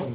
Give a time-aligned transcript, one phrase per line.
[0.00, 0.08] אני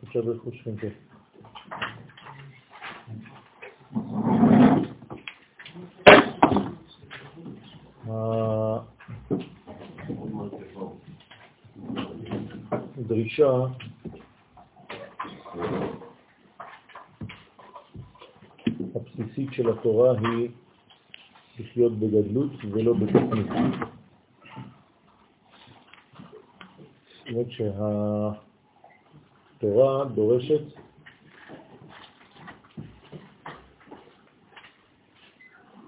[0.00, 0.86] חושב בחוש חנקה.
[13.20, 13.50] הדרישה
[18.94, 20.48] הבסיסית של התורה היא
[21.58, 23.46] לחיות בגדלות ולא בתוכנית.
[27.18, 27.46] זאת אומרת
[29.60, 30.62] שהתורה דורשת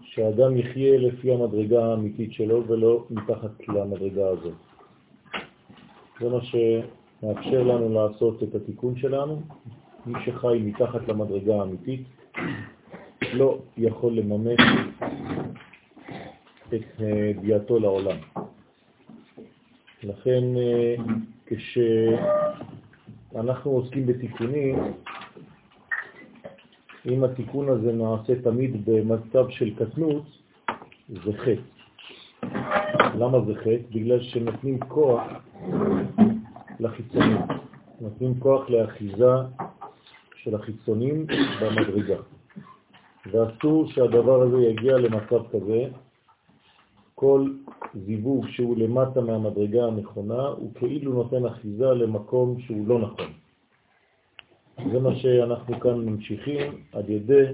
[0.03, 4.55] שהאדם יחיה לפי המדרגה האמיתית שלו ולא מתחת למדרגה הזאת.
[6.21, 6.39] זה מה
[7.23, 9.43] שמאפשר לנו לעשות את התיקון שלנו.
[10.07, 12.03] מי שחי מתחת למדרגה האמיתית
[13.33, 14.61] לא יכול לממש
[16.69, 18.17] את אה, ביאתו לעולם.
[20.03, 20.95] לכן אה,
[23.37, 24.79] כשאנחנו עוסקים בתיקונים,
[27.07, 30.25] אם התיקון הזה נעשה תמיד במצב של קטנות,
[31.09, 31.63] זה חטא.
[33.19, 33.83] למה זה חטא?
[33.95, 35.23] בגלל שנותנים כוח
[36.83, 37.37] לחיצונים,
[38.01, 39.33] נותנים כוח לאחיזה
[40.37, 41.27] של החיצונים
[41.61, 42.17] במדרגה.
[43.27, 45.89] ואסור שהדבר הזה יגיע למצב כזה.
[47.15, 47.51] כל
[47.95, 53.33] זיווג שהוא למטה מהמדרגה הנכונה הוא כאילו נותן אחיזה למקום שהוא לא נכון.
[54.93, 57.45] זה מה שאנחנו כאן ממשיכים על ידי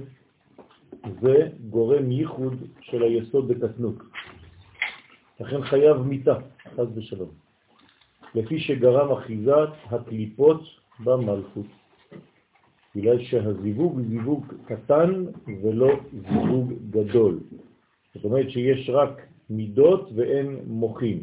[1.20, 3.94] זה גורם ייחוד של היסוד בקטנות.
[5.40, 6.34] לכן חייב מיטה,
[6.76, 7.30] חז ושלום,
[8.34, 10.60] לפי שגרם אחיזת הקליפות
[11.04, 11.66] במלכות.
[12.96, 15.24] בגלל שהזיווג זיווג קטן
[15.62, 17.40] ולא זיווג גדול.
[18.14, 21.22] זאת אומרת שיש רק מידות ואין מוחים.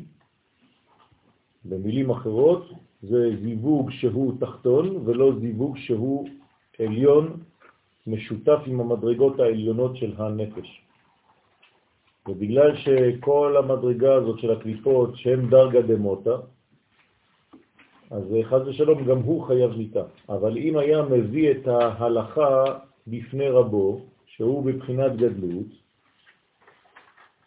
[1.65, 2.71] במילים אחרות,
[3.01, 6.27] זה זיווג שהוא תחתון ולא זיווג שהוא
[6.79, 7.37] עליון
[8.07, 10.81] משותף עם המדרגות העליונות של הנפש.
[12.27, 16.35] ובגלל שכל המדרגה הזאת של הקליפות שהן דרגה דמוטה,
[18.11, 20.03] אז חז ושלום גם הוא חייב מיטה.
[20.29, 22.63] אבל אם היה מביא את ההלכה
[23.07, 25.67] בפני רבו, שהוא בבחינת גדלות,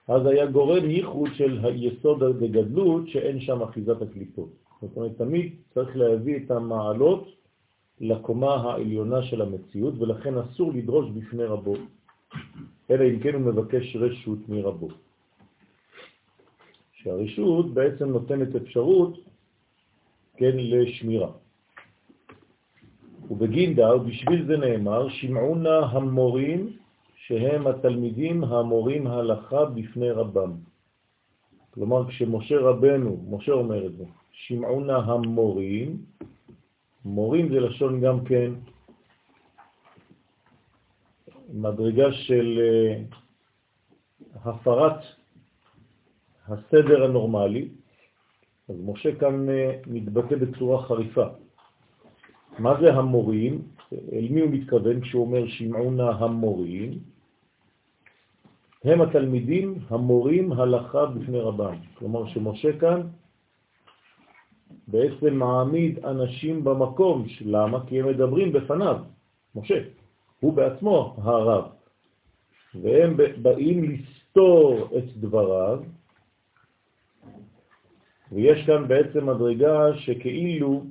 [0.08, 4.48] אז היה גורם ייחוד של היסוד בגדלות שאין שם אחיזת הקליפות.
[4.82, 7.28] זאת אומרת, תמיד צריך להביא את המעלות
[8.00, 11.74] לקומה העליונה של המציאות, ולכן אסור לדרוש בפני רבו,
[12.90, 14.88] אלא אם כן הוא מבקש רשות מרבו.
[16.92, 19.18] שהרשות בעצם נותנת אפשרות
[20.38, 21.30] כן, לשמירה.
[23.30, 26.76] ובגינדה, ובשביל זה נאמר, שמעונה המורים
[27.26, 30.52] שהם התלמידים המורים הלכה בפני רבם.
[31.70, 36.02] כלומר, כשמשה רבנו, משה אומר את זה, שמעונה המורים,
[37.04, 38.52] מורים זה לשון גם כן
[41.52, 43.02] מדרגה של אה,
[44.44, 45.00] הפרת
[46.48, 47.68] הסדר הנורמלי,
[48.68, 51.26] אז משה כאן אה, מתבטא בצורה חריפה.
[52.58, 53.62] מה זה המורים?
[54.12, 56.98] אל מי הוא מתכוון כשהוא אומר שמעונה המורים?
[58.84, 61.74] הם התלמידים המורים הלכה בפני רבם.
[61.98, 63.00] כלומר שמשה כאן
[64.88, 67.26] בעצם מעמיד אנשים במקום.
[67.40, 67.86] למה?
[67.86, 68.96] כי הם מדברים בפניו,
[69.54, 69.78] משה.
[70.40, 71.64] הוא בעצמו הרב.
[72.74, 75.80] והם באים לסתור את דבריו,
[78.32, 80.84] ויש כאן בעצם מדרגה שכאילו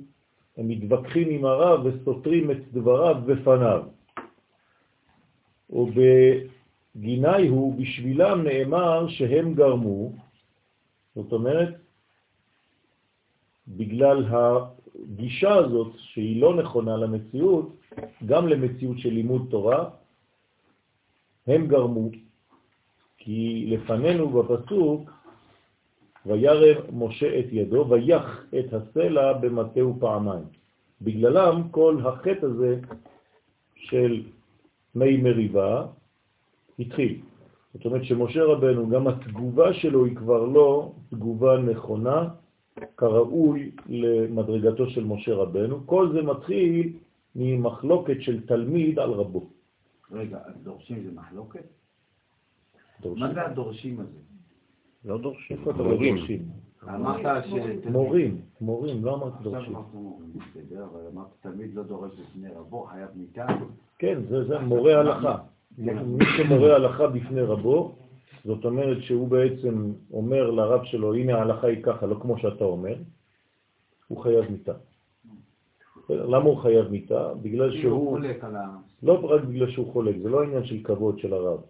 [0.56, 3.82] הם מתווכחים עם הרב וסותרים את דבריו בפניו.
[5.70, 10.12] ובגיני הוא, בשבילם נאמר שהם גרמו,
[11.14, 11.74] זאת אומרת,
[13.68, 17.76] בגלל הגישה הזאת שהיא לא נכונה למציאות,
[18.26, 19.90] גם למציאות של לימוד תורה,
[21.46, 22.10] הם גרמו,
[23.18, 25.10] כי לפנינו בפסוק
[26.26, 30.44] וירם משה את ידו ויח את הסלע במטהו פעמיים.
[31.02, 32.80] בגללם כל החטא הזה
[33.74, 34.22] של
[34.94, 35.86] מי מריבה
[36.78, 37.20] התחיל.
[37.74, 42.28] זאת אומרת שמשה רבנו, גם התגובה שלו היא כבר לא תגובה נכונה,
[42.96, 45.86] כראוי למדרגתו של משה רבנו.
[45.86, 46.92] כל זה מתחיל
[47.34, 49.50] ממחלוקת של תלמיד על רבו.
[50.12, 51.64] רגע, דורשים זה מחלוקת?
[53.00, 53.26] דורשים.
[53.26, 54.18] מה זה הדורשים הזה?
[55.04, 55.56] לא דורשים.
[55.64, 56.42] דורשים?
[56.88, 57.52] אמרת ש...
[57.90, 59.76] מורים, מורים, לא אמרתי עכשיו דורשים.
[59.76, 63.46] אמרת מורים, בסדר, אבל אמרת תמיד לא דורש בפני רבו, חייב מיתה.
[63.98, 65.36] כן, זה, זה מורה הלכה.
[65.78, 67.94] מי שמורה הלכה בפני רבו,
[68.44, 72.94] זאת אומרת שהוא בעצם אומר לרב שלו, הנה ההלכה היא ככה, לא כמו שאתה אומר,
[74.08, 74.72] הוא חייב מיתה.
[76.10, 77.34] למה הוא חייב מיתה?
[77.42, 78.76] בגלל כאילו הוא שהוא, חולק על ה...
[79.02, 81.60] לא רק בגלל שהוא חולק, זה לא עניין של כבוד של הרב.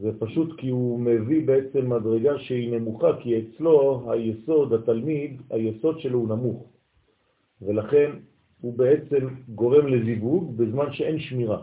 [0.00, 6.18] זה פשוט כי הוא מביא בעצם מדרגה שהיא נמוכה, כי אצלו היסוד, התלמיד, היסוד שלו
[6.18, 6.66] הוא נמוך.
[7.62, 8.10] ולכן
[8.60, 11.62] הוא בעצם גורם לזיווג בזמן שאין שמירה.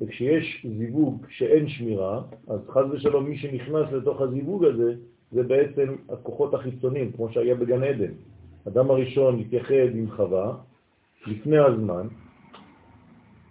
[0.00, 4.94] וכשיש זיווג שאין שמירה, אז חז ושלום מי שנכנס לתוך הזיווג הזה,
[5.32, 8.12] זה בעצם הכוחות החיצוניים, כמו שהיה בגן עדן.
[8.68, 10.56] אדם הראשון התייחד עם חווה
[11.26, 12.06] לפני הזמן,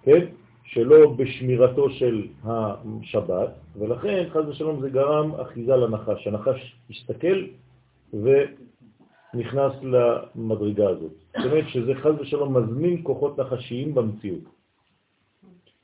[0.04, 0.26] כן?
[0.64, 6.28] שלא בשמירתו של השבת, ולכן חז ושלום זה גרם אחיזה לנחש.
[6.28, 7.46] הנחש הסתכל
[8.14, 11.12] ונכנס למדרגה הזאת.
[11.38, 14.44] זאת אומרת שזה חז ושלום מזמין כוחות נחשיים במציאות.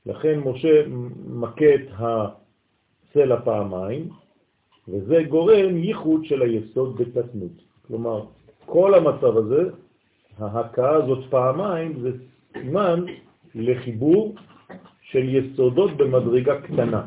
[0.05, 0.83] לכן משה
[1.27, 4.09] מכה את הסלע פעמיים,
[4.87, 7.51] וזה גורם ייחוד של היסוד בקטנות.
[7.87, 8.25] כלומר,
[8.65, 9.69] כל המצב הזה,
[10.37, 12.11] ההכאה הזאת פעמיים, זה
[12.53, 13.05] סימן
[13.55, 14.35] לחיבור
[15.11, 17.05] של יסודות במדרגה קטנה.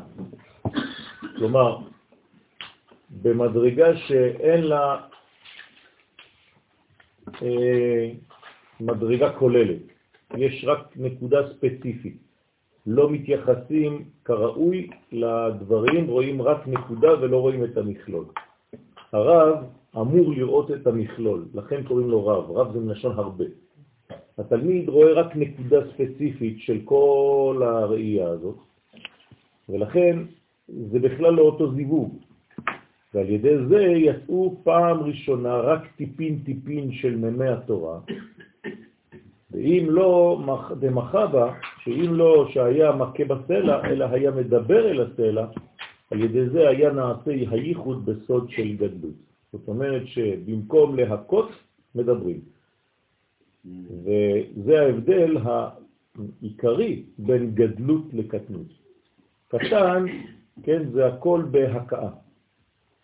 [1.37, 1.77] כלומר,
[3.21, 4.97] במדרגה שאין לה
[7.41, 8.09] אה,
[8.79, 9.81] מדרגה כוללת,
[10.37, 12.17] יש רק נקודה ספציפית.
[12.87, 18.25] לא מתייחסים כראוי לדברים, רואים רק נקודה ולא רואים את המכלול.
[19.11, 19.63] הרב
[19.95, 23.62] אמור לראות את המכלול, לכן קוראים לו רב, רב זה מלשון הרבה.
[24.37, 28.57] התלמיד רואה רק נקודה ספציפית של כל הראייה הזאת,
[29.69, 30.19] ולכן
[30.67, 32.17] זה בכלל לא אותו זיווג.
[33.13, 37.99] ועל ידי זה יצאו פעם ראשונה רק טיפין טיפין של ממי התורה,
[39.51, 40.41] ואם לא
[40.79, 41.53] דמחבה,
[41.83, 45.45] שאם לא שהיה מכה בסלע, אלא היה מדבר אל הסלע,
[46.11, 49.15] על ידי זה היה נעשה הייחוד בסוד של גדלות.
[49.51, 51.49] זאת אומרת שבמקום להכות,
[51.95, 52.52] מדברים.
[53.65, 58.67] וזה ההבדל העיקרי בין גדלות לקטנות.
[59.47, 60.05] קטן,
[60.63, 62.09] כן, זה הכל בהכאה.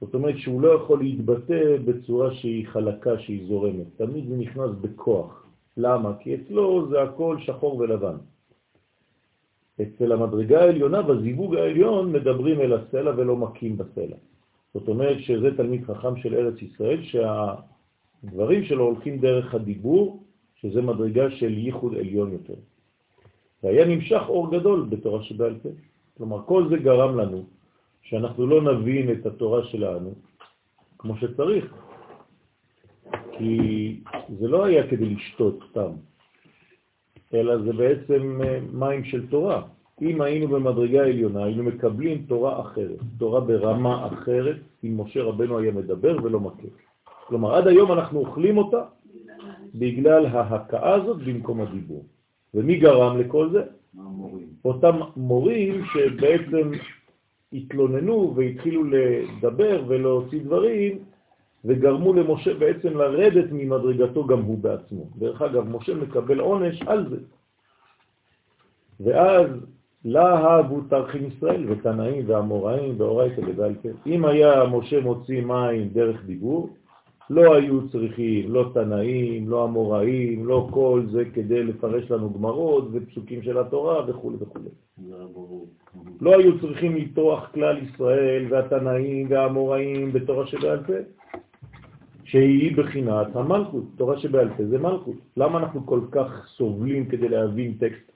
[0.02, 3.88] זאת אומרת שהוא לא יכול להתבטא בצורה שהיא חלקה, שהיא זורמת.
[3.98, 5.46] תמיד זה נכנס בכוח.
[5.78, 6.14] למה?
[6.20, 8.16] כי אצלו זה הכל שחור ולבן.
[9.82, 14.16] אצל המדרגה העליונה, בזיווג העליון, מדברים אל הסלע ולא מכים בסלע.
[14.74, 20.24] זאת אומרת שזה תלמיד חכם של ארץ ישראל, שהדברים שלו הולכים דרך הדיבור,
[20.62, 22.60] שזה מדרגה של ייחוד עליון יותר.
[23.64, 25.70] והיה נמשך אור גדול בתורה שבעל פה.
[26.18, 27.44] כלומר, כל זה גרם לנו
[28.02, 30.14] שאנחנו לא נבין את התורה שלנו
[30.98, 31.74] כמו שצריך,
[33.38, 33.54] כי
[34.40, 35.92] זה לא היה כדי לשתות סתם,
[37.34, 39.62] אלא זה בעצם אה, מים של תורה.
[40.02, 45.72] אם היינו במדרגה העליונה, היינו מקבלים תורה אחרת, תורה ברמה אחרת, אם משה רבנו היה
[45.72, 46.68] מדבר ולא מכה.
[47.28, 48.84] כלומר, עד היום אנחנו אוכלים אותה
[49.76, 52.06] בגלל ההכאה הזאת במקום הדיבור.
[52.54, 53.64] ומי גרם לכל זה?
[53.98, 54.48] המורים.
[54.66, 56.72] אותם מורים שבעצם
[57.54, 61.00] התלוננו והתחילו לדבר ולהוציא דברים
[61.66, 65.06] וגרמו למשה בעצם לרדת ממדרגתו גם הוא בעצמו.
[65.18, 67.18] דרך אגב, משה מקבל עונש על זה.
[69.00, 69.48] ואז
[70.06, 73.90] להבו תרחים ישראל ותנאים והמוראים ואורייתא ובעל פה.
[74.06, 76.70] אם היה משה מוציא מים דרך דיבור,
[77.30, 83.42] לא היו צריכים, לא תנאים, לא המוראים, לא כל זה כדי לפרש לנו גמרות ופסוקים
[83.42, 84.60] של התורה וכו' וכו'.
[86.22, 90.94] לא היו צריכים לטרוח כלל ישראל והתנאים והמוראים בתורה שבעל פה,
[92.24, 95.16] שהיא בחינת המלכות, תורה שבעל פה זה מלכות.
[95.38, 98.12] למה אנחנו כל כך סובלים כדי להבין טקסט?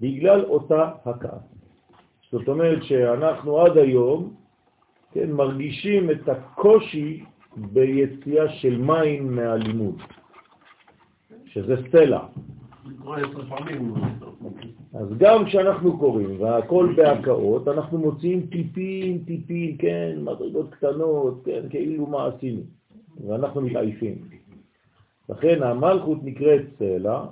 [0.00, 1.38] בגלל אותה הכאה.
[2.32, 4.34] זאת אומרת שאנחנו עד היום
[5.12, 7.24] כן, מרגישים את הקושי
[7.56, 9.96] ביציאה של מים מהלימוד,
[11.46, 12.20] שזה סלע.
[14.94, 22.06] אז גם כשאנחנו קוראים והכל בהקאות, אנחנו מוציאים טיפין, טיפין, כן, מדרגות קטנות, כן, כאילו
[22.06, 22.62] מה עשינו,
[23.26, 24.14] ואנחנו מתעייפים.
[25.28, 27.24] לכן המלכות נקראת סלע,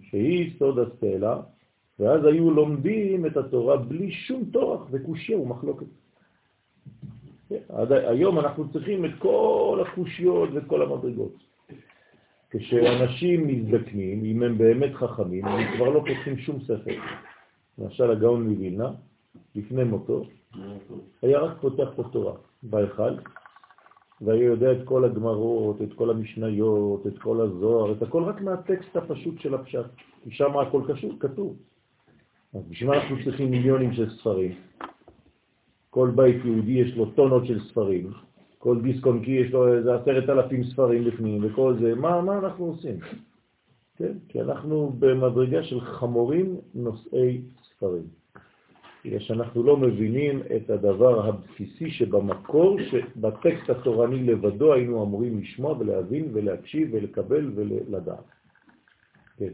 [0.00, 1.40] שהיא סוד הסלע,
[1.98, 5.86] ואז היו לומדים את התורה בלי שום תורך וקושיה ומחלוקת.
[7.88, 11.32] היום אנחנו צריכים את כל הקושיות ואת כל המדרגות.
[12.50, 16.94] כשאנשים מזדקנים, אם הם באמת חכמים, הם כבר לא פותחים שום ספר.
[17.78, 18.90] למשל הגאון מווילנה,
[19.54, 20.24] לפני מותו,
[21.22, 23.12] היה רק פותח את התורה בהיכל,
[24.20, 28.96] והיה יודע את כל הגמרות, את כל המשניות, את כל הזוהר, את הכל רק מהטקסט
[28.96, 29.86] הפשוט של הפשט,
[30.24, 31.56] כי שם הכל קשור, כתוב.
[32.54, 34.54] אז בשביל מה אנחנו צריכים מיליונים של ספרים?
[35.90, 38.10] כל בית יהודי יש לו טונות של ספרים,
[38.58, 42.64] כל דיסק אונקי יש לו איזה עשרת אלפים ספרים בפנים, וכל זה, מה, מה אנחנו
[42.64, 42.98] עושים?
[43.96, 44.12] כן?
[44.28, 48.06] כי אנחנו במדרגה של חמורים נושאי ספרים.
[49.04, 56.30] בגלל שאנחנו לא מבינים את הדבר הבסיסי שבמקור, שבטקסט התורני לבדו היינו אמורים לשמוע ולהבין
[56.32, 58.24] ולהקשיב ולקבל ולדעת.
[59.36, 59.52] כן,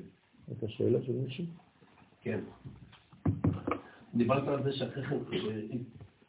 [0.53, 1.45] את השאלה של מישהו?
[2.21, 2.41] כן.
[4.15, 5.79] דיברת על זה שאחרי כן,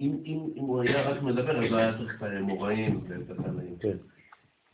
[0.02, 3.76] אם, אם, אם הוא היה רק מדבר, אז לא היה צריך את האמוראים ואת התנאים.
[3.80, 3.98] כן.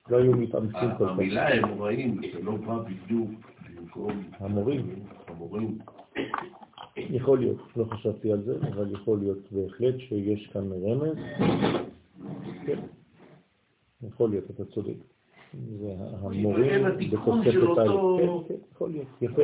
[0.09, 1.11] לא היו מתאמצים כל כך.
[1.11, 3.31] המילה אמוראים, זה לא בא בדיוק
[3.75, 4.23] במקום...
[4.39, 5.03] המורים.
[5.27, 5.77] המורים.
[6.95, 11.17] יכול להיות, לא חשבתי על זה, אבל יכול להיות בהחלט שיש כאן רמז.
[12.65, 12.79] כן,
[14.07, 15.10] יכול להיות, אתה צודק.
[15.53, 19.41] זה המורים בתוספת א', כן, כן, יכול להיות, יפה.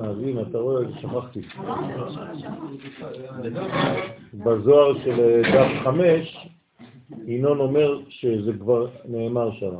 [0.00, 1.40] אז הנה, אתה רואה, שכחתי.
[4.34, 6.48] בזוהר של דף חמש,
[7.26, 9.74] ינון אומר שזה כבר נאמר שם.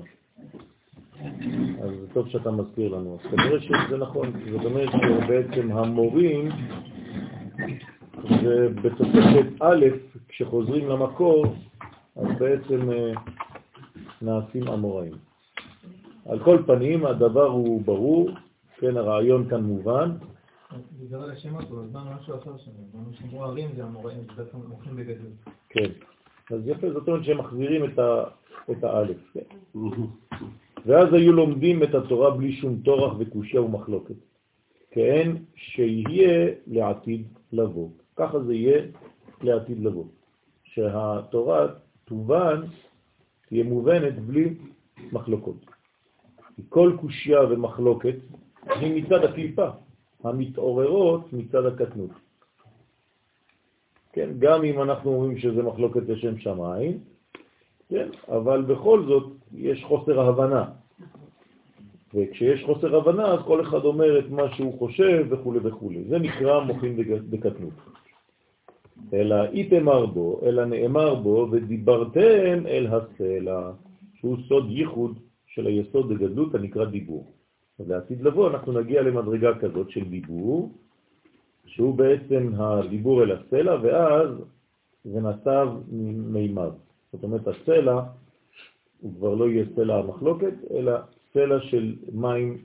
[1.82, 3.18] אז זה טוב שאתה מזכיר לנו.
[3.20, 6.48] אז כנראה שזה נכון, זאת אומרת שבעצם המורים
[8.24, 9.86] ובתוספת א',
[10.28, 11.44] כשחוזרים למקור,
[12.16, 13.12] אז בעצם אה,
[14.22, 15.12] נעשים אמוראים.
[16.26, 18.30] על כל פנים, הדבר הוא ברור,
[18.78, 20.10] כן, הרעיון כאן מובן.
[21.00, 22.70] בגלל השמות, הוא הזמן משהו אחר שם,
[23.24, 25.32] אמרו ערים זה אמוראים, זה בעצם מוכנים בגדול.
[25.68, 25.90] כן,
[26.50, 27.84] אז יפה, זאת אומרת שהם מחזירים
[28.70, 29.16] את האלף.
[29.32, 29.40] כן.
[30.86, 34.14] ואז היו לומדים את התורה בלי שום תורח וקושיה ומחלוקת.
[34.90, 37.88] כן, שיהיה לעתיד לבוא.
[38.16, 38.82] ככה זה יהיה
[39.42, 40.04] לעתיד לבוא.
[40.64, 41.66] שהתורה
[42.04, 42.60] תובן,
[43.48, 44.54] תהיה מובנת בלי
[45.12, 45.66] מחלוקות.
[46.68, 48.14] כל קושיה ומחלוקת
[48.68, 49.68] היא מצד הקליפה,
[50.24, 52.10] המתעוררות מצד הקטנות.
[54.12, 56.98] כן, גם אם אנחנו אומרים שזה מחלוקת לשם שמיים,
[57.88, 60.64] כן, אבל בכל זאת יש חוסר הבנה.
[62.14, 65.90] וכשיש חוסר הבנה, אז כל אחד אומר את מה שהוא חושב וכו' וכו'.
[66.08, 66.96] זה נקרא מוחין
[67.30, 67.72] בקטנות.
[69.12, 73.70] אלא איתמר בו, אלא נאמר בו, ודיברתם אל הסלע,
[74.14, 77.32] שהוא סוד ייחוד של היסוד בגדלות הנקרא דיבור.
[77.78, 80.72] אז לעתיד לבוא אנחנו נגיע למדרגה כזאת של דיבור,
[81.66, 84.28] שהוא בעצם הדיבור אל הסלע, ואז
[85.04, 85.68] זה נצב
[86.32, 86.70] מימד.
[87.12, 88.00] זאת אומרת, הסלע
[89.00, 90.92] הוא כבר לא יהיה סלע המחלוקת, אלא
[91.32, 92.58] סלע של מים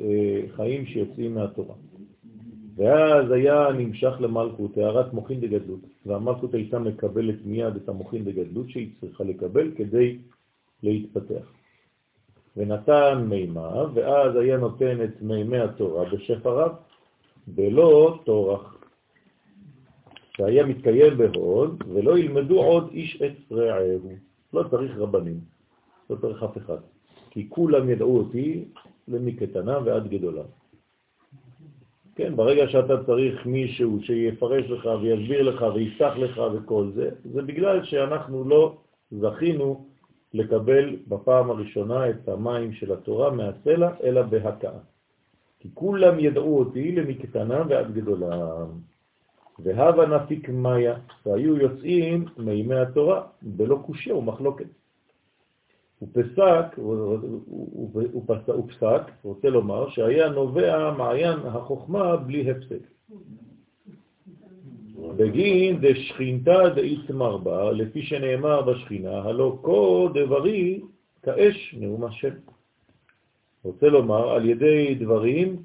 [0.00, 1.74] אה, חיים שיוצאים מהתורה.
[2.76, 8.90] ואז היה נמשך למלכות, הערת מוכין דגדלות, והמלכות הייתה מקבלת מיד את המוכין דגדלות שהיא
[9.00, 10.18] צריכה לקבל כדי
[10.82, 11.52] להתפתח.
[12.56, 16.70] ונתן מימה, ואז היה נותן את מימי התורה בשפריו,
[17.46, 18.76] בלא תורח,
[20.36, 24.12] שהיה מתקיים בהוד, ולא ילמדו עוד איש את רעהו.
[24.52, 25.40] לא צריך רבנים,
[26.10, 26.78] לא צריך אף אחד,
[27.30, 28.64] כי כולם ידעו אותי
[29.08, 30.42] למקטנה ועד גדולה.
[32.20, 37.84] כן, ברגע שאתה צריך מישהו שיפרש לך ויסביר לך ויפתח לך וכל זה, זה בגלל
[37.84, 38.76] שאנחנו לא
[39.10, 39.86] זכינו
[40.34, 44.78] לקבל בפעם הראשונה את המים של התורה מהסלע, אלא בהכאה.
[45.60, 48.64] כי כולם ידעו אותי למקטנה ועד גדולה.
[49.58, 50.94] והווה נפיק מאיה,
[51.26, 54.79] והיו יוצאים מימי התורה בלא קושיה ומחלוקת.
[56.00, 56.78] הוא פסק,
[58.52, 62.80] הוא פסק, רוצה לומר, שהיה נובע מעיין החוכמה בלי הפסק.
[65.16, 70.80] בגין דשכינתא דאיתמר בה, לפי שנאמר בשכינה, הלא כה דברי
[71.22, 72.34] כאש נאום השם.
[73.64, 75.56] רוצה לומר, על ידי דברים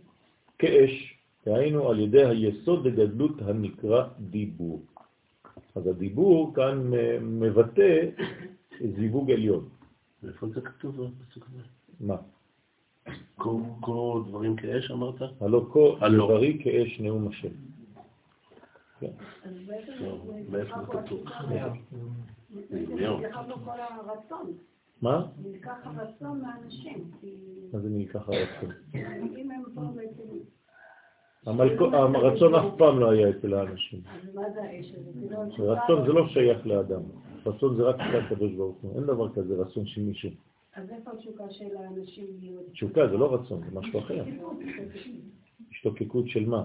[0.60, 4.82] כאש, דהיינו על ידי היסוד לגדלות הנקרא דיבור.
[5.75, 8.00] אז הדיבור כאן מבטא
[8.96, 9.75] זיווג עליון.
[10.27, 11.63] איפה זה כתוב בפסוק הזה?
[12.00, 12.15] מה?
[13.38, 13.50] כה
[14.27, 15.22] דברים כאש אמרת?
[15.41, 17.50] הלא כה דברי כאש נאום השם.
[19.00, 19.08] כן.
[20.50, 21.24] מאיפה זה כתוב?
[25.01, 25.25] מה?
[25.44, 27.12] נלקח הרצון מהאנשים.
[27.74, 28.72] מה זה נלקח הרצון?
[29.38, 29.63] אם הם
[31.77, 31.98] פה.
[32.17, 34.01] הרצון אף פעם לא היה אצל האנשים.
[34.05, 35.63] אז מה זה האש הזה?
[35.63, 37.01] רצון זה לא שייך לאדם.
[37.46, 38.96] רצון זה רק של הקדוש ברוך הוא.
[38.96, 40.30] אין דבר כזה רצון של מישהו.
[40.75, 42.25] אז איפה התשוקה של האנשים?
[42.72, 44.24] תשוקה זה לא רצון, זה משהו אחר.
[45.72, 46.64] השתוקקות של מה?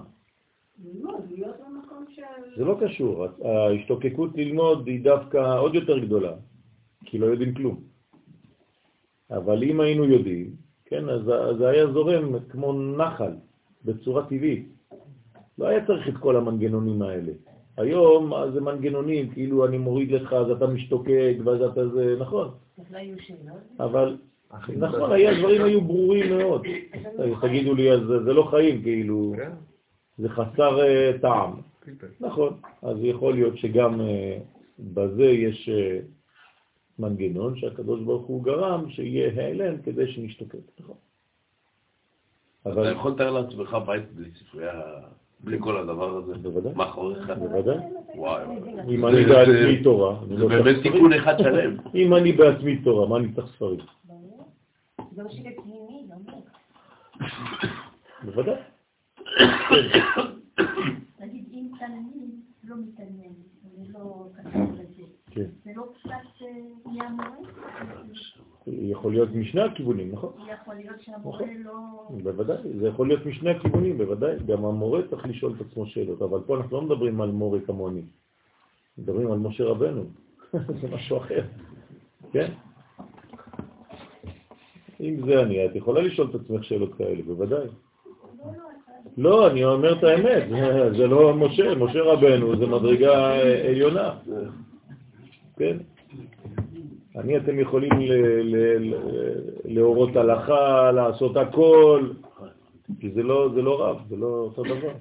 [2.57, 6.33] זה לא קשור, ההשתוקקות ללמוד היא דווקא עוד יותר גדולה,
[7.05, 7.81] כי לא יודעים כלום.
[9.31, 11.21] אבל אם היינו יודעים, כן, אז
[11.57, 13.33] זה היה זורם כמו נחל,
[13.85, 14.67] בצורה טבעית.
[15.57, 17.33] לא היה צריך את כל המנגנונים האלה.
[17.77, 22.49] היום זה מנגנונים, כאילו אני מוריד לך, אז אתה משתוקק, ואז אתה זה, נכון.
[23.79, 24.17] אבל,
[24.77, 26.65] נכון, היה, דברים היו ברורים מאוד.
[27.41, 29.33] תגידו לי, אז זה לא חיים, כאילו,
[30.17, 31.61] זה חסר אה, טעם.
[32.19, 34.37] נכון, אז יכול להיות שגם אה,
[34.79, 35.99] בזה יש אה,
[36.99, 40.95] מנגנון שהקדוש ברוך הוא גרם שיהיה העלם כדי שנשתוקק, נכון.
[42.61, 44.81] אתה יכול לתאר לעצמך בית בלי ספרייה,
[45.43, 46.33] בלי כל הדבר הזה?
[46.37, 46.71] בוודאי.
[46.75, 47.29] מאחוריך?
[47.39, 47.77] בוודאי.
[48.15, 48.45] וואי.
[48.89, 50.83] אם אני בעצמי תורה, אני זה לא צריך באמת.
[50.83, 51.77] תיקון אחד שלם.
[51.95, 53.79] אם אני בעצמי תורה, מה אני צריך ספרים?
[54.09, 54.15] לא
[56.27, 56.35] לא.
[58.23, 58.55] בוודאי.
[61.19, 62.31] נגיד, אם תלמיד
[62.63, 63.33] לא מתעניין,
[63.77, 65.45] ולא כתוב לזה, כן.
[65.63, 66.47] זה לא קצת אה,
[66.85, 67.37] נהיה מורה?
[68.67, 70.31] יכול להיות משני הכיוונים, נכון?
[70.63, 71.71] יכול להיות שהמורה לא...
[72.23, 74.35] בוודאי, זה יכול להיות משני הכיוונים, בוודאי.
[74.45, 78.01] גם המורה צריך לשאול את עצמו שאלות, אבל פה אנחנו לא מדברים על מורה כמוני.
[78.97, 80.03] מדברים על משה רבנו.
[80.81, 81.41] זה משהו אחר,
[82.31, 82.51] כן?
[85.01, 87.67] אם זה אני, את יכולה לשאול את עצמך שאלות כאלה, בוודאי.
[89.17, 90.43] לא, אני אומר את האמת,
[90.97, 93.35] זה- לא משה, משה רבנו זה מדרגה
[93.69, 94.15] עליונה,
[95.57, 95.77] כן?
[97.15, 97.91] אני, אתם יכולים
[99.65, 102.09] להורות הלכה, לעשות הכל,
[102.99, 104.91] כי זה לא, זה לא רב, זה לא אותו דבר.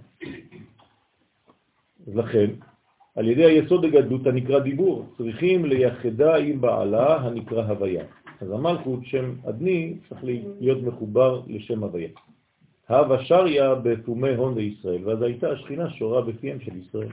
[2.06, 2.50] אז לכן,
[3.16, 8.04] על ידי היסוד הגדלות הנקרא דיבור, צריכים לייחדה עם בעלה הנקרא הוויה.
[8.40, 10.20] אז המלכות, שם אדני, צריך
[10.60, 12.08] להיות מחובר לשם הוויה.
[12.88, 17.08] הווה שריה בפומי הון לישראל, ואז הייתה השכינה שורה בפיהם של ישראל.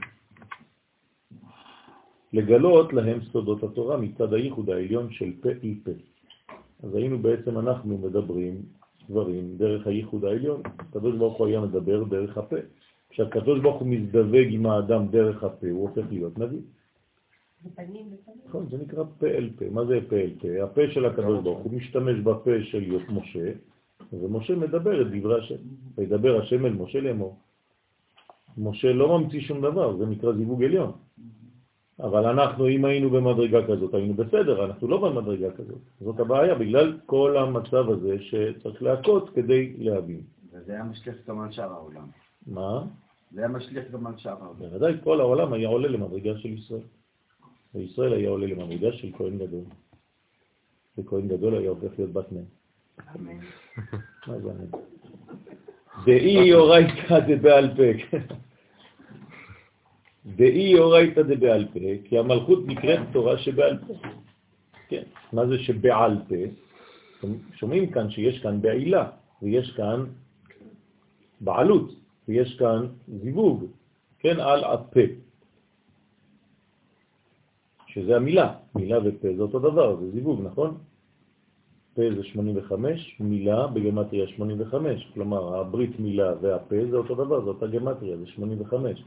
[2.32, 5.90] לגלות להם סודות התורה מצד הייחוד העליון של פה אל פה.
[6.82, 8.62] אז היינו בעצם אנחנו מדברים
[9.10, 12.56] דברים דרך הייחוד העליון, הקדוש ברוך הוא היה מדבר דרך הפה.
[13.10, 16.60] כשהקדוש ברוך הוא מזדווג עם האדם דרך הפה, הוא הופך להיות נביא.
[18.46, 19.64] נכון, זה נקרא פה אל פה.
[19.70, 20.48] מה זה פה אל פה?
[20.62, 23.52] הפה של הקדוש ברוך הוא משתמש בפה של משה,
[24.12, 25.62] ומשה מדבר את דברי השם.
[25.94, 27.38] וידבר השם אל משה לאמור.
[28.58, 30.92] משה לא ממציא שום דבר, זה נקרא זיווג עליון.
[32.00, 35.78] אבל אנחנו, אם היינו במדרגה כזאת, היינו בסדר, אנחנו לא במדרגה כזאת.
[36.00, 40.20] זאת הבעיה, בגלל כל המצב הזה שצריך להכות כדי להבין.
[40.52, 42.06] וזה היה משליך גם על שאר העולם.
[42.46, 42.84] מה?
[43.32, 44.58] זה היה משליך גם על שאר העולם.
[44.58, 46.86] בוודאי כל העולם היה עולה למדרגה של ישראל.
[47.74, 49.64] וישראל היה עולה למדרגה של כהן גדול.
[50.98, 52.44] וכהן גדול היה הופך להיות בת מהם.
[54.26, 54.66] מה זה אמן?
[56.04, 58.18] דאי אורייתא דבעל פה.
[60.36, 63.94] דאי אורייתא דבעל פה, כי המלכות נקראת תורה שבעל פה.
[64.88, 66.34] כן, מה זה שבעל פה?
[67.54, 69.10] שומעים כאן שיש כאן בעילה,
[69.42, 70.04] ויש כאן
[71.40, 71.94] בעלות,
[72.28, 73.64] ויש כאן זיווג,
[74.18, 75.00] כן, על הפה.
[77.86, 80.78] שזה המילה, מילה ופה זה אותו דבר, זה זיווג, נכון?
[81.94, 87.66] פה זה 85, מילה בגמטריה 85, כלומר הברית מילה והפה זה אותו דבר, זה אותה
[87.66, 89.04] גמטריה, זה 85.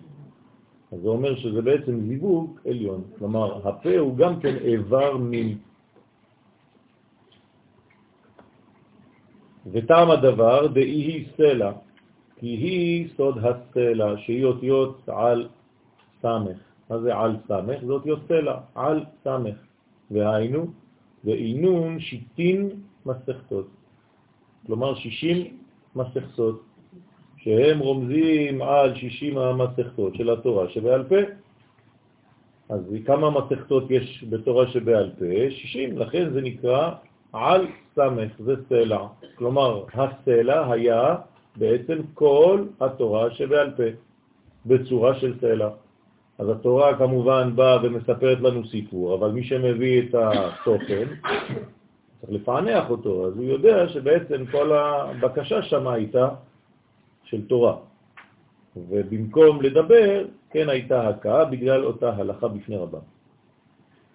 [0.92, 5.58] אז זה אומר שזה בעצם זיווג עליון, כלומר הפה הוא גם כן איבר מין.
[9.72, 11.72] וטעם הדבר דאי היא סלע,
[12.36, 15.48] כי היא סוד הסלע, שהיא אותיות על
[16.22, 16.58] סמך.
[16.90, 17.80] מה זה על סמך?
[17.86, 19.56] זה אותיות סלע, על סמך.
[20.12, 20.66] והיינו,
[21.24, 22.70] ואינון שיטין
[23.06, 23.68] מסכתות.
[24.68, 25.58] כלומר 60
[25.96, 26.71] מסכתות,
[27.44, 31.16] שהם רומזים על 60 המסכתות של התורה שבעל פה.
[32.70, 35.26] אז כמה מסכתות יש בתורה שבעל פה?
[35.50, 36.92] 60, לכן זה נקרא
[37.34, 39.08] על סמך, זה סלע.
[39.36, 41.16] כלומר, הסלע היה
[41.56, 43.84] בעצם כל התורה שבעל פה,
[44.66, 45.70] בצורה של סלע.
[46.38, 51.08] אז התורה כמובן באה ומספרת לנו סיפור, אבל מי שמביא את התוכן,
[52.22, 56.30] צריך לפענח אותו, אז הוא יודע שבעצם כל הבקשה שם הייתה
[57.32, 57.76] של תורה.
[58.76, 63.00] ובמקום לדבר, כן הייתה הקאה בגלל אותה הלכה בפני רבה.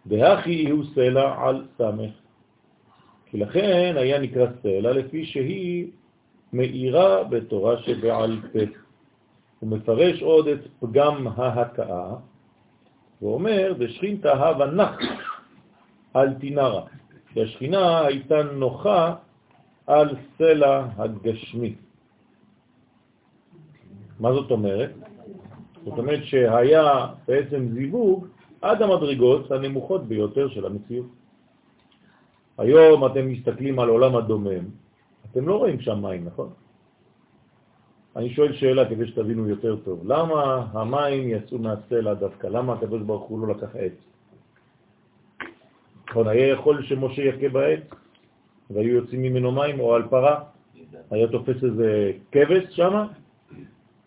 [0.07, 2.13] והכי הוא סלע על סמך.
[3.27, 5.91] כי לכן היה נקרא סלע לפי שהיא
[6.53, 8.59] מאירה בתורה שבעל פה.
[9.61, 12.15] הוא מפרש עוד את פגם ההקאה,
[13.23, 14.99] ואומר, ושכינתה הווה נח
[16.15, 16.83] על תינרה,
[17.35, 19.15] שהשכינה הייתה נוחה
[19.87, 21.75] על סלע הגשמי.
[24.21, 24.93] מה זאת אומרת?
[25.85, 28.27] זאת אומרת שהיה בעצם זיווג
[28.63, 31.07] עד המדרגות הנמוכות ביותר של המציאות.
[32.59, 34.65] היום אתם מסתכלים על עולם הדומם,
[35.31, 36.51] אתם לא רואים שם מים, נכון?
[38.17, 40.01] אני שואל שאלה כדי שתבינו יותר טוב.
[40.05, 42.47] למה המים יצאו מהסלע דווקא?
[42.47, 43.93] למה הקדוש ברוך הוא לא לקח עץ?
[46.11, 47.81] נכון, היה יכול שמשה יכה בעץ
[48.71, 50.45] והיו יוצאים ממנו מים או על פרה?
[51.11, 53.07] היה תופס איזה כבש שם?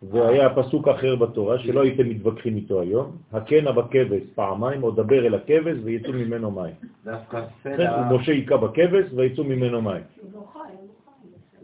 [0.04, 5.36] והיה פסוק אחר בתורה שלא הייתם מתווכחים איתו היום, הקנה בכבש פעמיים או דבר אל
[5.36, 6.74] הכבש ויצאו ממנו מים.
[7.06, 8.12] דווקא כן, סלע...
[8.12, 10.02] משה היכה בכבש ויצאו ממנו מים.
[10.22, 10.60] הוא לא חי,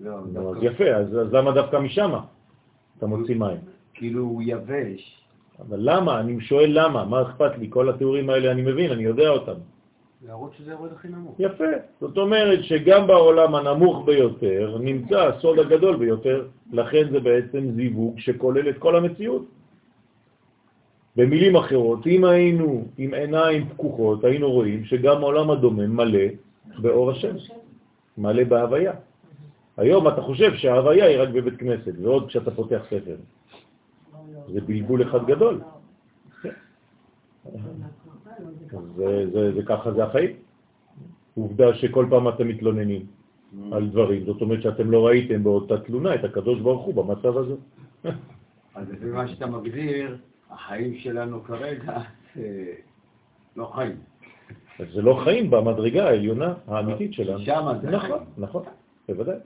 [0.09, 0.65] הוא לא חי.
[0.65, 2.11] יפה, אז למה דווקא משם
[2.97, 3.57] אתה מוציא מים?
[3.93, 5.21] כאילו הוא יבש.
[5.59, 6.19] אבל למה?
[6.19, 7.67] אני שואל למה, מה אכפת לי?
[7.69, 9.59] כל התיאורים האלה אני מבין, אני יודע אותם.
[10.27, 11.35] להראות שזה יורד הכי נמוך.
[11.39, 11.71] יפה.
[12.01, 18.69] זאת אומרת שגם בעולם הנמוך ביותר נמצא הסוד הגדול ביותר, לכן זה בעצם זיווג שכולל
[18.69, 19.45] את כל המציאות.
[21.15, 26.27] במילים אחרות, אם היינו עם עיניים פקוחות, היינו רואים שגם העולם הדומם מלא
[26.77, 27.35] באור השם,
[28.17, 28.93] מלא בהוויה.
[29.77, 33.15] היום אתה חושב שההוויה היא רק בבית כנסת, ועוד כשאתה פותח ספר.
[34.53, 35.61] זה בלבול אחד גדול.
[38.95, 40.35] זה, זה, זה ככה זה החיים.
[41.35, 43.05] עובדה שכל פעם אתם מתלוננים
[43.71, 47.55] על דברים, זאת אומרת שאתם לא ראיתם באותה תלונה את הקדוש ברוך הוא במצב הזה.
[48.75, 50.17] אז לפי מה שאתה מגדיר,
[50.51, 52.01] החיים שלנו כרגע
[53.55, 53.95] לא חיים.
[54.79, 57.39] אז זה לא חיים במדרגה העליונה האמיתית שלנו.
[57.39, 58.21] שמה זה נכון, חיים.
[58.37, 58.63] נכון,
[59.07, 59.37] בוודאי.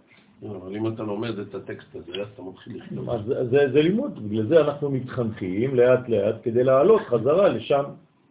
[0.42, 3.10] לא, אבל אם אתה לומד את הטקסט הזה, אז אתה מתחיל לכתוב.
[3.28, 7.84] זה, זה לימוד, בגלל זה אנחנו מתחנכים לאט לאט כדי לעלות חזרה לשם.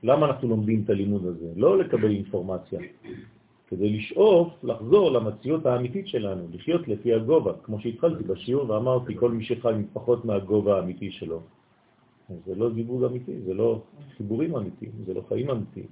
[0.02, 1.52] למה אנחנו לומדים את הלימוד הזה?
[1.56, 2.80] לא לקבל אינפורמציה,
[3.68, 9.44] כדי לשאוף לחזור למציאות האמיתית שלנו, לחיות לפי הגובה, כמו שהתחלתי בשיעור ואמרתי, כל מי
[9.44, 11.40] שחי פחות מהגובה האמיתי שלו.
[12.46, 13.82] זה לא זיווג אמיתי, זה לא
[14.16, 15.87] חיבורים אמיתיים, זה לא חיים אמיתיים.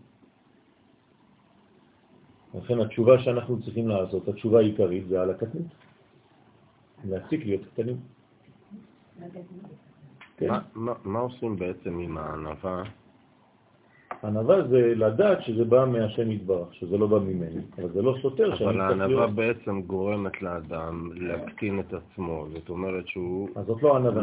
[2.54, 5.66] לכן התשובה שאנחנו צריכים לעשות, התשובה העיקרית זה על הקטנות.
[7.04, 7.96] להפסיק להיות קטנים.
[10.36, 10.48] כן.
[10.48, 12.82] מה- מה- מה עושים בעצם עם הענווה?
[14.24, 18.54] ענווה זה לדעת שזה בא מהשם יתברך, שזה לא בא ממני, אבל זה לא סותר
[18.56, 19.26] שאני אבל הענווה.
[19.26, 23.48] בעצם גורמת לאדם להקטין את עצמו, זאת אומרת שהוא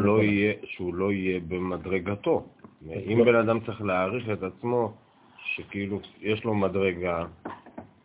[0.16, 0.22] לא.
[0.22, 2.42] יהיה, שהוא לא יהיה במדרגתו.
[3.12, 3.24] אם לא.
[3.24, 4.92] בן אדם צריך להעריך את עצמו,
[5.44, 7.24] שכאילו יש לו מדרגה,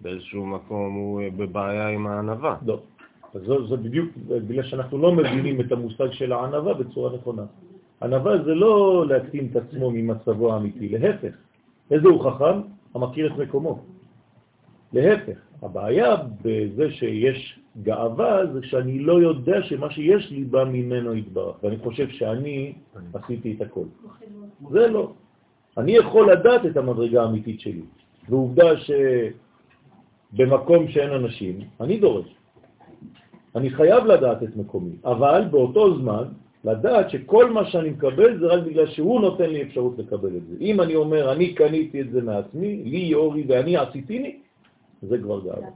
[0.01, 2.55] באיזשהו מקום הוא בבעיה עם הענווה.
[2.65, 2.79] לא.
[3.35, 7.43] אז זו- זה בדיוק בגלל שאנחנו לא מבינים את המושג של הענווה בצורה נכונה.
[8.01, 11.33] ענווה זה לא להקטין את עצמו ממצבו האמיתי, להפך.
[11.91, 12.61] איזה הוא חכם?
[12.95, 13.79] המכיר את מקומו.
[14.93, 21.55] להפך, הבעיה בזה שיש גאווה זה שאני לא יודע שמה שיש לי בא ממנו יתברך,
[21.63, 22.73] ואני חושב שאני
[23.13, 23.85] עשיתי את הכל.
[24.69, 25.13] זה לא.
[25.77, 27.81] אני יכול לדעת את המדרגה האמיתית שלי,
[28.29, 28.69] ועובדה
[30.33, 32.35] שבמקום שאין אנשים, אני דורש.
[33.55, 36.23] אני חייב לדעת את מקומי, אבל באותו זמן
[36.63, 40.55] לדעת שכל מה שאני מקבל זה רק בגלל שהוא נותן לי אפשרות לקבל את זה.
[40.61, 44.37] אם אני אומר, אני קניתי את זה מעצמי, לי אורי ואני עשיתיני,
[45.01, 45.69] זה כבר גאווה.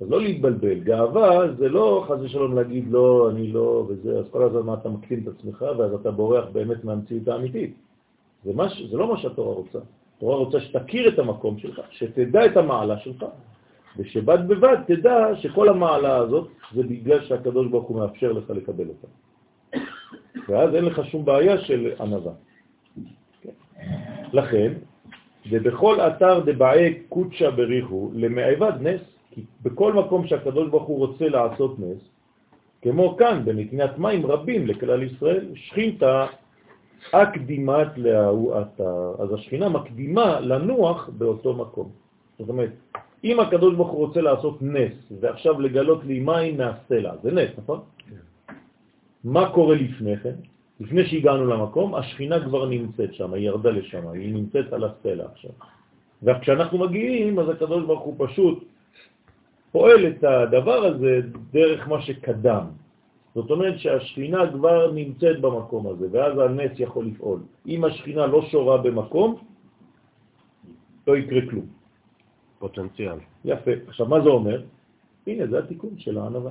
[0.00, 0.80] אז לא להתבלבל.
[0.80, 5.20] גאווה זה לא חס ושלום להגיד לא, אני לא, וזה, אז כל הזמן אתה מקטין
[5.22, 7.74] את עצמך ואז אתה בורח באמת מהמציאות האמיתית.
[8.44, 9.78] זה, מה, זה לא מה שהתורה רוצה.
[10.16, 13.24] התורה רוצה שתכיר את המקום שלך, שתדע את המעלה שלך,
[13.96, 19.06] ושבד בבד תדע שכל המעלה הזאת זה בגלל שהקדוש ברוך הוא מאפשר לך לקבל אותה.
[20.50, 21.92] ואז אין לך שום בעיה של.
[23.42, 23.50] כן.
[24.32, 24.72] לכן,
[25.50, 31.78] ובכל אתר דבעי קודשה בריחו למעבד נס, כי בכל מקום שהקדוש ברוך הוא רוצה לעשות
[31.78, 32.02] נס,
[32.82, 36.26] כמו כאן בנתינת מים רבים לכלל ישראל, שכינתה
[37.12, 39.14] אקדימת להוא אתר.
[39.18, 41.88] אז השכינה מקדימה לנוח באותו מקום.
[42.38, 42.70] זאת אומרת,
[43.24, 47.80] אם הקדוש ברוך הוא רוצה לעשות נס, ועכשיו לגלות לי מים מהסלע, זה נס, נכון?
[49.24, 50.34] מה קורה לפני כן?
[50.80, 55.50] לפני שהגענו למקום, השכינה כבר נמצאת שם, היא ירדה לשם, היא נמצאת על הסלע עכשיו.
[56.22, 58.64] וכשאנחנו מגיעים, אז הקדוש ברוך הוא פשוט
[59.72, 61.20] פועל את הדבר הזה
[61.52, 62.64] דרך מה שקדם.
[63.34, 67.40] זאת אומרת שהשכינה כבר נמצאת במקום הזה, ואז הנס יכול לפעול.
[67.66, 69.36] אם השכינה לא שורה במקום,
[71.06, 71.66] לא יקרה כלום.
[72.58, 73.18] פוטנציאל.
[73.44, 73.70] יפה.
[73.88, 74.62] עכשיו, מה זה אומר?
[75.26, 76.50] הנה, זה התיקון של הענווה.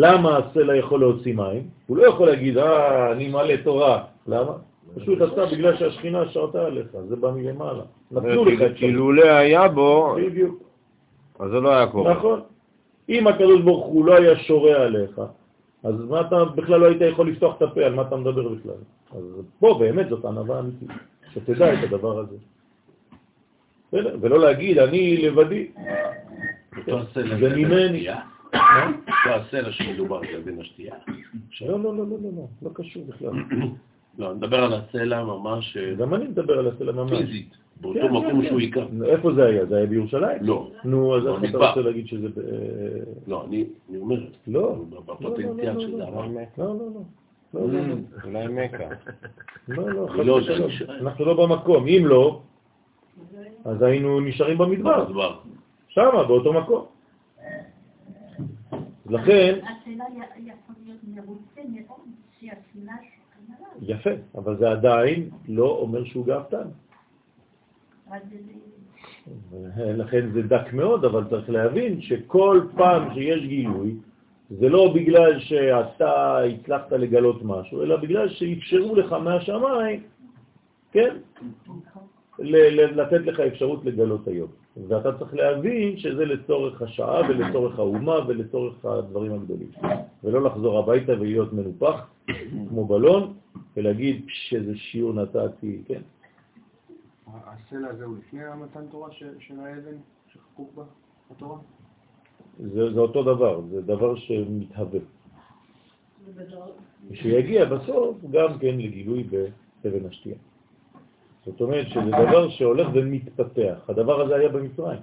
[0.00, 1.62] למה הסלע יכול להוציא מים?
[1.86, 4.04] הוא לא יכול להגיד, אה, אני מלא תורה.
[4.26, 4.52] למה?
[4.94, 7.82] פשוט אתה, בגלל שהשכינה שרתה עליך, זה בא מלמעלה.
[8.10, 10.62] נתנו לך את כי לולא היה בו, בדיוק.
[11.38, 12.14] אז זה לא היה קורה.
[12.14, 12.40] נכון.
[13.08, 15.20] אם הקדוש ברוך הוא לא היה שורה עליך,
[15.84, 18.80] אז מה אתה בכלל לא היית יכול לפתוח את הפה, על מה אתה מדבר בכלל?
[19.16, 19.22] אז
[19.58, 20.90] פה באמת זאת ענווה אמיתית,
[21.34, 22.36] שתדע את הדבר הזה.
[23.92, 25.66] ולא להגיד, אני לבדי.
[27.40, 28.06] זה ממני.
[28.52, 28.86] השתייה?
[28.86, 28.92] מה?
[29.24, 30.94] אותו הסלע שמדובר על בין השתייה.
[31.60, 33.30] לא, לא, לא, לא, לא, לא, לא קשור בכלל.
[34.18, 37.10] לא, אני מדבר על הסלע ממש אה, גם אני מדבר על הסלע ממש.
[37.10, 38.80] פיזית, באותו כן, מקום כן, שהוא כן.
[38.80, 39.04] היכה.
[39.04, 39.66] איפה זה היה?
[39.66, 40.38] זה היה בירושלים?
[40.40, 41.68] לא, נו, אז לא, איך אתה.
[41.68, 42.26] רוצה להגיד שזה...
[42.26, 43.64] אה, לא, אני
[44.00, 44.76] אומר, לא.
[45.06, 46.26] בפוטנציאל לא, שזה לא, אמר.
[46.58, 47.02] לא, לא, לא.
[47.54, 47.94] לא, לא, לא.
[48.24, 48.84] אולי מכה.
[49.68, 50.40] לא, לא, לא.
[51.00, 51.86] אנחנו לא במקום.
[51.86, 52.40] אם לא,
[53.64, 55.36] אז היינו נשארים במדבר, במדבר.
[55.88, 56.84] שמה, באותו מקום.
[59.08, 60.04] לכן, השאלה
[60.36, 62.06] יכול להיות מרוצה מאוד
[62.40, 62.96] שהשנאה.
[63.82, 66.68] יפה, אבל זה עדיין לא אומר שהוא גאוותן.
[69.76, 73.94] לכן זה דק מאוד, אבל צריך להבין שכל פעם שיש גילוי,
[74.50, 80.02] זה לא בגלל שאתה הצלחת לגלות משהו, אלא בגלל שאפשרו לך מהשמיים,
[80.92, 81.16] כן,
[82.38, 84.48] לתת לך אפשרות לגלות היום.
[84.88, 89.70] ואתה צריך להבין שזה לצורך השעה ולצורך האומה ולצורך הדברים הגדולים.
[90.24, 92.10] ולא לחזור הביתה ולהיות מנופח
[92.68, 93.34] כמו בלון,
[93.76, 96.00] ולהגיד שאיזה שיעור נתתי, כן?
[97.26, 99.96] הסלע הזה הוא לפני המתן תורה של האבן
[100.32, 100.84] שחקוק בה,
[101.30, 101.58] התורה?
[102.58, 105.00] זה, זה אותו דבר, זה דבר שמתהווה.
[107.12, 109.22] שיגיע בסוף גם כן לגילוי
[109.82, 110.36] באבן השתייה.
[111.46, 113.78] זאת אומרת שזה דבר שהולך ומתפתח.
[113.88, 115.00] הדבר הזה היה במצרים.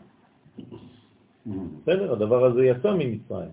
[1.45, 2.13] בסדר?
[2.13, 3.49] הדבר הזה יצא ממצרים.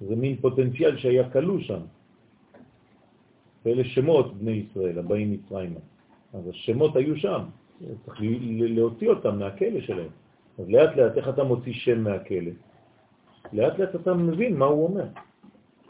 [0.00, 1.80] זה מין פוטנציאל שהיה כלוא שם.
[3.64, 5.80] ואלה שמות בני ישראל, הבאים מצרימה.
[6.34, 7.40] אז השמות היו שם,
[8.04, 10.08] צריך להוציא אותם מהכלא שלהם.
[10.58, 12.50] אז לאט לאט, איך אתה מוציא שם מהכלא?
[13.52, 15.06] לאט לאט אתה מבין מה הוא אומר.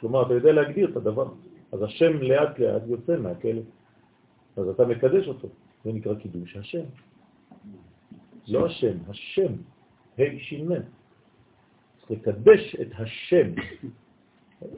[0.01, 1.29] כלומר, אתה יודע להגדיר את הדבר.
[1.73, 3.63] אז השם לאט לאט יוצא מהכלא.
[4.57, 5.49] אז אתה מקדש אותו.
[5.87, 6.85] זה נקרא קידוש השם.
[8.49, 9.53] לא השם, השם.
[10.19, 10.69] ה' ש"מ.
[11.99, 13.49] צריך לקדש את השם.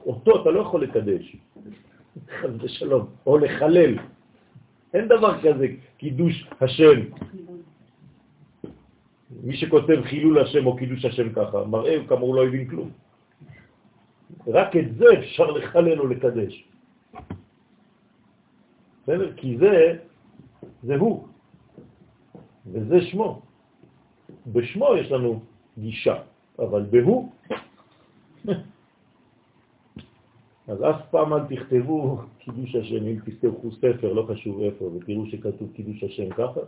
[0.07, 1.37] אותו אתה לא יכול לקדש.
[2.29, 3.07] חס ושלום.
[3.27, 3.99] או לחלל.
[4.95, 5.67] אין דבר כזה
[5.97, 7.01] קידוש השם.
[9.43, 12.91] מי שכותב חילול השם או קידוש השם ככה, מראה כמה הוא לא הבין כלום.
[14.47, 16.65] רק את זה אפשר לחלל או לקדש.
[19.03, 19.33] בסדר?
[19.37, 19.99] כי זה,
[20.83, 21.29] זה הוא,
[22.67, 23.43] וזה שמו.
[24.47, 25.41] בשמו יש לנו
[25.79, 26.23] גישה,
[26.59, 27.33] אבל בהוא,
[30.69, 35.73] אז אף פעם אל תכתבו קידוש השם, אם תכתבו ספר, לא חשוב איפה, ותראו שכתוב
[35.77, 36.61] קידוש השם ככה,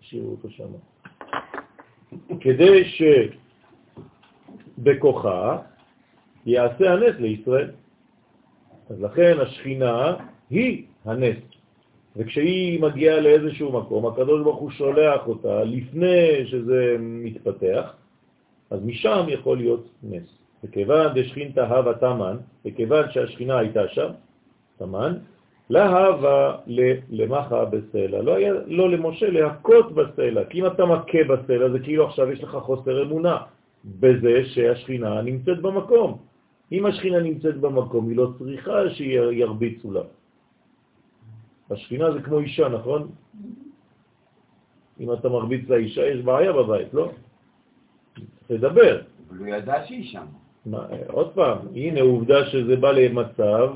[0.00, 0.68] תשאירו אותו שם.
[2.40, 2.84] כדי
[4.78, 5.58] שבכוחה
[6.46, 7.70] יעשה הנס לישראל.
[8.90, 10.16] אז לכן השכינה
[10.50, 11.59] היא הנס.
[12.16, 17.94] וכשהיא מגיעה לאיזשהו מקום, הקדוש ברוך הוא שולח אותה לפני שזה מתפתח,
[18.70, 20.38] אז משם יכול להיות נס.
[20.64, 24.08] וכיוון דשכינתא הווה תמן, וכיוון שהשכינה הייתה שם,
[24.78, 25.14] תמן,
[25.70, 26.56] להווה
[27.10, 28.22] למחה בסלע.
[28.22, 32.42] לא היה לא למשה להכות בסלע, כי אם אתה מכה בסלע זה כאילו עכשיו יש
[32.42, 33.36] לך חוסר אמונה
[33.84, 36.18] בזה שהשכינה נמצאת במקום.
[36.72, 40.02] אם השכינה נמצאת במקום, היא לא צריכה שירביצו לה.
[41.70, 43.08] השכינה זה כמו אישה, נכון?
[45.00, 47.10] אם אתה מרביץ לאישה, יש בעיה בבית, לא?
[48.50, 49.00] לדבר.
[49.28, 50.26] אבל הוא ידע שהיא שם.
[50.66, 53.74] מה, עוד פעם, הנה עובדה שזה בא למצב,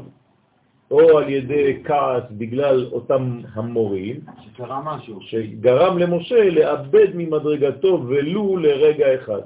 [0.90, 5.20] או על ידי כעס בגלל אותם המורים, שקרה משהו.
[5.20, 9.42] שגרם למשה לאבד ממדרגתו ולו לרגע אחד.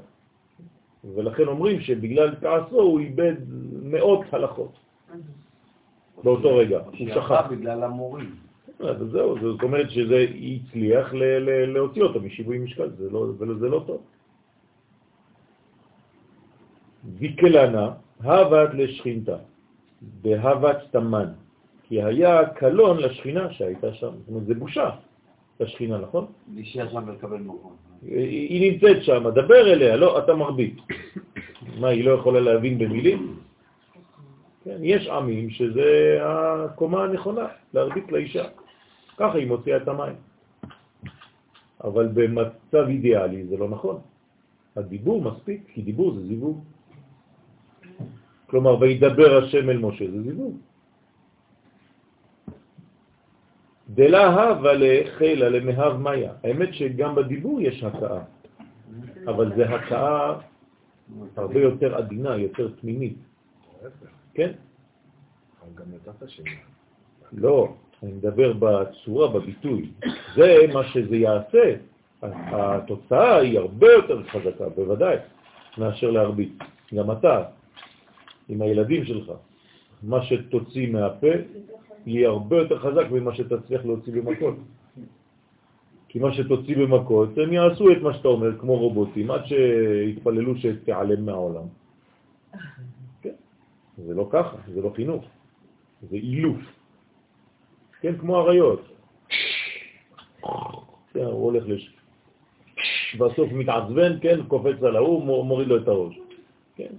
[1.15, 3.35] ולכן אומרים שבגלל כעסו הוא איבד
[3.83, 4.73] מאות הלכות
[6.25, 7.47] באותו רגע, הוא שכח.
[7.51, 8.35] בגלל המורים.
[9.11, 11.15] זהו, זאת אומרת שזה הצליח
[11.67, 13.27] להוציא אותו משיווי משקל, זה לא,
[13.61, 14.03] לא טוב.
[17.19, 17.91] ויקלנה,
[18.23, 19.37] הוות לשכינתה,
[20.23, 21.29] בהוות תמן,
[21.83, 24.91] כי היה קלון לשכינה שהייתה שם, זאת אומרת, זה בושה
[25.61, 26.27] לשכינה, נכון?
[26.55, 27.77] להישאר שם ולקבל מקום.
[28.03, 30.81] היא נמצאת שם, דבר אליה, לא, אתה מרביט.
[31.81, 33.37] מה, היא לא יכולה להבין במילים?
[34.69, 38.45] כן, יש עמים שזה הקומה הנכונה, להרביט לאישה.
[39.17, 40.17] ככה היא מוציאה את המים.
[41.85, 44.01] אבל במצב אידיאלי זה לא נכון.
[44.77, 46.65] הדיבור מספיק, כי דיבור זה זיווג.
[48.47, 50.57] כלומר, וידבר השם אל משה, זה זיווג.
[53.89, 56.33] דלה הווה לחילה למהב מאיה.
[56.45, 58.21] האמת שגם בדיבור יש הכאה,
[59.27, 60.39] אבל זה הכאה
[61.37, 63.17] הרבה יותר עדינה, יותר פנימית.
[64.39, 64.53] כן?
[65.75, 66.51] גם נתת שני.
[67.33, 69.91] לא, אני מדבר בצורה, בביטוי.
[70.37, 71.75] זה מה שזה יעשה.
[72.23, 75.17] התוצאה היא הרבה יותר חזקה, בוודאי,
[75.79, 76.53] מאשר להרביץ.
[76.95, 77.43] גם אתה,
[78.49, 79.33] עם הילדים שלך,
[80.03, 81.35] מה שתוציא מהפה
[82.07, 84.55] יהיה הרבה יותר חזק ממה שתצליח להוציא במכות.
[86.09, 91.27] כי מה שתוציא במכות, הם יעשו את מה שאתה אומר, כמו רובוטים, עד שיתפללו שתיעלם
[91.27, 91.67] מהעולם.
[94.07, 95.25] זה לא ככה, זה לא חינוך,
[96.03, 96.61] זה אילוף.
[98.01, 98.83] כן, כמו אריות.
[101.13, 101.95] כן, הוא הולך לש...
[103.19, 106.19] בסוף מתעצבן, כן, קופץ על ההוא, מוריד לו את הראש.
[106.77, 106.93] כן.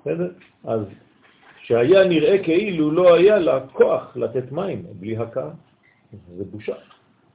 [0.00, 0.32] בסדר?
[0.64, 0.80] אז
[1.62, 5.50] שהיה נראה כאילו לא היה לה כוח לתת מים בלי הקה,
[6.36, 6.74] זה בושה.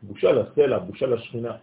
[0.02, 1.56] בושה לסלע, בושה לשכינה.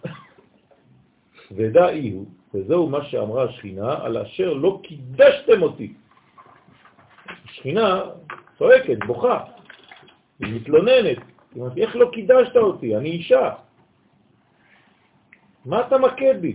[1.56, 5.92] ודאי הוא, וזהו מה שאמרה השכינה, על אשר לא קידשתם אותי.
[7.44, 8.02] השכינה
[8.58, 9.44] צועקת, בוכה,
[10.40, 11.18] היא מתלוננת,
[11.54, 12.96] היא אומרת, איך לא קידשת אותי?
[12.96, 13.50] אני אישה.
[15.64, 16.54] מה אתה מכה בי?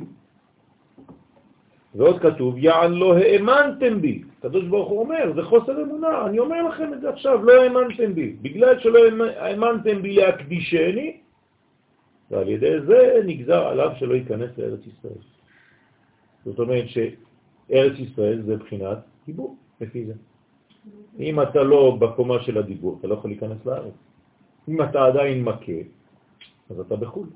[1.95, 4.23] ועוד כתוב, יען לא האמנתם בי.
[4.39, 8.13] הקדוש ברוך הוא אומר, זה חוסר אמונה, אני אומר לכם את זה עכשיו, לא האמנתם
[8.13, 8.35] בי.
[8.41, 8.99] בגלל שלא
[9.37, 11.17] האמנתם בי להקדישני,
[12.31, 15.32] ועל ידי זה נגזר עליו שלא ייכנס לארץ ישראל.
[16.45, 20.13] זאת אומרת שארץ ישראל זה בחינת דיבור, לפי זה.
[21.19, 23.93] אם אתה לא בקומה של הדיבור, אתה לא יכול להיכנס לארץ.
[24.67, 25.79] אם אתה עדיין מכה,
[26.69, 27.27] אז אתה בחו"ל.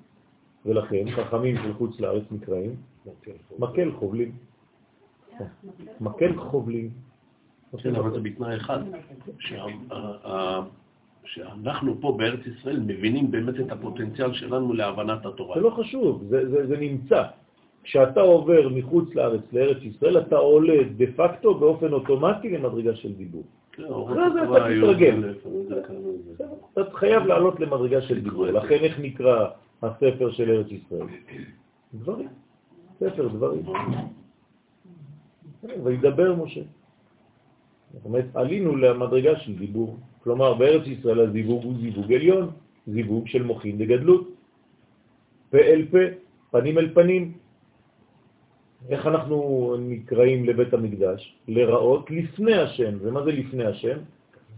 [0.66, 2.76] ולכן חכמים של חוץ לארץ נקראים
[3.60, 4.32] מקל חובלים.
[6.02, 6.90] מקל חובלים.
[7.78, 8.80] כן, אבל זה בתנאי אחד,
[11.26, 15.56] שאנחנו פה בארץ ישראל מבינים באמת את הפוטנציאל שלנו להבנת התורה.
[15.56, 16.24] זה לא חשוב,
[16.68, 17.24] זה, נמצא.
[17.88, 23.44] כשאתה עובר מחוץ לארץ לארץ ישראל, אתה עולה דה פקטו באופן אוטומטי למדרגה של דיבור.
[23.72, 25.34] כן, אחרי זה אתה תתרגל.
[26.74, 28.48] אתה חייב לעלות למדרגה של דיבור.
[28.48, 29.50] לכן איך נקרא
[29.82, 31.08] הספר של ארץ ישראל?
[31.94, 32.28] דברים.
[33.00, 33.64] ספר דברים.
[35.84, 36.62] וידבר משה.
[37.94, 39.98] זאת אומרת, עלינו למדרגה של דיבור.
[40.24, 42.52] כלומר, בארץ ישראל הזיווג הוא זיווג עליון,
[42.88, 44.28] זיווג של מוחין וגדלות.
[45.50, 46.04] פה אל פה,
[46.52, 47.47] פנים אל פנים.
[48.90, 49.38] איך אנחנו
[49.80, 51.38] נקראים לבית המקדש?
[51.48, 52.98] לראות לפני השם.
[53.02, 53.98] ומה זה לפני השם?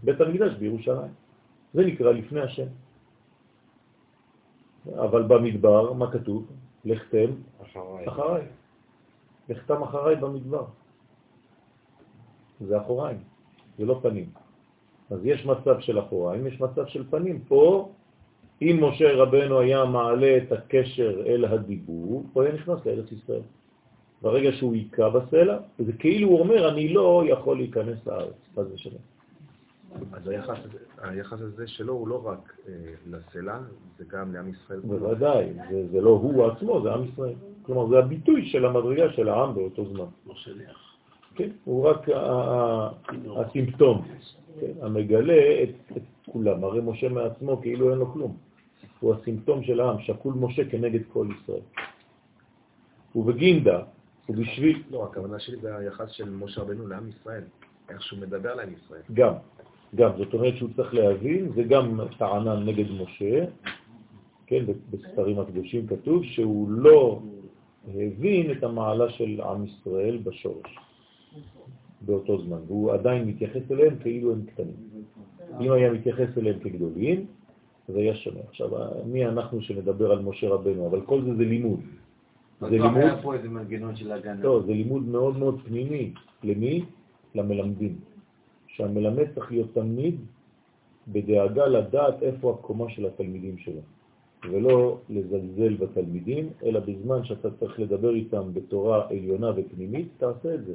[0.02, 1.12] בית המקדש בירושלים.
[1.74, 2.66] זה נקרא לפני השם.
[4.94, 6.46] אבל במדבר, מה כתוב?
[6.84, 7.30] לכתם
[7.62, 8.08] אחריי.
[8.08, 8.44] אחריי.
[9.48, 10.64] לכתם אחריי במדבר.
[12.60, 13.18] זה אחוריים,
[13.78, 14.30] זה לא פנים.
[15.10, 17.40] אז יש מצב של אחוריים, יש מצב של פנים.
[17.48, 17.92] פה,
[18.62, 23.42] אם משה רבנו היה מעלה את הקשר אל הדיבור, הוא היה נכנס לארץ ישראל.
[24.22, 29.02] ברגע שהוא יקע בסלע, זה כאילו הוא אומר, אני לא יכול להיכנס לארץ, חס ושלום.
[30.12, 30.58] אז היחס,
[30.98, 32.72] היחס הזה שלו הוא לא רק אה,
[33.06, 33.58] לסלע,
[33.98, 34.80] זה גם לעם ישראל.
[34.80, 37.34] בוודאי, זה, זה לא הוא עצמו, זה עם ישראל.
[37.62, 40.04] כלומר, זה הביטוי של המדרגה של העם באותו זמן.
[40.26, 40.96] לא שליח.
[41.34, 42.08] כן, הוא רק
[43.36, 44.02] הסימפטום,
[44.60, 46.02] כן, המגלה את, את
[46.32, 46.64] כולם.
[46.64, 48.36] הרי משה מעצמו כאילו אין לו כלום.
[49.00, 51.62] הוא הסימפטום של העם, שקול משה כנגד כל ישראל.
[53.16, 53.82] ובגינדה,
[54.30, 54.82] ובשביל...
[54.90, 57.42] לא, הכוונה שלי זה היחס של משה רבנו לעם ישראל,
[57.88, 59.02] איך שהוא מדבר לעם ישראל.
[59.12, 59.32] גם,
[59.94, 63.44] גם, זאת אומרת שהוא צריך להבין, זה גם טענה נגד משה,
[64.46, 67.22] כן, בספרים הקדושים כתוב שהוא לא
[67.88, 70.78] הבין את המעלה של עם ישראל בשורש.
[72.00, 74.76] באותו זמן, והוא עדיין מתייחס אליהם כאילו הם קטנים.
[75.60, 77.26] אם היה מתייחס אליהם כגדולים,
[77.88, 78.40] זה היה שונה.
[78.48, 78.68] עכשיו,
[79.06, 80.86] מי אנחנו שנדבר על משה רבנו?
[80.86, 81.80] אבל כל זה זה לימוד.
[82.60, 82.96] זה לימוד...
[82.96, 84.42] היה פה איזה מנגנון של הגנה.
[84.42, 86.12] לא, זה לימוד מאוד מאוד פנימי.
[86.44, 86.84] למי?
[87.34, 87.98] למלמדים.
[88.66, 90.20] שהמלמד צריך להיות תמיד
[91.08, 93.80] בדאגה לדעת איפה הקומה של התלמידים שלו,
[94.50, 100.74] ולא לזלזל בתלמידים, אלא בזמן שאתה צריך לדבר איתם בתורה עליונה ופנימית, תעשה את זה.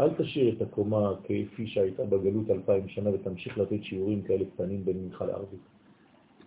[0.00, 4.96] אל תשאיר את הקומה כפי שהייתה בגלות אלפיים שנה ותמשיך לתת שיעורים כאלה קטנים בין
[5.04, 5.60] מנחה לערבית.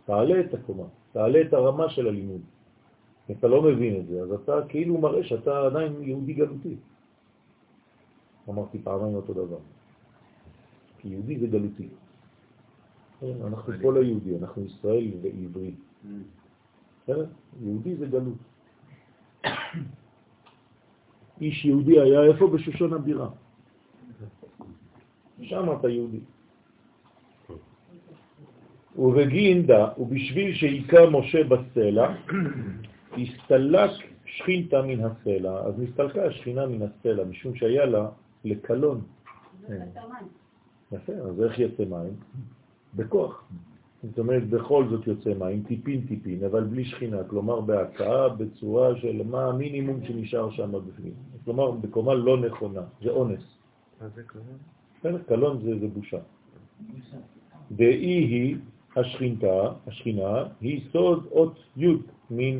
[0.05, 2.41] תעלה את הקומה, תעלה את הרמה של הלימוד.
[3.31, 6.75] אתה לא מבין את זה, אז אתה כאילו מראה שאתה עדיין יהודי גלותי.
[8.49, 9.57] אמרתי פעמיים אותו דבר.
[10.97, 11.87] כי יהודי זה גלותי.
[13.19, 15.71] כן, אנחנו פה לא יהודי, אנחנו ישראל ועברי.
[16.05, 16.09] Mm.
[17.61, 18.37] יהודי זה גלות.
[21.41, 22.47] איש יהודי היה איפה?
[22.47, 23.29] בשושון הבירה.
[25.41, 26.19] שם אתה יהודי.
[28.95, 32.15] ובגינדה, ובשביל שיקע משה בסלע,
[33.17, 33.91] הסתלק
[34.25, 38.09] שכינתה מן הסלע, אז נסתלקה השכינה מן הסלע, משום שהיה לה
[38.45, 39.01] לקלון.
[39.69, 39.81] מים.
[40.91, 42.13] יפה, אז איך יוצא מים?
[42.95, 43.43] בכוח.
[44.03, 49.21] זאת אומרת, בכל זאת יוצא מים, טיפין טיפין, אבל בלי שכינה, כלומר בהקאה, בצורה של
[49.25, 51.13] מה המינימום שנשאר שם בפנים.
[51.45, 53.43] כלומר, בקומה לא נכונה, זה אונס.
[54.01, 54.57] מה זה קלון?
[54.99, 56.17] בסדר, קלון זה, זה בושה.
[57.71, 58.57] דאי היא
[58.95, 61.87] השכינתה, השכינה, היא סוד אות י'
[62.31, 62.59] מן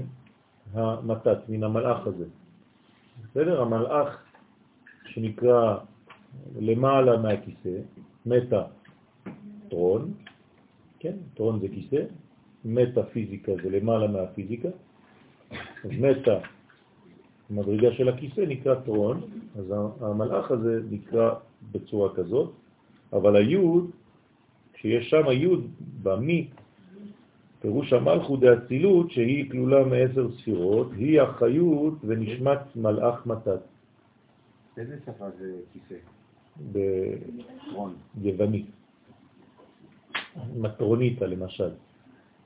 [0.74, 2.26] המתת, מן המלאך הזה.
[3.24, 3.62] בסדר?
[3.62, 4.24] המלאך
[5.06, 5.78] שנקרא
[6.60, 7.78] למעלה מהכיסא,
[8.26, 8.64] מטה
[9.70, 10.14] טרון,
[11.00, 11.16] כן?
[11.34, 12.04] טרון זה כיסא,
[12.66, 14.70] מטה פיזיקה זה למעלה מהפיזיקה,
[15.52, 16.40] אז מטה,
[17.50, 19.22] המדרגה של הכיסא נקרא טרון,
[19.60, 21.34] אז המלאך הזה נקרא
[21.72, 22.52] בצורה כזאת,
[23.14, 23.92] אבל היוד,
[24.74, 25.68] כשיש שם היוד
[26.04, 26.48] במי,
[27.62, 33.60] פירוש המלכות דאצילות שהיא כלולה מעשר ספירות, היא החיות ונשמת מלאך מתת
[34.80, 35.96] איזה שפה זה כיסא?
[38.16, 38.66] ביוונית.
[40.56, 41.70] מטרוניטה למשל.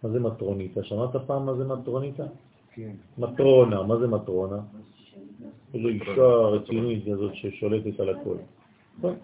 [0.03, 0.83] מה זה מטרוניטה?
[0.83, 2.23] שמעת פעם מה זה מטרוניטה?
[2.71, 2.91] כן.
[3.17, 4.57] מטרונה, מה זה מטרונה?
[5.73, 8.35] זו אישה רצינית כזאת ששולטת על הכל.
[8.97, 9.15] נכון?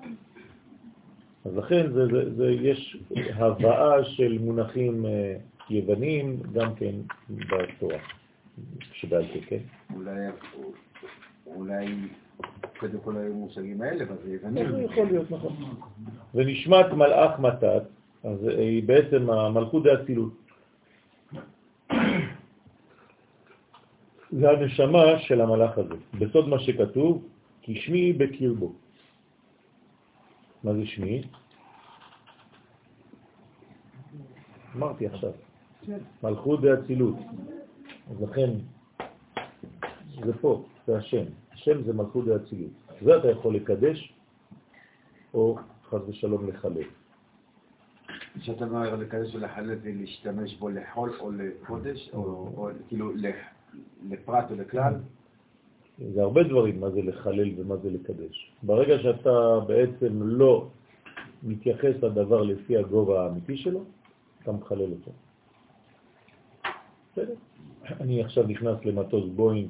[1.46, 2.98] אז לכן זה, זה, זה, יש
[3.36, 5.38] הבאה של מונחים אה,
[5.70, 6.96] יוונים גם כן
[7.30, 7.98] בתורה,
[8.92, 9.60] שבעל פה, כן?
[9.96, 10.28] אולי,
[11.46, 11.86] אולי
[12.80, 14.72] קודם כל היו מושגים האלה, אבל זה יווני.
[14.72, 15.56] זה יכול להיות, נכון.
[16.36, 17.84] ונשמת מלאך מתת,
[18.24, 20.34] אז היא בעצם המלכות דאצילות.
[24.32, 25.96] זה הנשמה של המלאך הזה.
[26.20, 27.28] בסוד מה שכתוב,
[27.62, 28.74] כי שמי בקרבו.
[30.64, 31.22] מה זה שמי?
[34.76, 35.32] אמרתי עכשיו.
[36.24, 37.16] מלכות דאצילות.
[38.12, 38.50] אז לכן,
[40.26, 41.24] זה פה, זה השם.
[41.54, 42.72] השם זה מלכות דאצילות.
[43.02, 44.14] זה אתה יכול לקדש,
[45.34, 45.58] או
[45.90, 46.84] חס ושלום לחלל.
[48.40, 53.12] כשאתה אומר לקדש ולחלל זה להשתמש בו לחול או לקודש, או כאילו
[54.10, 54.94] לפרט או לכלל?
[56.14, 58.52] זה הרבה דברים, מה זה לחלל ומה זה לקדש.
[58.64, 60.68] ברגע שאתה בעצם לא
[61.44, 63.84] מתייחס לדבר לפי הגובה האמיתי שלו,
[64.44, 65.12] אתה מחלל אותו.
[67.20, 67.34] בסדר?
[68.02, 69.70] אני עכשיו נכנס למטוס בואינג,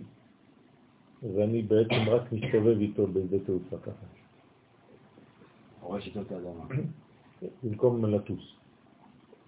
[1.35, 4.05] ואני בעצם רק מסתובב איתו בשדה תעופה ככה,
[6.05, 6.65] איתו את האדמה.
[7.63, 8.55] במקום לטוס.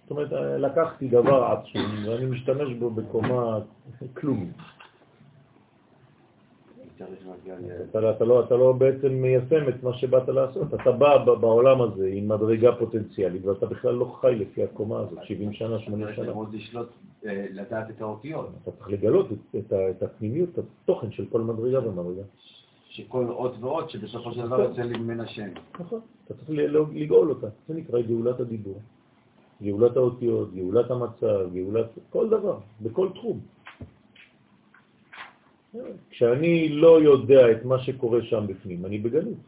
[0.02, 3.58] זאת אומרת, לקחתי דבר עצום ואני משתמש בו בקומה
[4.14, 4.52] כלום.
[7.06, 7.82] צריך להגיע ל...
[7.90, 10.74] אתה, אתה, לא, אתה לא בעצם מיישם את מה שבאת לעשות.
[10.74, 15.52] אתה בא בעולם הזה עם מדרגה פוטנציאלית ואתה בכלל לא חי לפי הקומה הזאת, 70
[15.52, 16.26] שנה, 80 צריך שנה.
[16.26, 16.88] ללמוד לשלוט,
[17.26, 18.48] אה, לדעת את האותיות.
[18.62, 19.26] אתה צריך לגלות
[19.58, 22.22] את, הפנימיות, את התוכן של כל מדרגה ומדרגה.
[22.88, 25.48] שכל אות ואות שבסופו של דבר יוצא לי ממנה שם.
[25.80, 26.00] נכון.
[26.24, 26.50] אתה צריך
[26.94, 27.46] לגאול אותה.
[27.68, 28.80] זה נקרא גאולת הדיבור.
[29.62, 33.40] גאולת האותיות, גאולת המצב, גאולת כל דבר, בכל תחום.
[36.10, 39.38] כשאני לא יודע את מה שקורה שם בפנים, אני בגלות.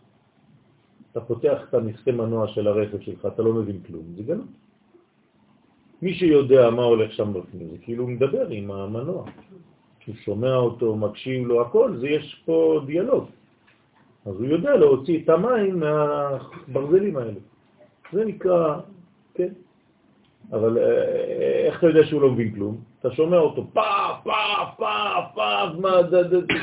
[1.12, 4.46] אתה פותח את המכסה מנוע של הרכב שלך, אתה לא מבין כלום, זה גלות.
[6.02, 9.24] מי שיודע מה הולך שם בפנים, זה כאילו מדבר עם המנוע.
[10.06, 13.24] הוא שומע אותו, מקשיב לו, הכל, זה יש פה דיאלוג.
[14.26, 17.40] אז הוא יודע להוציא את המים מהברזלים האלה.
[18.12, 18.80] זה נקרא,
[19.34, 19.52] כן.
[20.52, 22.76] אבל אה, איך אתה יודע שהוא לא מבין כלום?
[23.00, 26.56] אתה שומע אותו פאף, פאף, פאף, פאף, מה, ד, ד, ד.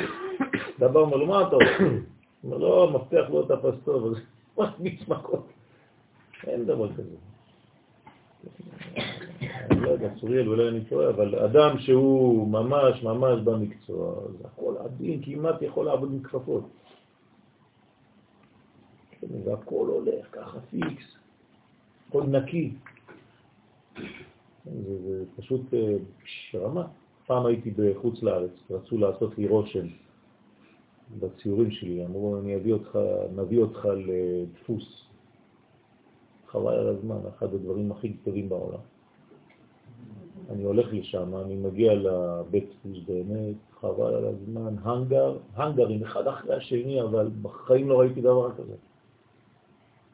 [0.80, 1.56] דבר אומר לו, מה אתה?
[1.56, 1.64] הוא
[2.44, 4.18] אומר, לא, לו את הפסטור, אז
[4.56, 5.48] הוא מקמיץ מכות.
[6.48, 7.16] אין דבר כזה.
[9.72, 14.76] אני לא יודע, צוריאל, אולי אני טועה, אבל אדם שהוא ממש ממש במקצוע, זה הכל
[14.86, 16.64] עדין, כמעט יכול לעבוד עם כפפות.
[19.12, 21.04] כן, והכל הולך ככה פיקס,
[22.08, 22.74] הכל נקי.
[24.66, 25.96] זה, זה פשוט אה,
[26.60, 26.88] רמה.
[27.32, 29.88] פעם הייתי בחוץ לארץ, רצו לעשות לי רושם
[31.20, 33.00] בציורים שלי, אמרו, אני אביא אותך,
[33.36, 35.08] נביא אותך לדפוס.
[36.48, 38.80] חבל על הזמן, אחד הדברים הכי טובים בעולם.
[40.50, 46.56] אני הולך לשם, אני מגיע לבית דפוס באמת, חבל על הזמן, הנגר, הנגרים אחד אחרי
[46.56, 48.76] השני, אבל בחיים לא ראיתי דבר כזה.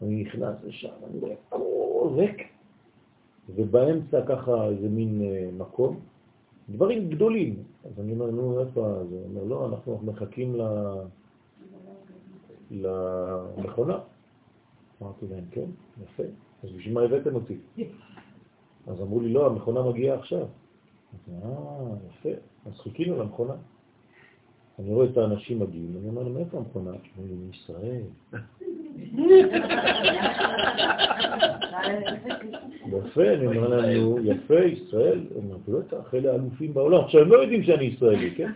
[0.01, 2.47] אני נכנס לשם, אני רואה הכל ריק,
[3.55, 5.99] ובאמצע ככה איזה מין אה, מקום,
[6.69, 7.63] דברים גדולים.
[7.85, 9.15] אז אני אומר, נו, איפה זה?
[9.15, 10.61] הוא אומר, לא, אנחנו מחכים ל...
[12.71, 13.99] למכונה.
[15.01, 15.65] אמרתי להם, כן,
[16.03, 16.23] יפה,
[16.63, 17.57] אז בשביל מה הבאתם אותי?
[18.87, 20.45] אז אמרו לי, לא, המכונה מגיעה עכשיו.
[21.29, 22.29] אמרתי, אה, יפה,
[22.65, 23.53] אז חיכינו למכונה.
[24.79, 26.91] אני רואה את האנשים מגיעים, אני אומר להם, איפה המכונה?
[27.17, 28.01] אומרים ישראל.
[32.87, 35.25] יפה, אני אומר להם, נו, יפה, ישראל,
[35.67, 37.03] בטח, אלה אלופים בעולם.
[37.03, 38.51] עכשיו, הם לא יודעים שאני ישראלי, כן?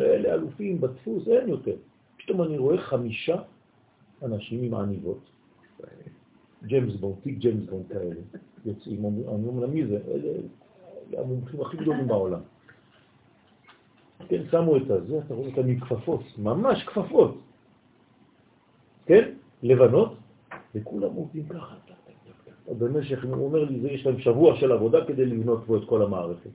[0.00, 1.76] אלה אלופים בדפוס, אין יותר.
[2.16, 3.36] פתאום אני רואה חמישה
[4.22, 5.30] אנשים עם עניבות,
[6.64, 8.14] ג'יימס בונד, תיק ג'יימס בונד כאלה,
[8.66, 9.98] יוצאים, אני אומר מי זה?
[10.14, 12.40] אלה המומחים הכי גדולים בעולם.
[14.28, 15.78] כן, שמו את הזה, אתה רואה אותם עם
[16.38, 17.38] ממש כפפות,
[19.06, 19.30] כן,
[19.62, 20.14] לבנות,
[20.74, 21.74] וכולם עובדים ככה,
[22.78, 26.50] במשך, הוא אומר לי, יש להם שבוע של עבודה כדי לבנות פה את כל המערכת.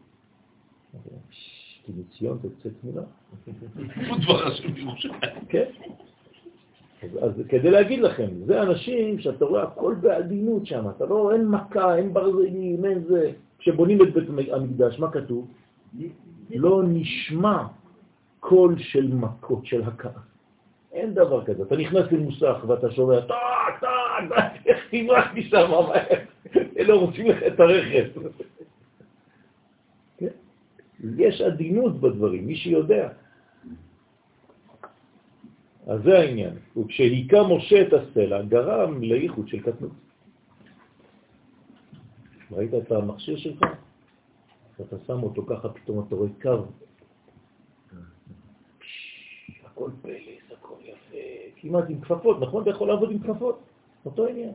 [1.85, 3.01] כי מציון תצא תמונה.
[5.49, 5.65] כן.
[7.21, 11.95] אז כדי להגיד לכם, זה אנשים שאתה רואה הכל בעדינות שם, אתה לא, אין מכה,
[11.95, 13.31] אין ברזלים, אין זה.
[13.59, 15.47] כשבונים את בית המקדש, מה כתוב?
[16.49, 17.67] לא נשמע
[18.39, 20.28] קול של מכות, של הכאה.
[20.99, 21.63] אין דבר כזה.
[21.63, 25.71] אתה נכנס למוסך ואתה שומע, טאק, טאק, איך תברח משם,
[26.77, 28.05] אלה רוצים לך את הרכב.
[30.17, 30.33] כן?
[31.17, 33.09] יש עדינות בדברים, מי שיודע.
[35.87, 36.53] אז זה העניין.
[36.77, 39.91] וכשהיכה משה את הסלע, גרם לאיחוד של קטנות.
[42.51, 43.61] ראית את המכשיר שלך?
[44.75, 46.65] כשאתה שם אותו ככה, פתאום אתה רואה קו.
[49.65, 50.28] הכל יפה,
[51.61, 52.61] כמעט עם כפפות, נכון?
[52.61, 53.59] אתה יכול לעבוד עם כפפות,
[54.05, 54.51] אותו עניין.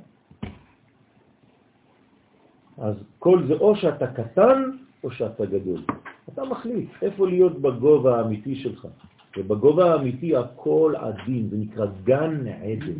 [2.78, 4.70] אז כל זה או שאתה קטן
[5.04, 5.80] או שאתה גדול.
[6.28, 8.88] אתה מחליט איפה להיות בגובה האמיתי שלך.
[9.36, 12.98] ובגובה האמיתי הכל עדין, זה נקרא גן עדן,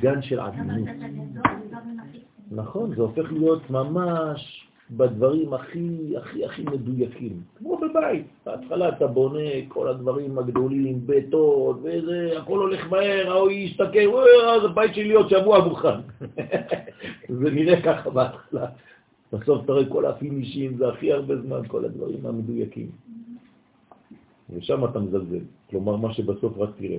[0.00, 0.88] גן של עדינות.
[2.50, 8.26] נכון, זה הופך להיות ממש בדברים הכי הכי הכי מדויקים, כמו בבית.
[8.46, 14.24] בהתחלה אתה בונה כל הדברים הגדולים, ביתות וזה, הכל הולך מהר, ההוא ישתכר,
[14.56, 15.98] אז הבית שלי עוד שבוע מוכן.
[17.40, 18.66] זה נראה ככה בהתחלה.
[19.32, 22.90] בסוף אתה רואה כל הפינישים, זה הכי הרבה זמן, כל הדברים המדויקים.
[24.50, 26.98] ושם אתה מזלזל, כלומר מה שבסוף רק תראה.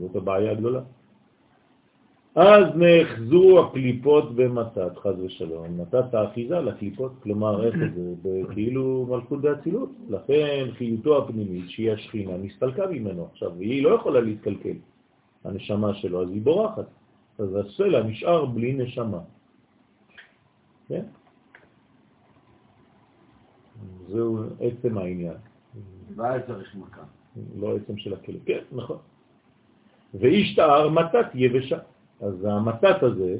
[0.00, 0.80] זאת הבעיה הגדולה.
[2.36, 5.80] אז נאחזו הקליפות במתת, חז ושלום.
[5.80, 8.40] נתת האחיזה לקליפות, כלומר איך זה?
[8.52, 9.90] כאילו מלכות באצילות.
[10.08, 14.76] לכן חיותו הפנימית, שהיא השכינה, נסתלקה ממנו עכשיו, והיא לא יכולה להתקלקל,
[15.44, 16.86] הנשמה שלו, אז היא בורחת.
[17.38, 19.20] אז הסלע נשאר בלי נשמה.
[20.88, 21.04] כן?
[24.08, 25.36] זהו עצם העניין.
[26.16, 27.02] ואז צריך מכה.
[27.58, 28.98] לא עצם של הכלב, כן, נכון.
[30.14, 31.78] ואיש תאר מתת יבשה.
[32.20, 33.36] אז המתת הזה,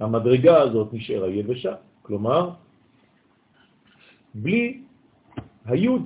[0.00, 2.50] המדרגה הזאת נשארה יבשה, כלומר,
[4.34, 4.82] בלי
[5.64, 6.02] היוד,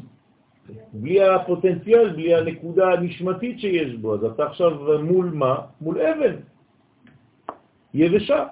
[0.93, 4.15] בלי הפוטנציאל, בלי הנקודה הנשמתית שיש בו.
[4.15, 5.57] אז אתה עכשיו מול מה?
[5.81, 6.37] מול אבן,
[7.95, 8.47] יבשה.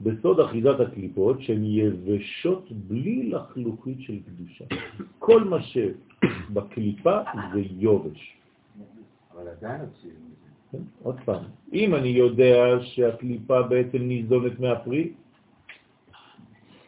[0.00, 4.64] בסוד אחיזת הקליפות שהן יבשות בלי לחלוכית של קדושה.
[5.18, 7.18] כל מה שבקליפה
[7.52, 8.36] זה יובש.
[9.34, 10.29] אבל עדיין כן?
[11.02, 15.12] עוד פעם, אם אני יודע שהקליפה בעצם ניזונת מהפרי,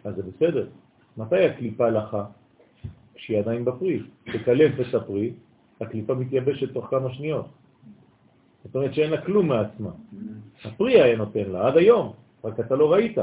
[0.05, 0.68] אז זה בסדר.
[1.16, 2.24] מתי הקליפה לחה?
[3.14, 4.03] כשהיא עדיין בפרי.
[4.24, 5.33] תקלף את הפרי,
[5.80, 7.47] הקליפה מתייבשת תוך כמה שניות.
[8.64, 9.91] זאת אומרת שאין לה כלום מעצמה.
[10.64, 12.12] הפרי היה נותן לה, עד היום,
[12.45, 13.18] רק אתה לא ראית.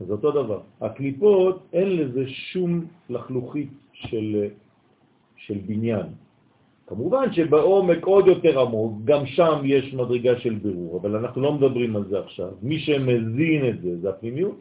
[0.00, 0.60] אז אותו דבר.
[0.80, 4.48] הקליפות, אין לזה שום לחלוכית של,
[5.36, 6.06] של בניין.
[6.86, 11.96] כמובן שבעומק עוד יותר עמוק, גם שם יש מדרגה של בירור, אבל אנחנו לא מדברים
[11.96, 12.50] על זה עכשיו.
[12.62, 14.60] מי שמזין את זה זה הפנימיות.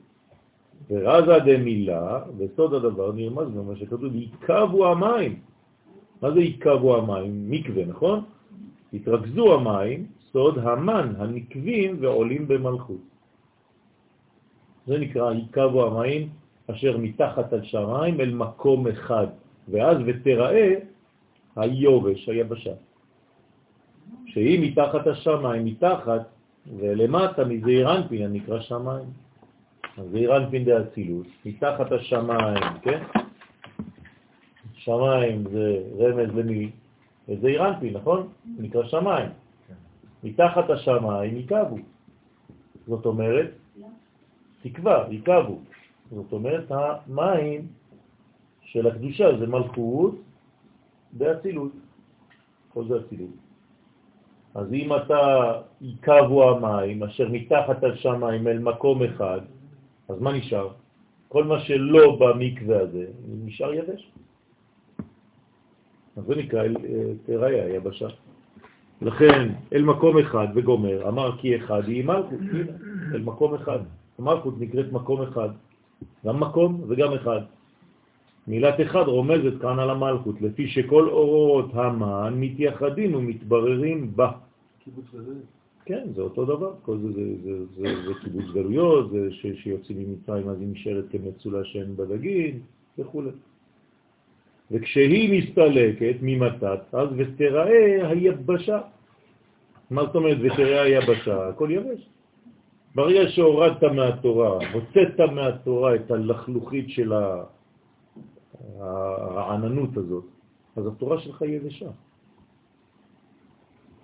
[0.89, 5.39] ורזה דמילה, וסוד הדבר נרמז במה שכתוב, יקבו המים.
[6.21, 7.51] מה זה יקבו המים?
[7.51, 8.23] מקווה, נכון?
[8.93, 13.01] התרכזו המים, סוד המן, הנקבים ועולים במלכות.
[14.87, 16.29] זה נקרא יקבו המים
[16.71, 19.27] אשר מתחת על שמיים אל מקום אחד,
[19.69, 20.75] ואז ותראה
[21.55, 22.73] היובש, היבשה,
[24.25, 26.21] שהיא מתחת השמיים, מתחת
[26.77, 29.05] ולמטה מזעיר אנפין הנקרא שמיים.
[30.11, 33.03] זעיר אנפין דה אצילות, מתחת השמיים, כן?
[34.73, 36.71] שמיים זה רמז למי?
[37.27, 38.27] לזעיר אנפין, נכון?
[38.57, 39.29] נקרא שמיים.
[40.23, 41.77] מתחת השמיים יקבו.
[42.87, 43.51] זאת אומרת,
[44.61, 45.59] תקווה, יקבו.
[46.11, 47.67] זאת אומרת, המים
[48.61, 50.15] של הקדושה זה מלכות
[51.13, 51.71] באצילות.
[52.73, 53.29] כל זה אצילות.
[54.55, 55.51] אז אם אתה
[55.81, 59.41] יקבו המים אשר מתחת השמיים אל מקום אחד,
[60.09, 60.69] אז מה נשאר?
[61.27, 63.05] כל מה שלא במקווה הזה
[63.45, 64.11] נשאר יבש.
[66.17, 68.07] אז זה נקרא אל אה, תראה היבשה.
[69.01, 72.39] לכן, אל מקום אחד וגומר, אמר כי אחד היא מלכות,
[73.13, 73.79] אל מקום אחד.
[74.19, 75.49] המלכות נקראת מקום אחד,
[76.25, 77.41] גם מקום וגם אחד.
[78.47, 84.31] מילת אחד רומזת כאן על המלכות, לפי שכל אורות המן מתייחדים ומתבררים בה.
[85.85, 89.97] כן, זה אותו דבר, כל זה, זה, זה, זה, זה קיבוץ גלויות, זה ש, שיוצאים
[89.99, 92.59] ממצרים אז היא נשארת כמצולה שאין בדגים
[92.99, 93.21] וכו'.
[94.71, 98.79] וכשהיא מסתלקת ממתת, אז ותראה היבשה.
[99.91, 101.47] מה זאת אומרת ותראה היבשה?
[101.49, 102.09] הכל יבש.
[102.95, 107.13] ברגע שהורדת מהתורה, הוצאת מהתורה את הלחלוכית של
[108.79, 110.25] העננות הזאת,
[110.75, 111.89] אז התורה שלך יבשה.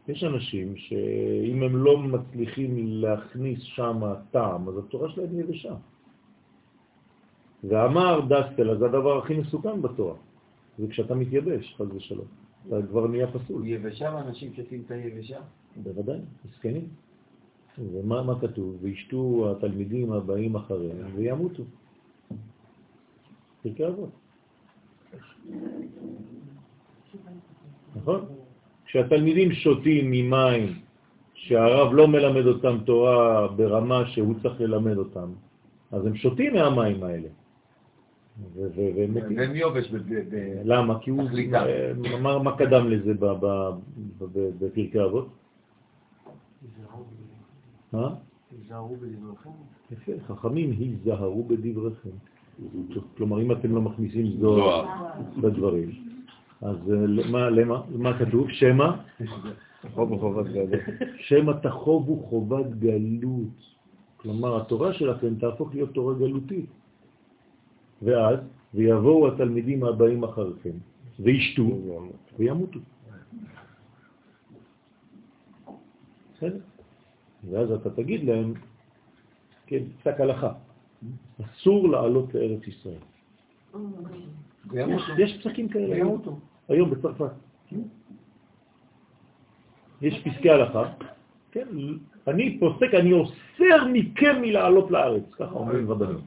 [0.08, 4.02] יש אנשים שאם הם לא מצליחים להכניס שם
[4.32, 5.76] טעם, אז התורה שלהם יבשה.
[7.64, 10.16] ואמר דסטל, אז הדבר הכי מסוכן בתורה,
[10.78, 12.26] זה כשאתה מתייבש, חז ושלום.
[12.68, 13.68] אתה כבר נהיה פסול.
[13.68, 15.40] יבשה ואנשים שותים את היבשה?
[15.84, 16.88] בוודאי, מסכנים.
[17.78, 18.78] ומה מה כתוב?
[18.82, 21.64] וישתו התלמידים הבאים אחריהם וימותו.
[23.64, 24.10] פרקי אבות.
[27.96, 28.26] נכון?
[28.86, 30.80] כשהתלמידים שותים ממים
[31.34, 35.30] שהרב לא מלמד אותם תורה ברמה שהוא צריך ללמד אותם,
[35.92, 37.30] אז הם שותים מהמים האלה.
[38.56, 39.92] והם יובש
[40.64, 41.00] למה?
[41.00, 41.30] כי הוא
[42.14, 43.14] אמר מה קדם לזה
[44.60, 45.28] בפרקי אבות?
[47.94, 48.16] מה?
[48.52, 49.50] היזהרו בדבריכם.
[49.92, 52.10] יפה, חכמים היזהרו בדבריכם.
[53.18, 54.86] כלומר, אם אתם לא מכניסים זוהר
[55.38, 55.90] בדברים,
[56.62, 57.82] אז אה, מה, למה?
[57.90, 58.52] מה כתוב?
[58.52, 58.90] שמא?
[59.82, 60.82] תחובו חובת גלות.
[61.18, 63.60] שמא תחובו חובת גלות.
[64.18, 66.70] כלומר, התורה שלכם תהפוך להיות תורה גלותית.
[68.02, 68.40] ואז,
[68.74, 70.78] ויבואו התלמידים הבאים אחריכם,
[71.20, 71.64] וישתו,
[72.40, 72.80] וימותו.
[76.36, 76.60] בסדר?
[77.50, 78.54] ואז אתה תגיד להם,
[79.68, 80.54] כן, פסק הלכה,
[81.42, 83.04] אסור לעלות לארץ ישראל.
[85.18, 86.22] יש פסקים כאלה היום,
[86.70, 87.32] היום בצרפת.
[90.02, 90.84] יש פסקי הלכה,
[91.52, 91.68] כן,
[92.28, 96.20] אני פוסק, אני אוסר מכם מלעלות לארץ, ככה אומרים רבנים.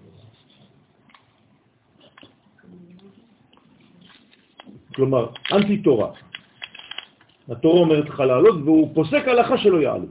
[4.94, 6.12] כלומר, אנטי תורה.
[7.48, 10.06] התורה אומרת לך לעלות, והוא פוסק הלכה שלא יעלו.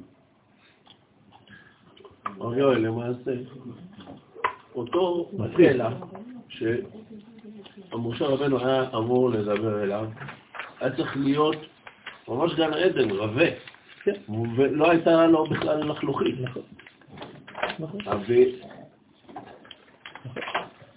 [2.77, 3.31] למעשה,
[4.75, 5.89] אותו סלע
[6.49, 10.05] שהמשה רבנו היה אמור לדבר אליו,
[10.79, 11.55] היה צריך להיות
[12.27, 13.45] ממש גן עדן, רבה,
[14.57, 16.35] ולא הייתה לו בכלל לחלוכית.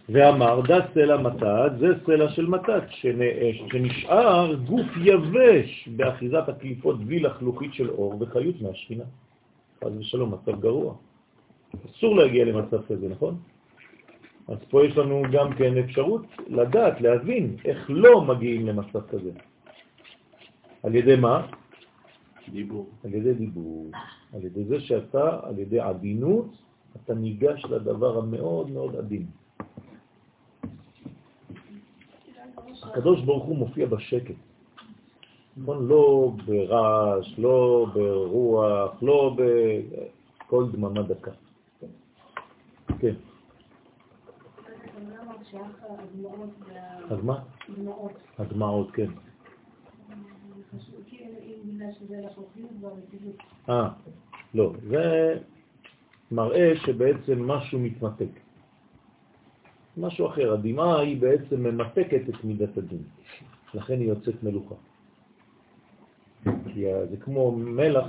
[0.08, 7.74] ואמר, דה סלע מתת, זה סלע של מתת, שנשאר גוף יבש באחיזת הקליפות בלי לחלוכית
[7.74, 9.04] של אור וחיות מהשכינה.
[9.84, 10.94] חס ושלום, מצב גרוע.
[11.86, 13.36] אסור להגיע למצב כזה, נכון?
[14.48, 19.30] אז פה יש לנו גם כן אפשרות לדעת, להבין איך לא מגיעים למצב כזה.
[20.82, 21.46] על ידי מה?
[22.52, 22.88] דיבור.
[23.04, 23.90] על ידי דיבור.
[24.32, 26.46] על ידי זה שאתה, על ידי עדינות,
[26.96, 29.26] אתה ניגש לדבר המאוד מאוד עדין.
[32.82, 34.34] הקדוש ברוך הוא מופיע בשקט.
[35.56, 35.88] נכון?
[35.88, 41.30] לא ברעש, לא ברוח, לא בכל דממה דקה.
[42.98, 43.14] כן.
[47.10, 47.42] אז מה?
[48.38, 49.10] הדמעות, כן.
[53.68, 53.88] אה,
[54.54, 55.38] לא, זה
[56.30, 58.40] מראה שבעצם משהו מתמתק.
[59.96, 63.02] משהו אחר, הדמעה היא בעצם ממתקת את מידת הדין,
[63.74, 64.74] לכן היא יוצאת מלוכה.
[66.44, 68.06] כי זה כמו מלח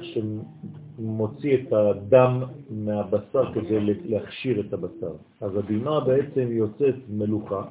[0.97, 5.13] שמוציא את הדם מהבשר כדי להכשיר את הבשר.
[5.41, 7.61] אז הבימה בעצם יוצאת מלוכה.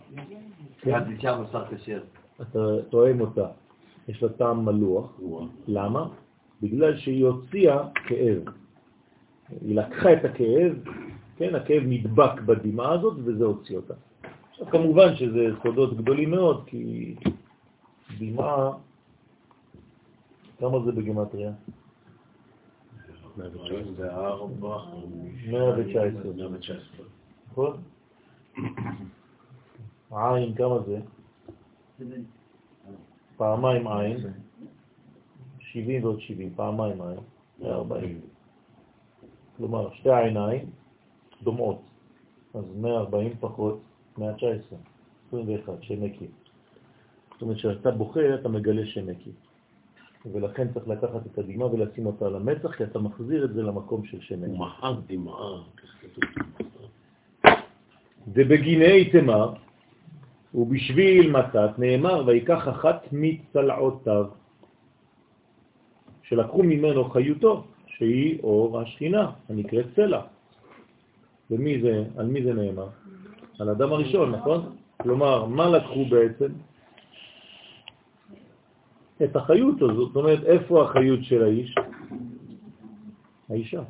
[0.80, 1.00] כן?
[1.20, 2.00] בשר כשר.
[2.42, 2.58] אתה
[2.90, 3.46] תואם אותה.
[4.08, 5.20] יש לה טעם מלוח.
[5.66, 6.08] למה?
[6.62, 8.42] בגלל שהיא הוציאה כאב.
[9.60, 10.72] היא לקחה את הכאב,
[11.36, 13.94] כן, הכאב נדבק בדימה הזאת וזה הוציא אותה.
[14.50, 17.14] עכשיו כמובן שזה סודות גדולים מאוד, כי
[18.18, 18.70] דימה
[20.58, 20.92] כמה זה
[23.36, 23.82] בגימטריה?
[26.38, 27.06] 119.
[27.50, 27.76] נכון?
[30.10, 31.00] עין, כמה זה?
[33.36, 34.16] פעמיים עין,
[35.58, 37.18] 70 ועוד 70, פעמיים עין,
[37.60, 38.20] 140.
[39.56, 40.70] כלומר, שתי עיניים
[41.42, 41.82] דומעות,
[42.54, 43.80] אז 140 פחות
[44.18, 44.78] 119,
[45.28, 46.26] 21, שנקי.
[47.32, 49.30] זאת אומרת, כשאתה בוכה, אתה מגלה שנקי.
[50.32, 54.04] ולכן צריך לקחת את הדמעה ולשים אותה על המצח, כי אתה מחזיר את זה למקום
[54.04, 54.50] של שנקי.
[54.50, 55.62] הוא מחק דמעה.
[58.28, 59.52] דבגיני תמר,
[60.54, 64.26] ובשביל מתת נאמר, ויקח אחת מצלעותיו,
[66.22, 70.20] שלקחו ממנו חיותו, שהיא אור השכינה, הנקראת סלע.
[71.50, 72.88] ומי זה, על מי זה נאמר?
[73.58, 74.76] על אדם הראשון, נכון?
[75.02, 76.52] כלומר, מה לקחו בעצם?
[79.22, 79.96] את החיות הזאת.
[79.96, 81.74] זאת אומרת, איפה החיות של האיש?
[83.50, 83.82] האישה.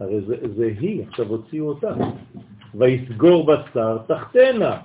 [0.00, 1.94] הרי זה, זה היא, עכשיו הוציאו אותה.
[2.74, 4.80] ויסגור בשר תחתנה.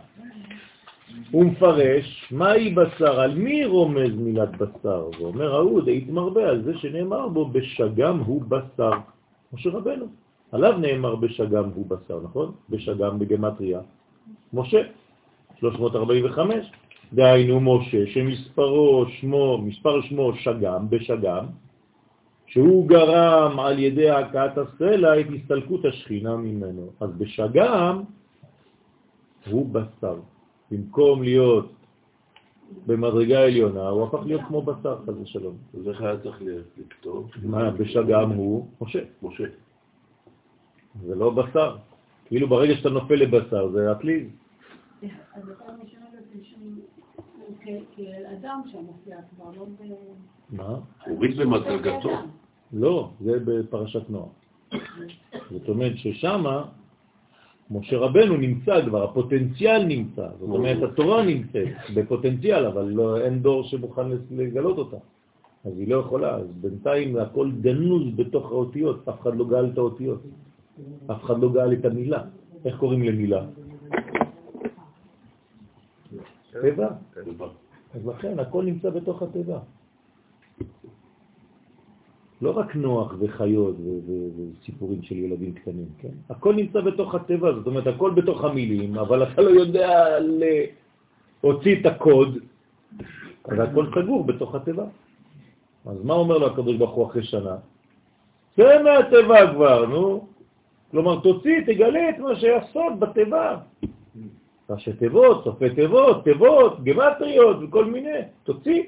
[1.31, 3.19] הוא מפרש, מהי בשר?
[3.19, 5.09] על מי רומז מילת בשר?
[5.19, 8.91] ואומר ההוא, דאית מרבה על זה שנאמר בו, בשגם הוא בשר.
[9.53, 10.05] משה רבנו.
[10.51, 12.51] עליו נאמר בשגם הוא בשר, נכון?
[12.69, 13.79] בשגם בגמטריה.
[14.53, 14.81] משה,
[15.59, 16.71] 345.
[17.15, 21.45] דהיינו משה, שמספרו שמו, מספר שמו שגם, בשגם,
[22.45, 26.89] שהוא גרם על ידי הכאת הסלע את הסתלקות השכינה ממנו.
[26.99, 28.01] אז בשגם
[29.49, 30.19] הוא בשר.
[30.71, 31.71] במקום להיות
[32.85, 35.55] במדרגה עליונה, הוא הפך להיות כמו בשר, חס ושלום.
[35.79, 36.41] אז איך היה צריך
[36.77, 37.31] לכתוב?
[37.43, 38.99] מה, בשגם הוא משה.
[39.23, 39.43] משה.
[41.05, 41.75] זה לא בשר.
[42.25, 44.25] כאילו ברגע שאתה נופל לבשר זה הכלי.
[45.03, 45.09] אז
[45.49, 46.59] אתה משנה את זה שהוא
[47.17, 47.19] כ-
[47.95, 49.93] כאדם שם מופיע כבר, לא ב...
[50.49, 50.79] מה?
[51.07, 52.09] הוריד במדרגתו.
[52.73, 54.29] לא, זה בפרשת נוח.
[55.51, 56.65] זאת אומרת ששמה
[57.71, 60.27] משה רבנו נמצא כבר, הפוטנציאל נמצא.
[60.39, 64.97] זאת אומרת, התורה נמצאת בפוטנציאל, אבל לא, אין דור שמוכן לגלות אותה.
[65.65, 69.77] אז היא לא יכולה, אז בינתיים הכל גנוז בתוך האותיות, אף אחד לא גאל את
[69.77, 70.21] האותיות.
[71.11, 72.21] אף אחד לא גאל את המילה.
[72.65, 73.45] איך קוראים למילה?
[76.65, 76.89] טבע.
[77.95, 79.59] אז לכן הכל נמצא בתוך הטבע.
[82.41, 83.75] לא רק נוח וחיות
[84.35, 86.15] וסיפורים של ילדים קטנים, כן?
[86.29, 90.19] הכל נמצא בתוך הטבע, זאת אומרת, הכל בתוך המילים, אבל אתה לא יודע
[91.43, 92.37] להוציא את הקוד,
[93.45, 94.85] אז הכל סגור בתוך הטבע.
[95.85, 97.55] אז מה אומר לו הקדוש ברוך הוא אחרי שנה?
[98.55, 100.27] צא מהטבע כבר, נו.
[100.91, 103.57] כלומר, תוציא, תגלה את מה שהיה סוד בטבע.
[104.69, 108.09] ראשי תיבות, סופי תיבות, תיבות, גמטריות וכל מיני,
[108.43, 108.83] תוציא.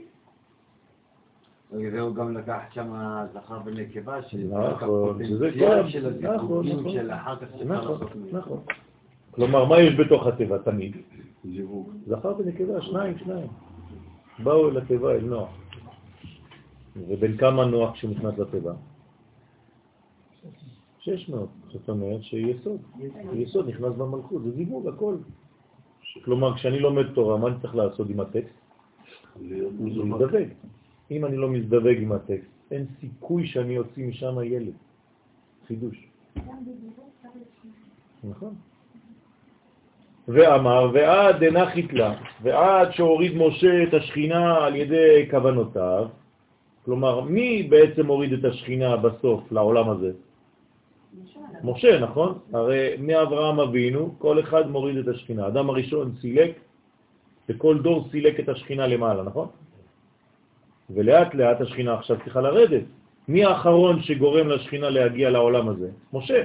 [1.72, 2.94] זהו גם לקחת שם
[3.34, 5.14] זכר ונקבה, שזה נכון, כל-
[5.90, 6.92] של נכון, הזיווגים נכון.
[6.92, 8.12] של אחר כך שאפשר נכון, לעשות.
[8.32, 8.60] נכון.
[9.32, 10.98] כלומר, מה יש בתוך הטבע תמיד?
[12.08, 13.48] זכר ונקבה, שניים, שניים.
[14.44, 15.50] באו אל התיבה, אל נוח.
[17.08, 18.74] ובין כמה נוח כשנכנס לתיבה?
[21.00, 21.50] 600.
[21.72, 22.82] זאת אומרת שיסוד.
[23.34, 25.16] יסוד נכנס במלכות, זה זיווג, הכל.
[26.26, 28.58] כלומר, כשאני לומד תורה, מה אני צריך לעשות עם הטקסט?
[29.42, 30.48] להזדווג.
[31.12, 34.74] אם אני לא מזדווג עם הטקסט, אין סיכוי שאני אוציא משם ילד.
[35.68, 36.08] חידוש.
[38.24, 38.54] נכון.
[40.28, 46.08] ואמר, ועד דנחית לה, ועד שהוריד משה את השכינה על ידי כוונותיו,
[46.86, 50.12] כלומר, מי בעצם הוריד את השכינה בסוף לעולם הזה?
[51.64, 52.40] משה, נכון?
[52.54, 55.46] הרי מאברהם אבינו, כל אחד מוריד את השכינה.
[55.46, 56.52] האדם הראשון סילק,
[57.50, 59.48] וכל דור סילק את השכינה למעלה, נכון?
[60.90, 62.84] ולאט לאט השכינה עכשיו צריכה לרדת.
[63.28, 65.90] מי האחרון שגורם לשכינה להגיע לעולם הזה?
[66.14, 66.44] משה.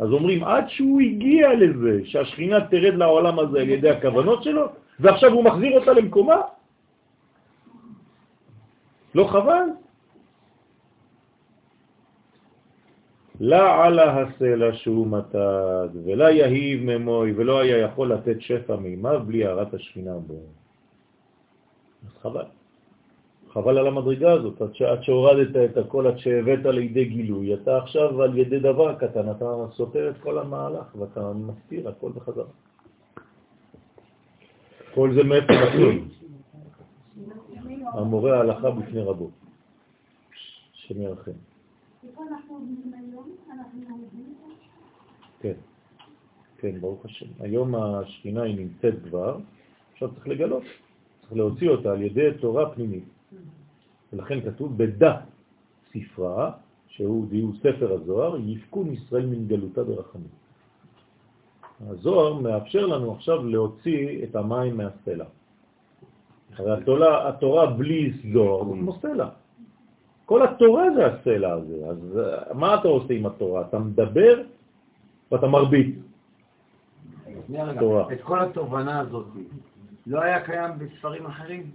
[0.00, 4.66] אז אומרים, עד שהוא הגיע לזה, שהשכינה תרד לעולם הזה על ידי הכוונות שלו,
[5.00, 6.40] ועכשיו הוא מחזיר אותה למקומה?
[9.14, 9.64] לא חבל?
[13.40, 19.46] לה עלה הסלע שהוא מתד, ולה יהיב ממוי, ולא היה יכול לתת שפע מימיו בלי
[19.46, 20.34] הערת השכינה בו.
[20.34, 22.44] אז חבל.
[23.52, 24.70] חבל על המדרגה הזאת, עד.
[24.90, 29.44] עד שהורדת את הכל, עד שהבאת לידי גילוי, אתה עכשיו על ידי דבר קטן, אתה
[29.72, 32.44] סותר את כל המהלך ואתה מסתיר הכל בחזרה.
[34.94, 36.04] כל זה מאיפה מתחיל?
[37.92, 39.30] המורה ההלכה בפני רבו.
[40.72, 41.06] שמי
[45.40, 45.52] כן,
[46.58, 47.26] כן, ברוך השם.
[47.40, 49.38] היום השכינה היא נמצאת כבר,
[49.92, 50.62] עכשיו צריך לגלות,
[51.20, 53.04] צריך להוציא אותה על ידי תורה פנימית.
[54.12, 55.20] ולכן כתוב בדה
[55.92, 56.52] ספרה,
[56.86, 60.28] שהוא דיו ספר הזוהר, יפקון ישראל מן גלותה ברחמים.
[61.80, 65.24] הזוהר מאפשר לנו עכשיו להוציא את המים מהסלע.
[66.56, 69.28] הרי התורה, התורה בלי זוהר זה כמו סלע.
[70.26, 73.60] כל התורה זה הסלע הזה, אז אה, מה אתה עושה עם התורה?
[73.68, 74.42] אתה מדבר
[75.32, 75.96] ואתה מרביץ.
[78.12, 79.26] את כל התובנה הזאת,
[80.06, 81.70] לא היה קיים בספרים אחרים?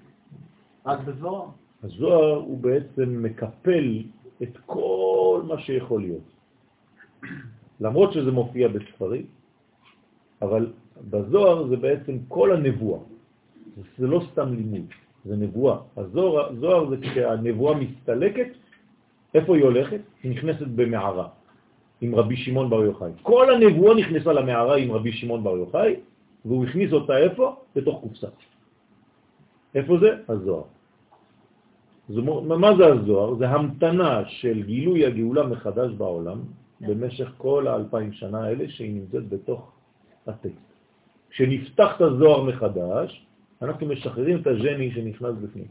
[0.85, 1.45] רק בזוהר?
[1.83, 4.03] הזוהר הוא בעצם מקפל
[4.43, 6.23] את כל מה שיכול להיות.
[7.79, 9.25] למרות שזה מופיע בספרים,
[10.41, 10.73] אבל
[11.09, 12.99] בזוהר זה בעצם כל הנבואה.
[13.97, 14.85] זה לא סתם לימוד,
[15.27, 15.77] זה נבואה.
[15.97, 18.47] הזוהר, הזוהר זה כשהנבואה מסתלקת,
[19.33, 19.99] איפה היא הולכת?
[20.23, 21.27] היא נכנסת במערה
[22.01, 23.11] עם רבי שמעון בר יוחאי.
[23.21, 25.95] כל הנבואה נכנסה למערה עם רבי שמעון בר יוחאי,
[26.45, 27.55] והוא הכניס אותה איפה?
[27.75, 28.27] בתוך קופסה.
[29.75, 30.09] איפה זה?
[30.29, 30.63] הזוהר.
[32.09, 33.35] זה, מה זה הזוהר?
[33.35, 36.39] זה המתנה של גילוי הגאולה מחדש בעולם
[36.81, 39.71] במשך כל האלפיים שנה האלה שהיא נמצאת בתוך
[40.27, 40.67] הטקסט.
[41.29, 43.26] כשנפתח את הזוהר מחדש,
[43.61, 45.67] אנחנו משחררים את הג'ני שנכנס בפנים.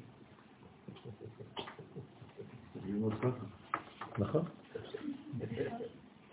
[4.18, 4.44] נכון.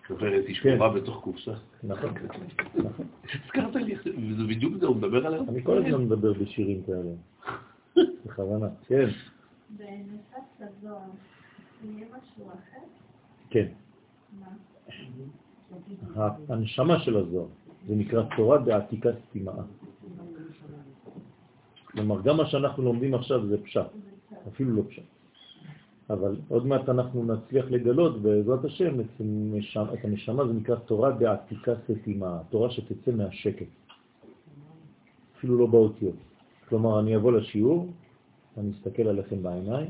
[0.10, 1.54] עוברת היא שבורה בתוך קופסה.
[1.84, 2.14] נכון.
[3.46, 5.50] הזכרת לי, וזה בדיוק זה, הוא מדבר עליו.
[5.50, 7.12] אני כל הזמן מדבר בשירים כאלה.
[8.26, 9.08] בכוונה, כן.
[9.70, 11.00] בנוסף לזוהר,
[11.84, 12.86] יהיה משהו אחר?
[13.50, 13.68] כן.
[16.16, 16.30] מה?
[16.50, 17.48] הנשמה של הזוהר,
[17.88, 19.54] זה נקרא תורה בעתיקת סתימאה.
[21.94, 23.86] כלומר, גם מה שאנחנו לומדים עכשיו זה פשט,
[24.48, 25.04] אפילו לא פשט.
[26.10, 31.12] אבל עוד מעט אנחנו נצליח לגלות בעזרת השם את, הנשמה, את הנשמה, זה נקרא תורה
[31.12, 33.66] בעתיקה סתימה, תורה שתצא מהשקט,
[35.38, 36.16] אפילו לא באותיות.
[36.70, 37.92] כלומר, אני אבוא לשיעור,
[38.58, 39.90] אני אסתכל עליכם בעיניים,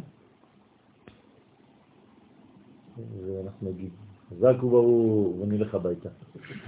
[2.98, 3.90] ואנחנו נגיד,
[4.30, 6.10] חזק וברור, ונלך הביתה.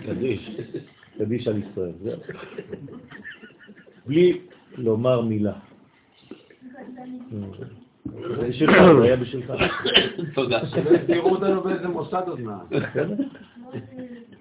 [0.06, 0.50] קדיש.
[1.18, 2.20] קדיש על ישראל, זהו.
[4.06, 4.42] בלי
[4.78, 5.54] לומר מילה.
[8.38, 9.54] זה שלך, זה היה בשבילך.
[10.36, 10.62] תודה.
[11.08, 12.72] תראו אותנו באיזה מוסד עוד מעט.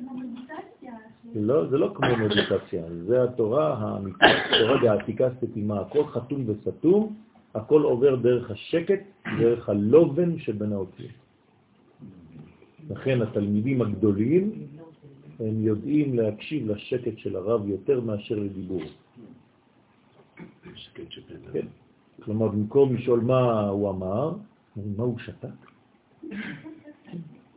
[0.01, 0.93] מדיטציה.
[1.35, 4.29] לא, זה לא כמו מדיטציה, זה התורה האמיתית,
[4.59, 7.15] תורה בעתיקה סתימה, הכל חתום וסתום,
[7.55, 9.01] הכל עובר דרך השקט,
[9.39, 11.11] דרך הלובן שבין האותיות.
[12.91, 14.53] לכן התלמידים הגדולים,
[15.41, 18.83] הם יודעים להקשיב לשקט של הרב יותר מאשר לדיבור.
[20.75, 21.41] שקט שבין.
[21.53, 21.67] כן.
[22.25, 24.33] כלומר, במקום לשאול מה הוא אמר,
[24.77, 25.49] מה הוא שתק?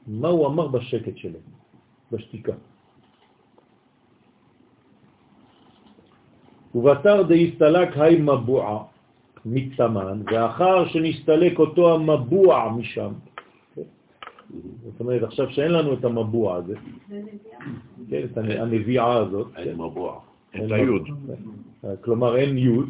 [0.08, 1.40] מה הוא אמר בשקט שלו,
[2.12, 2.54] בשתיקה.
[6.76, 8.84] ובתר דהסתלק היי מבוע
[9.46, 13.14] מתמן, ואחר שנסתלק אותו המבוע משם.
[14.84, 16.76] זאת אומרת, עכשיו שאין לנו את המבוע הזה,
[18.10, 20.20] כן, את הנביעה הזאת, כן, אין מבוע.
[20.54, 21.08] אין היוד.
[22.02, 22.90] כלומר אין יוד,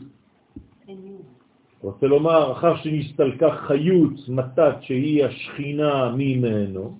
[1.81, 6.97] רוצה לומר, אחר שנסתלקה חיות מתת שהיא השכינה ממנו,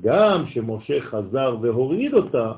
[0.00, 2.52] גם שמשה חזר והוריד אותה,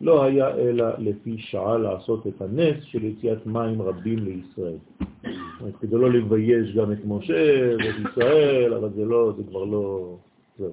[0.00, 4.76] לא היה אלא לפי שעה לעשות את הנס של יציאת מים רבים לישראל.
[5.80, 10.16] כדי לא לבייש גם את משה ואת ישראל, אבל זה לא, זה כבר לא...
[10.58, 10.70] זהו.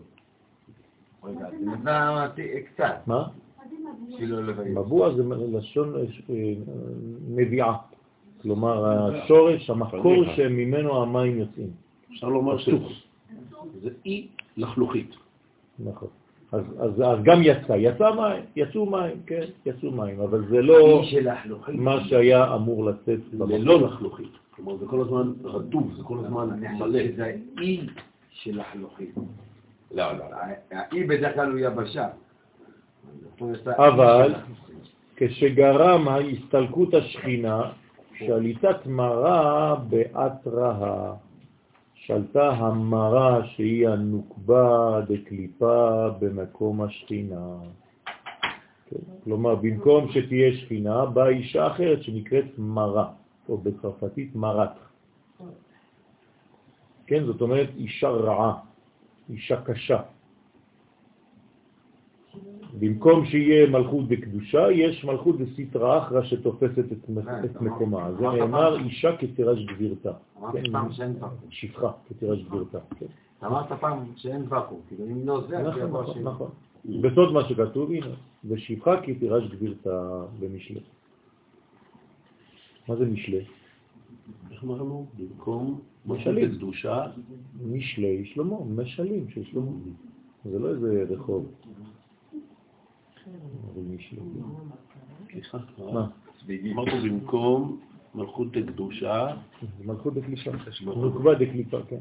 [1.24, 2.28] רגע, אז נתנה
[2.74, 3.28] קצת, מה?
[4.74, 6.54] מבוע זה לשון אה,
[7.30, 7.78] נביעה.
[8.42, 10.26] כלומר, השורש, המקור.
[10.36, 11.70] שממנו המים יוצאים.
[12.12, 12.78] אפשר לומר שזה
[13.82, 14.28] זה אי
[14.58, 15.16] לחלוכית.
[15.80, 16.08] נכון.
[16.52, 21.02] אז, אז, אז גם יצא, יצא מים, יצאו מים, כן, יצאו מים, אבל זה לא
[21.02, 21.84] אי של החלוכים.
[21.84, 23.20] מה שהיה אמור לצאת.
[23.34, 24.32] ללא לחלוכית.
[24.56, 26.68] כלומר, זה כל הזמן רדוב, זה כל הזמן מלא.
[26.78, 27.80] חושב שזה אי
[28.30, 29.12] של החלוכים.
[29.92, 30.24] לא, לא.
[30.72, 32.08] האי בדרך כלל הוא יבשה.
[33.42, 34.34] האי אבל.
[35.16, 37.62] כשגרם ההסתלקות השכינה,
[38.26, 41.14] שליטת מרה באתרה,
[41.94, 47.58] שלטה המרה שהיא הנוקבה דקליפה במקום השכינה.
[48.90, 48.98] כן?
[49.24, 53.10] כלומר, במקום שתהיה שכינה, באה אישה אחרת שנקראת מרה,
[53.50, 54.70] או בצרפתית מרת.
[57.08, 58.54] כן, זאת אומרת אישה רעה,
[59.30, 60.02] אישה קשה.
[62.82, 68.12] במקום שיהיה מלכות בקדושה, יש מלכות בסטרא אחרא שתופסת את, אמרת- מקומה.
[68.12, 70.12] זה אמרת נאמר אישה כתירש גבירתה.
[70.40, 71.38] אמרתי כן, פעם שאין ואקום.
[71.50, 72.80] שפחה כתירש גבירתה.
[73.00, 73.06] כן.
[73.46, 74.80] אמרת פעם שאין ואקום.
[74.88, 76.24] כאילו אם לא זה, אז נכון, נכון.
[76.24, 76.50] נכון.
[77.02, 78.06] בסוד מה שכתוב, הנה,
[78.46, 80.80] ושפחה כתירש גבירתה במשלי.
[82.88, 83.44] מה זה משלי?
[84.52, 85.06] איך אמרנו?
[85.18, 86.52] במקום משלים.
[86.52, 87.06] בקדושה,
[87.72, 89.72] משלי שלמה, משלים של שלמה.
[90.46, 91.46] זה לא איזה רחוב.
[95.32, 95.58] סליחה,
[95.94, 96.08] מה?
[96.72, 97.80] אמרת במקום
[98.16, 100.52] מלכות לקדושה, זה מלכות דקליפה,
[100.86, 101.98] נוקבה דקליפה, כן.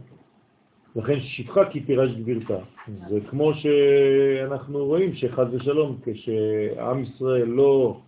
[0.96, 2.58] לכן שפחה כי תירש גבירתה.
[3.08, 8.00] זה כמו שאנחנו רואים שחד ושלום, כשעם ישראל לא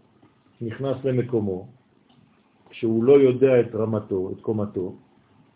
[0.60, 1.66] נכנס למקומו,
[2.70, 4.94] כשהוא לא יודע את רמתו, את קומתו,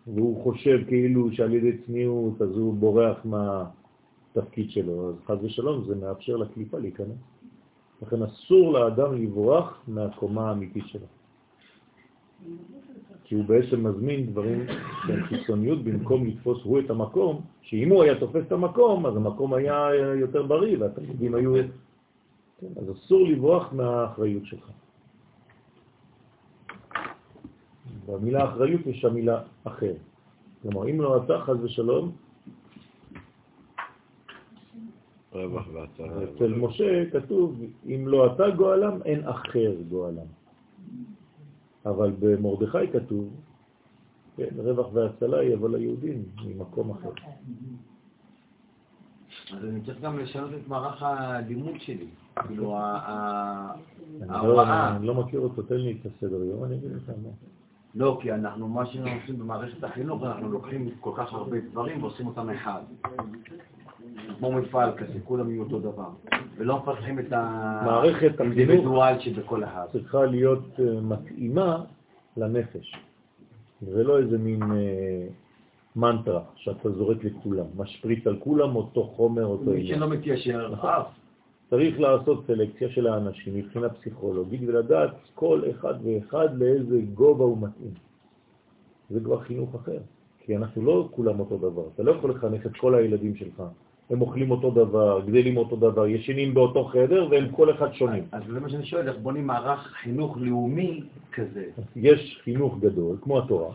[0.07, 5.95] והוא חושב כאילו שעל ידי צניעות אז הוא בורח מהתפקיד שלו, אז חז ושלום זה
[5.95, 7.36] מאפשר לקליפה להיכנס.
[8.03, 11.07] לכן אסור לאדם לברוח מהקומה האמיתית שלו.
[13.25, 14.67] כי הוא בעצם מזמין דברים
[15.07, 19.55] של חיצוניות במקום לתפוס הוא את המקום, שאם הוא היה תופס את המקום, אז המקום
[19.55, 21.55] היה יותר בריא והתלמידים היו...
[22.61, 24.71] כן, אז אסור לברוח מהאחריות שלך.
[28.07, 29.93] במילה אחריות יש המילה אחר.
[30.63, 32.13] כלומר, אם לא אתה, חז ושלום,
[35.37, 36.25] רווח והצלה.
[36.25, 40.27] אצל משה כתוב, אם לא אתה גואלם, אין אחר גואלם.
[41.87, 43.31] אבל במרדכי כתוב,
[44.37, 47.11] כן, רווח והצלה יבוא ליהודים ממקום אחר.
[49.53, 52.07] אז אני צריך גם לשנות את מערך הלימוד שלי.
[52.47, 52.77] כאילו, לא-
[54.29, 54.97] ההוראה.
[54.97, 57.29] אני לא מכיר אותו, תן לי את הסדר יום, אני אגיד לך מה.
[57.95, 62.27] לא, כי אנחנו, מה שאנחנו עושים במערכת החינוך, אנחנו לוקחים כל כך הרבה דברים ועושים
[62.27, 62.83] אותם אחד.
[64.39, 66.09] כמו מפעל כזה, כולם יהיו אותו דבר.
[66.57, 67.33] ולא מפתחים את
[67.85, 69.87] מערכת החינוך האינדיבידואל שבכל אחד.
[69.93, 71.85] צריכה להיות אה, מתאימה
[72.37, 72.95] לנפש.
[73.83, 75.27] זה לא איזה מין אה,
[75.97, 79.99] מנטרה שאתה זורק לכולם, משפריץ על כולם אותו חומר, אותו מי עניין.
[79.99, 81.07] שלא מתיישר, אף.
[81.71, 87.95] צריך לעשות סלקציה של האנשים מבחינה פסיכולוגית ולדעת כל אחד ואחד לאיזה גובה הוא מתאים.
[89.11, 89.99] זה כבר חינוך אחר,
[90.39, 91.83] כי אנחנו לא כולם אותו דבר.
[91.95, 93.63] אתה לא יכול לחנך את כל הילדים שלך.
[94.11, 98.25] הם אוכלים אותו דבר, גדלים אותו דבר, ישנים באותו חדר והם כל אחד שונים.
[98.33, 101.03] אז זה מה שאני שואל, איך בונים מערך חינוך לאומי
[101.33, 101.65] כזה?
[101.97, 103.75] יש חינוך גדול, כמו התורה.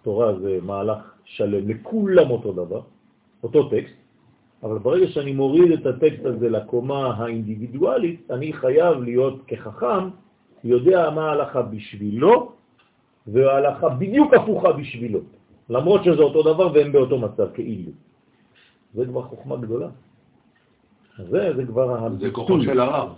[0.00, 2.80] התורה זה מהלך שלם, לכולם אותו דבר,
[3.42, 3.94] אותו טקסט,
[4.62, 10.08] אבל ברגע שאני מוריד את הטקסט הזה לקומה האינדיבידואלית, אני חייב להיות כחכם,
[10.64, 12.52] יודע מה ההלכה בשבילו,
[13.26, 15.20] וההלכה בדיוק הפוכה בשבילו,
[15.70, 17.92] למרות שזה אותו דבר והם באותו מצב, כאילו.
[18.94, 19.88] זה כבר חוכמה גדולה.
[21.18, 23.08] זה, זה כבר זה כוחו של הרב.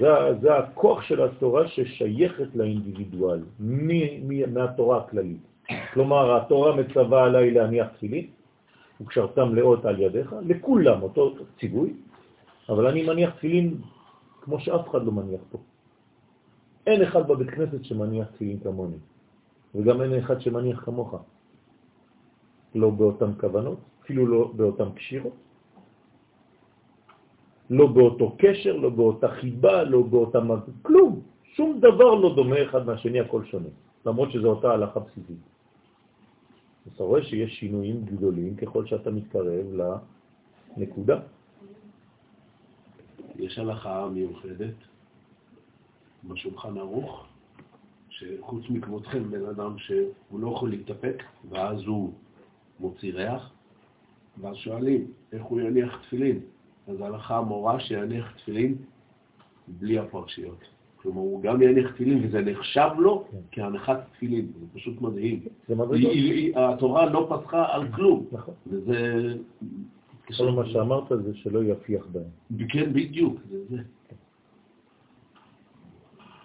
[0.00, 0.08] זה,
[0.40, 3.88] זה הכוח של התורה ששייכת לאינדיבידואל, מ,
[4.28, 5.40] מ, מהתורה הכללית.
[5.92, 8.26] כלומר, התורה מצווה עליי להניח תפילין,
[9.00, 11.92] וקשרתם לאות על ידיך, לכולם אותו ציווי,
[12.68, 13.76] אבל אני מניח תפילין
[14.40, 15.58] כמו שאף אחד לא מניח פה.
[16.86, 18.96] אין אחד בבית כנסת שמניח תפילין כמוני,
[19.74, 21.14] וגם אין אחד שמניח כמוך.
[22.74, 25.32] לא באותן כוונות, אפילו לא באותן קשירות,
[27.70, 30.38] לא באותו קשר, לא באותה חיבה, לא באותה...
[30.82, 31.20] כלום.
[31.56, 33.72] שום דבר לא דומה אחד מהשני, הכל שונה,
[34.06, 35.42] למרות שזו אותה הלכה בסיסית.
[36.94, 39.66] אתה רואה שיש שינויים גדולים ככל שאתה מתקרב
[40.76, 41.20] לנקודה.
[43.36, 44.74] יש הלכה מיוחדת
[46.24, 47.26] בשולחן ערוך,
[48.08, 52.12] שחוץ מכבודכם, בן אדם שהוא לא יכול להתאפק, ואז הוא
[52.80, 53.52] מוציא ריח,
[54.40, 56.40] ואז שואלים איך הוא יניח תפילין.
[56.88, 58.74] אז ההלכה מורה שיניח תפילין
[59.68, 60.58] בלי הפרשיות.
[60.96, 64.46] כלומר, הוא גם יניח תפילין, וזה נחשב לו כהנחת תפילין.
[64.60, 65.40] זה פשוט מדהים.
[65.68, 65.74] זה
[66.56, 68.26] התורה לא פסחה על כלום.
[68.32, 68.54] נכון.
[68.66, 69.34] וזה...
[70.36, 72.66] כל מה שאמרת זה שלא יפיח בהם.
[72.68, 73.40] כן, בדיוק.
[73.50, 73.76] זה זה.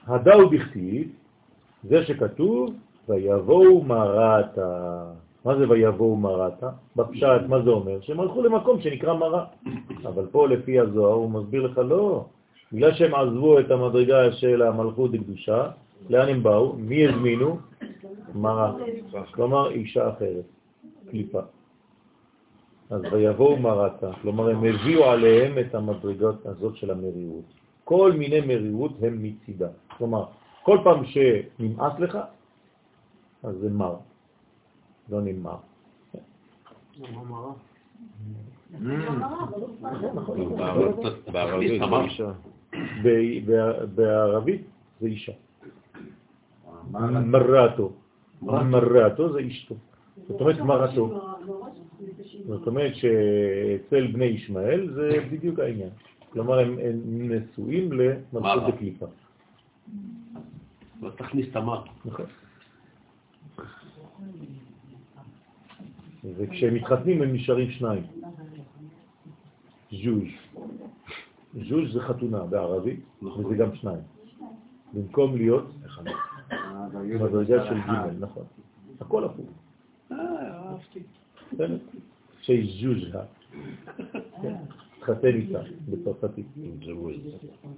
[0.08, 1.12] הדאו בכתיב,
[1.84, 2.74] זה שכתוב,
[3.10, 5.04] ויבואו מרתה.
[5.46, 6.70] מה זה ויבואו מרתה?
[6.96, 8.02] בפשט, מה זה אומר?
[8.02, 9.46] שהם הלכו למקום שנקרא מרה.
[10.06, 12.26] אבל פה לפי הזוהר הוא מסביר לך, לא,
[12.74, 15.70] בגלל שהם עזבו את המדרגה של המלכות הקדושה,
[16.10, 16.74] לאן הם באו?
[16.74, 17.58] מי הזמינו?
[18.36, 18.74] מרה.
[19.32, 20.46] כלומר, אישה אחרת,
[21.10, 21.42] קליפה.
[22.90, 27.46] אז ויבואו מרתה, כלומר הם הביאו עליהם את המדרגות הזאת של המרירות.
[27.84, 29.68] כל מיני מרירות הם מצידה.
[29.98, 30.26] כלומר,
[30.64, 32.18] כל פעם שנמאס לך,
[33.44, 33.96] אז זה מר,
[35.12, 35.56] לא נמר.
[41.32, 42.32] בערבית זה אישה.
[43.04, 44.62] ב- ב- בערבית
[45.02, 45.32] זה אישה.
[46.92, 47.92] מרתו.
[48.42, 49.76] מרתו זה אשתו.
[50.28, 51.36] זאת אומרת מרתו.
[52.48, 55.90] זאת אומרת שאצל בני ישמעאל זה בדיוק העניין.
[56.30, 58.74] כלומר הם נשואים למלכות.
[58.74, 59.06] בקליפה.
[61.02, 61.82] לא תכניס את המר.
[62.06, 62.26] נכון.
[66.24, 68.04] וכשהם מתחתנים הם נשארים שניים.
[69.92, 70.64] ז'וז'.
[71.54, 74.02] ז'וז' זה חתונה בערבית, וזה גם שניים.
[74.94, 75.66] במקום להיות
[77.04, 78.44] מדרגה של ג', נכון.
[79.02, 79.46] הכל הפוך.
[80.12, 80.18] אה,
[80.52, 81.00] אהבתי.
[82.42, 83.24] שז'וז'ה.
[84.42, 84.56] כן.
[84.98, 85.60] התחתן איתה
[85.90, 86.46] בצרפתית.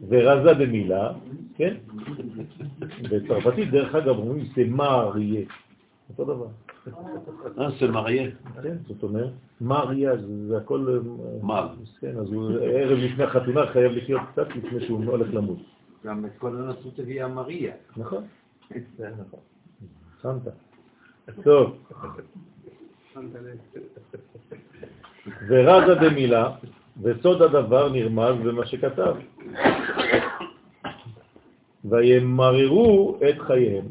[0.07, 1.13] ורזה במילה,
[1.55, 1.75] כן?
[3.01, 5.45] בצרפתית, דרך אגב, אומרים זה מריה,
[6.09, 6.47] אותו דבר.
[6.87, 8.31] אה, זה מריה.
[8.63, 9.29] כן, זאת אומרת,
[9.61, 10.87] מריה, זה זה הכל...
[10.89, 11.69] אה, מר.
[11.99, 15.59] כן, אז הוא ערב לפני החתונה חייב לחיות קצת לפני שהוא הולך למות.
[16.05, 17.73] גם את כל הנצרות הביאה מריה.
[17.97, 18.23] נכון.
[20.21, 20.47] שמת.
[21.43, 21.77] טוב.
[25.47, 26.51] ורזה דמילה,
[27.01, 29.15] וסוד הדבר נרמז במה שכתב.
[31.85, 33.85] וימררו את חייהם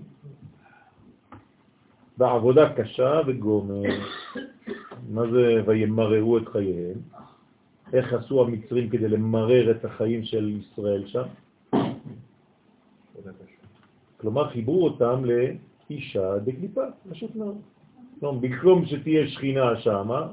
[2.20, 3.82] בעבודה קשה וגומר.
[5.10, 6.98] מה זה וימררו את חייהם?
[7.92, 11.22] איך עשו המצרים כדי למרר את החיים של ישראל שם?
[14.16, 17.56] כלומר, חיברו אותם לאישה דקליפה, פשוט מאוד.
[18.20, 20.28] כלומר, במקום שתהיה שכינה שמה,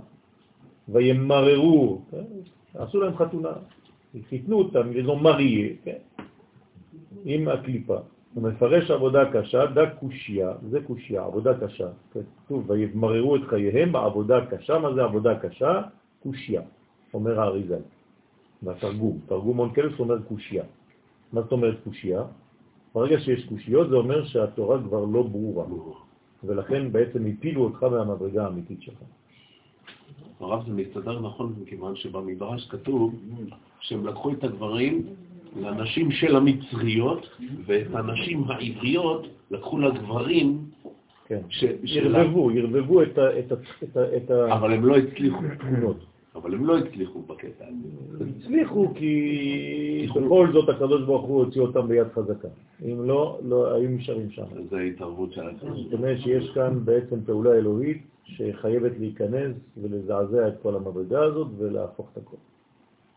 [0.90, 2.24] וימררו, כן?
[2.76, 3.54] עשו להם חתונה,
[4.30, 6.02] חיתנו אותם, איזו מריה, כן?
[7.26, 7.98] עם הקליפה.
[8.34, 11.88] הוא מפרש עבודה קשה, דה קושיה, זה קושיה, עבודה קשה.
[12.12, 15.82] כתוב, וימררו את חייהם בעבודה קשה, מה זה עבודה קשה?
[16.24, 16.62] קושיה,
[17.14, 17.82] אומר האריזל,
[18.64, 19.20] בתרגום.
[19.26, 20.64] תרגום אונקלס אומר קושיה.
[21.34, 22.24] מה זאת אומרת קושיה?
[22.96, 25.66] ברגע שיש קושיות זה אומר שהתורה כבר לא ברורה,
[26.44, 29.00] ולכן בעצם הפילו אותך מהמדרגה האמיתית שלך.
[30.40, 33.16] הרב זה מסתדר נכון, מכיוון שבמדרש כתוב
[33.80, 35.06] שהם לקחו את הגברים
[35.56, 37.28] לנשים של המצריות,
[37.66, 40.58] ואת הנשים העבריות לקחו לגברים
[41.28, 41.42] כן.
[42.58, 43.40] ערבבו את ה...
[43.40, 43.56] את ה...
[43.84, 44.18] את ה...
[44.18, 44.54] את ה...
[44.54, 45.42] אבל הם לא הצליחו.
[46.36, 48.26] אבל הם לא הצליחו בקטע הזה.
[48.40, 52.48] הצליחו כי בכל זאת הקדוש ברוך הוא הוציא אותם ביד חזקה.
[52.86, 54.44] אם לא, לא היו נשארים שם.
[54.70, 60.76] זו התערבות של זאת אומרת שיש כאן בעצם פעולה אלוהית שחייבת להיכנס ולזעזע את כל
[60.76, 62.38] המדרגה הזאת ולהפוך את הכל.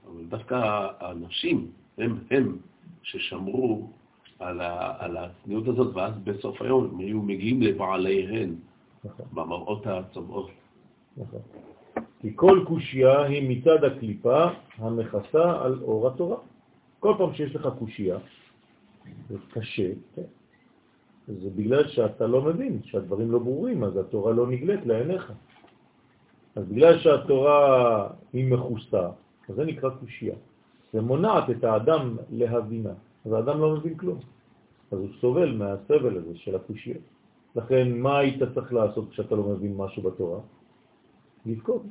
[0.07, 1.66] אבל דווקא האנשים
[2.03, 2.59] הם הם
[3.03, 3.90] ששמרו
[4.38, 8.55] על, ה, על הצניעות הזאת, ואז בסוף היום הם היו מגיעים לבעליהן
[9.05, 10.51] נכון, במראות הצומעות.
[11.16, 11.40] נכון.
[12.20, 14.46] כי כל קושייה היא מצד הקליפה
[14.76, 16.36] המכסה על אור התורה.
[17.01, 18.18] כל פעם שיש לך קושייה,
[19.28, 20.22] זה קשה, כן?
[21.26, 25.32] זה בגלל שאתה לא מבין, שהדברים לא ברורים, אז התורה לא נגלית לעיניך.
[26.57, 29.09] אז בגלל שהתורה היא מכוסה,
[29.48, 30.34] אז זה נקרא קושייה.
[30.93, 32.93] זה מונעת את האדם להבינה,
[33.26, 34.18] אז האדם לא מבין כלום.
[34.93, 36.99] אז הוא סובל מהסבל הזה של הקושייה.
[37.57, 40.41] לכן, מה היית צריך לעשות כשאתה לא מבין משהו בתורה?
[41.47, 41.82] לבכות.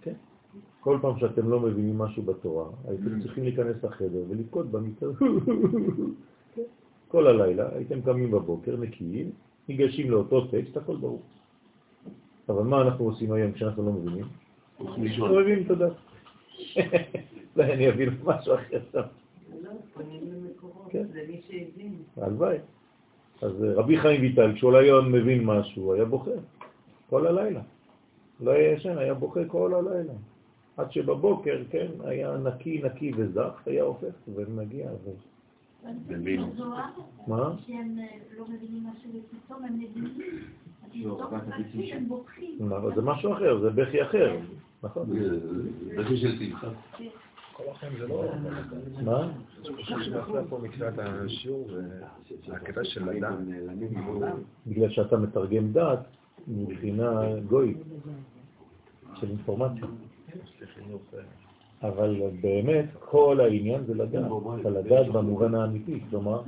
[0.00, 0.14] כן.
[0.80, 5.06] כל פעם שאתם לא מבינים משהו בתורה, הייתם צריכים להיכנס לחדר ולבכות במיטה.
[6.54, 6.62] כן.
[7.08, 9.30] כל הלילה הייתם קמים בבוקר, נקיים,
[9.68, 11.22] ניגשים לאותו טקסט, הכל ברור.
[12.48, 14.24] אבל מה אנחנו עושים היום כשאנחנו לא מבינים?
[14.78, 15.42] הולכים לא לישון.
[15.42, 15.88] מבינים תודה.
[17.56, 19.00] אולי אני אבין משהו אחר שם.
[19.64, 21.04] לא, פונים למקורות, כן.
[21.12, 21.94] זה מי שהבין.
[22.16, 22.58] הלוואי.
[23.42, 26.30] אז אה, רבי חיים ויטל, כשהוא היה מבין משהו, היה בוכה
[27.10, 27.60] כל הלילה.
[28.40, 30.12] לא היה ישן, היה בוכה כל הלילה.
[30.76, 34.90] עד שבבוקר, כן, היה נקי, נקי וזך, היה הופך ומגיע.
[35.04, 35.10] ו...
[36.08, 36.40] מבין.
[37.26, 37.54] מה?
[37.66, 38.06] שהם אה,
[38.38, 40.40] לא מבינים משהו ופתאום הם מבינים.
[42.60, 44.36] לא, זה משהו אחר, זה בכי אחר.
[44.86, 45.06] נכון.
[45.18, 46.68] זה בכי של שמחה.
[47.52, 48.24] כל החיים זה לא...
[49.04, 49.32] מה?
[54.66, 55.98] בגלל שאתה מתרגם דעת
[56.48, 57.76] מבחינה גויית
[59.20, 59.86] של אינפורמציה.
[61.82, 64.24] אבל באמת כל העניין זה לדעת,
[64.60, 66.42] אתה לדעת במובן האמיתי, כלומר,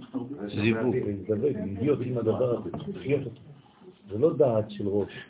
[0.46, 0.96] זיווג.
[0.96, 3.40] להזדווג, להיות עם הדבר הזה, לחיות אותו.
[4.10, 5.28] זה לא דעת של ראש,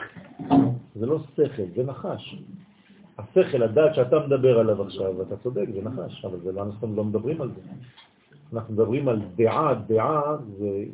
[0.94, 2.42] זה לא שכל, זה נחש.
[3.18, 7.04] השכל, הדעת שאתה מדבר עליו עכשיו, אתה צודק, זה נחש, אבל זה לא, אנחנו לא
[7.04, 7.60] מדברים על זה.
[8.52, 10.84] אנחנו מדברים על דעה, דעה זה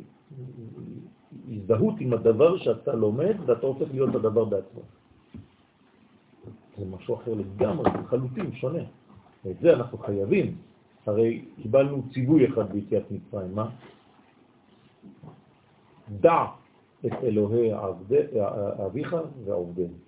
[1.51, 4.81] הזדהות עם הדבר שאתה לומד ואתה הופך להיות הדבר בעצמו.
[6.77, 8.83] זה משהו אחר לגמרי, חלוטין, שונה.
[9.45, 10.55] ואת זה אנחנו חייבים.
[11.05, 13.69] הרי קיבלנו ציווי אחד ביציאת מצרים, מה?
[16.19, 16.45] דע
[17.05, 18.21] את אלוהי עבדי,
[18.85, 19.15] אביך
[19.45, 20.04] ועובדינו.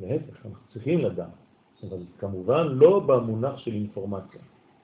[0.00, 1.28] להפך, אנחנו צריכים לדעת,
[1.88, 4.40] אבל כמובן לא במונח של אינפורמציה,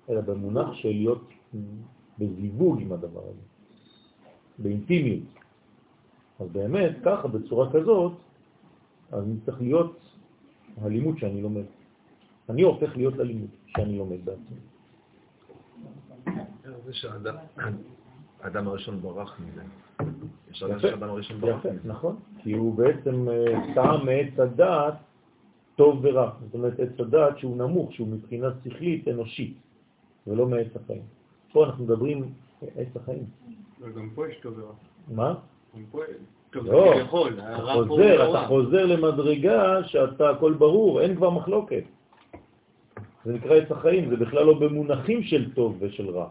[0.09, 1.29] אלא במונח של להיות
[2.19, 3.43] בזיווג עם הדבר הזה,
[4.59, 5.25] באינטימיות.
[6.41, 8.13] אז באמת, ככה, בצורה כזאת,
[9.13, 10.01] אז אני צריך להיות
[10.81, 11.65] הלימוד שאני לומד.
[12.49, 14.57] אני הופך להיות ללימוד שאני לומד בעצמי.
[16.85, 17.35] זה שהאדם
[18.41, 19.63] האדם הראשון ברח מזה.
[20.51, 21.79] אפשר לדעת שהאדם הראשון ברח מזה.
[21.85, 24.95] נכון, כי הוא בעצם אה, טעם מעץ הדעת
[25.77, 26.31] טוב ורע.
[26.45, 29.55] זאת אומרת, עץ הדעת שהוא נמוך, שהוא מבחינה שכלית אנושית,
[30.27, 31.03] ולא מעץ החיים.
[31.53, 32.33] פה אנחנו מדברים
[32.77, 33.25] עץ החיים.
[33.97, 34.73] גם פה יש טוב ורע.
[35.09, 35.35] מה?
[35.77, 36.03] גם פה
[36.51, 38.47] טוב, לא, אתה חוזר, לא אתה.
[38.49, 41.85] חוזר למדרגה שאתה הכל ברור, אין כבר מחלוקת.
[43.25, 46.29] זה נקרא עץ החיים, זה בכלל לא במונחים של טוב ושל רע.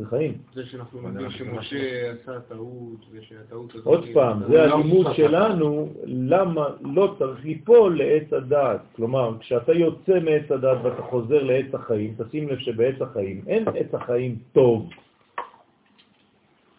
[0.00, 0.38] זה חיים.
[0.54, 3.86] זה שאנחנו נגיד שמשה עשה טעות, ושהטעות הזאת...
[3.86, 8.80] עוד פעם, זה הלימוד שלנו, למה לא צריך ליפול לעץ הדעת.
[8.96, 13.94] כלומר, כשאתה יוצא מעץ הדעת ואתה חוזר לעץ החיים, תשים לב שבעץ החיים אין עץ
[13.94, 14.90] החיים טוב.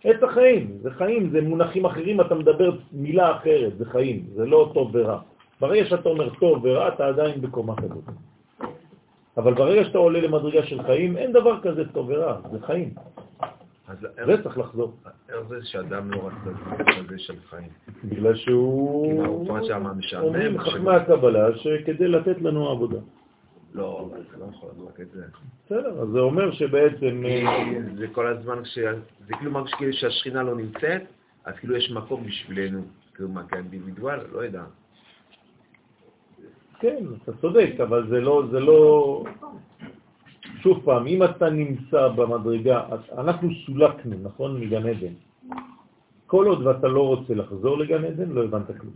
[0.03, 4.72] עץ החיים, זה חיים, זה מונחים אחרים, אתה מדבר מילה אחרת, זה חיים, זה לא
[4.73, 5.19] טוב ורע.
[5.60, 8.03] ברגע שאתה אומר טוב ורע, אתה עדיין בקומה כזאת.
[9.38, 12.93] אבל ברגע שאתה עולה למדרגה של חיים, אין דבר כזה טוב ורע, זה חיים.
[13.91, 14.93] אז זה צריך לחזור.
[15.30, 16.51] איך זה שאדם לא רצה
[17.09, 17.69] זה של חיים?
[18.03, 19.13] בגלל שהוא...
[19.13, 22.97] כי הרופאה שמה משעמם, אומרים חכמי הקבלה שכדי לתת לנו עבודה.
[23.73, 25.23] לא, אבל זה לא יכול רק את זה.
[25.65, 27.23] בסדר, אז זה אומר שבעצם...
[27.97, 28.61] זה כל הזמן.
[29.27, 31.01] זה כאילו מרגיש כאילו שהשכינה לא נמצאת,
[31.45, 32.81] אז כאילו יש מקום בשבילנו.
[33.15, 34.19] כאילו מה, כאינדיבידואל?
[34.31, 34.63] לא יודע.
[36.80, 39.23] כן, אתה צודק, אבל זה לא, זה לא...
[40.61, 42.77] שוב פעם, אם אתה נמצא במדרגה,
[43.17, 44.59] אנחנו סולקנו, נכון?
[44.61, 45.13] מגן עדן.
[46.27, 48.93] כל עוד ואתה לא רוצה לחזור לגן עדן, לא הבנת כלום.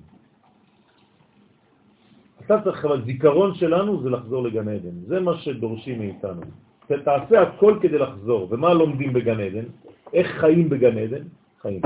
[2.45, 4.95] אתה צריך, אבל זיכרון שלנו זה לחזור לגן עדן.
[5.07, 6.41] זה מה שדורשים מאיתנו.
[6.87, 8.47] תעשה הכל כדי לחזור.
[8.51, 9.65] ומה לומדים בגן עדן?
[10.13, 11.23] איך חיים בגן עדן?
[11.61, 11.81] חיים.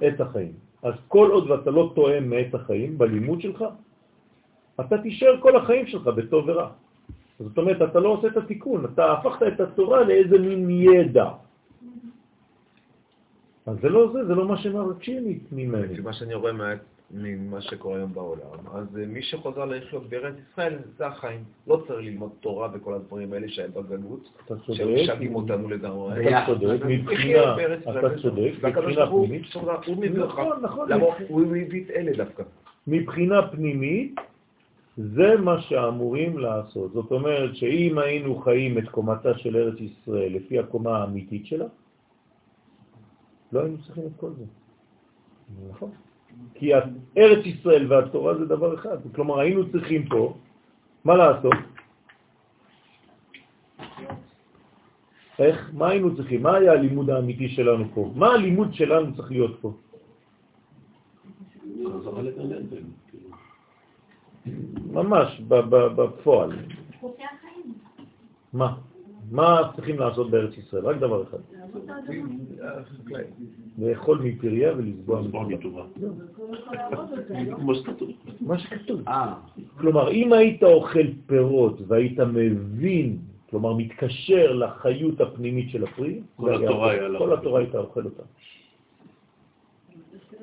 [0.00, 0.52] עץ החיים.
[0.82, 3.64] אז כל עוד ואתה לא תואם מעץ החיים בלימוד שלך,
[4.80, 6.83] אתה תישאר כל החיים שלך בטוב ורע.
[7.38, 11.30] זאת אומרת, אתה לא עושה את התיקון, אתה הפכת את התורה לאיזה מין ידע.
[13.66, 15.86] אז זה לא זה, זה לא מה שמרצ'ים ממני.
[15.92, 16.72] לפי מה שאני רואה מה-
[17.10, 18.42] ממה שקורה היום בעולם,
[18.74, 21.44] אז אה, מי שחוזר לחיות בארץ ישראל זה החיים.
[21.66, 24.78] לא צריך ללמוד תורה וכל הדברים האלה שהיה בגלות, אתה צודק.
[24.78, 26.28] שמשגעים אותנו לגמרי.
[26.38, 28.18] אתה צודק, מבחינה, אתה.
[28.22, 29.42] צודק, מבחינה פנימית.
[29.86, 30.32] הוא מביא אותך.
[30.38, 30.88] נכון, נכון.
[30.88, 32.42] למה הוא הביא את אלה דווקא?
[32.86, 34.14] מבחינה פנימית,
[34.96, 36.92] זה מה שאמורים לעשות.
[36.92, 41.66] זאת אומרת שאם היינו חיים את קומתה של ארץ ישראל לפי הקומה האמיתית שלה,
[43.52, 44.44] לא היינו צריכים את כל זה.
[45.70, 45.90] נכון.
[46.54, 46.74] כי
[47.18, 48.98] ארץ ישראל והתורה זה דבר אחד.
[49.14, 50.36] כלומר, היינו צריכים פה,
[51.04, 51.54] מה לעשות?
[55.38, 55.70] איך?
[55.74, 56.42] מה היינו צריכים?
[56.42, 58.12] מה היה הלימוד האמיתי שלנו פה?
[58.14, 59.72] מה הלימוד שלנו צריך להיות פה?
[64.94, 66.50] ממש ב- ב- בפועל.
[68.52, 68.74] מה?
[69.30, 70.84] מה צריכים לעשות בארץ ישראל?
[70.86, 71.38] רק דבר אחד.
[73.78, 75.82] לאכול מפריה ולסבוע לסבוע מטובה.
[77.56, 78.10] כמו שכתוב.
[78.40, 79.08] מה שכתוב.
[79.08, 79.34] אה,
[79.78, 83.18] כלומר, אם היית אוכל פירות והיית מבין,
[83.50, 86.84] כלומר מתקשר לחיות הפנימית של הפרי, כל התורה טוב.
[86.84, 87.18] היה לך.
[87.18, 88.22] כל התורה היית אוכל אותה.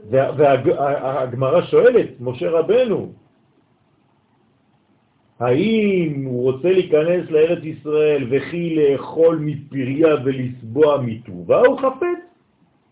[0.09, 3.11] והגמרא שואלת, משה רבנו,
[5.41, 12.21] האם הוא רוצה להיכנס לארץ ישראל וכי לאכול מפריה ולסבוע מטובה, הוא חפץ?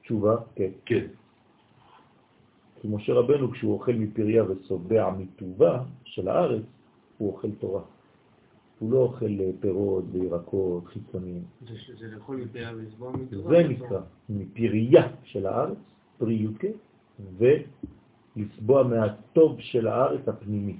[0.01, 0.69] תשובה, כן.
[0.85, 1.05] כן.
[2.81, 6.63] כי משה רבנו כשהוא אוכל מפריה וסובע מטובה של הארץ,
[7.17, 7.81] הוא אוכל תורה.
[8.79, 11.43] הוא לא אוכל אה, פירות וירקות חיצוניים.
[11.61, 13.49] זה זה לאכול מפריה ולסבוע מטובה.
[13.49, 13.99] זה נקרא
[14.29, 15.77] מפריה של הארץ,
[16.17, 16.63] פרי י"ק,
[17.37, 20.75] ולסבוע מהטוב של הארץ הפנימי.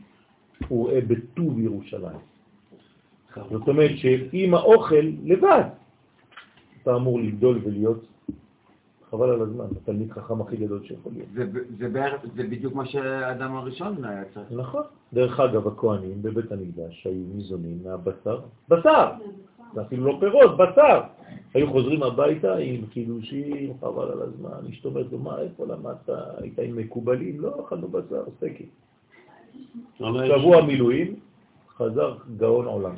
[0.67, 2.19] הוא רואה בטוב ירושלים.
[3.51, 5.63] זאת אומרת שעם האוכל לבד,
[6.83, 8.05] אתה אמור לגדול ולהיות,
[9.09, 11.27] חבל על הזמן, התלמיד חכם הכי גדול שיכול להיות.
[11.33, 11.45] זה,
[11.77, 14.51] זה, בערך- זה בדיוק מה שהאדם הראשון היה צריך.
[14.51, 14.83] נכון.
[15.13, 18.39] דרך אגב, הכהנים בבית המקדש היו ניזונים מהבשר.
[18.69, 19.11] בשר!
[19.73, 21.01] זה אפילו לא פירות, בשר!
[21.53, 26.09] היו חוזרים הביתה עם קידושים, חבל על הזמן, אשתו אומרת לו, מה, איפה למדת?
[26.37, 27.39] היית עם מקובלים?
[27.39, 28.67] לא, אכלנו בשר, סטייקים.
[29.97, 31.15] שבוע מילואים,
[31.77, 32.95] חזר גאון עולם.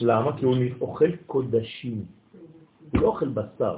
[0.00, 0.36] למה?
[0.38, 2.04] כי הוא אוכל קודשים.
[2.92, 3.76] הוא לא אוכל בשר,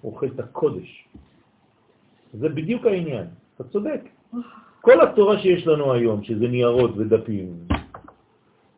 [0.00, 1.08] הוא אוכל את הקודש.
[2.34, 3.26] זה בדיוק העניין,
[3.56, 4.00] אתה צודק.
[4.80, 7.54] כל התורה שיש לנו היום, שזה ניירות ודפים,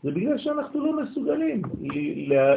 [0.02, 1.62] זה בגלל שאנחנו לא מסוגלים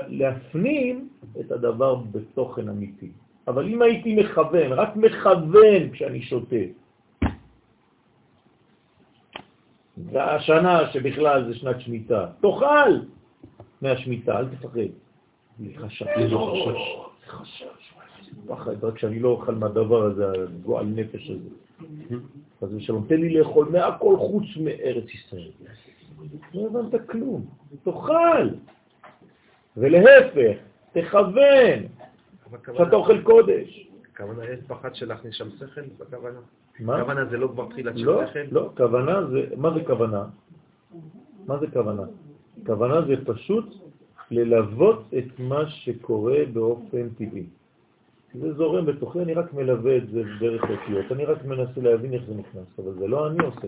[0.07, 1.10] להפנים
[1.40, 3.10] את הדבר בתוכן אמיתי.
[3.48, 6.64] אבל אם הייתי מכוון, רק מכוון כשאני שותה,
[10.05, 12.99] והשנה שבכלל זה שנת שמיטה, תאכל
[13.81, 14.80] מהשמיטה, אל תפחד.
[15.59, 16.01] לי חשש.
[16.01, 16.95] איזה חשש.
[17.26, 17.93] זה חשש,
[18.47, 21.49] פחד, רק שאני לא אוכל מהדבר הזה, הגועל נפש הזה.
[22.61, 25.51] אז ושלום, תן לי לאכול מהכל חוץ מארץ ישראל.
[26.53, 27.45] לא הבנת כלום.
[27.84, 28.49] תאכל.
[29.77, 30.57] ולהפך,
[30.93, 31.80] תכוון,
[32.77, 33.89] שאתה אוכל קודש.
[34.19, 36.39] הכוונה, יש פחד שלהכניס שם שכל בכוונה?
[36.79, 37.01] מה?
[37.03, 38.39] כוונה זה לא כבר תחילת של לא, שכל?
[38.51, 40.25] לא, כוונה זה, מה זה כוונה?
[41.47, 42.03] מה זה כוונה?
[42.65, 43.65] כוונה זה פשוט
[44.31, 47.45] ללוות את מה שקורה באופן טבעי.
[48.33, 52.23] זה זורם בתוכי, אני רק מלווה את זה דרך אותיות, אני רק מנסה להבין איך
[52.27, 53.67] זה נכנס, אבל זה לא אני עושה.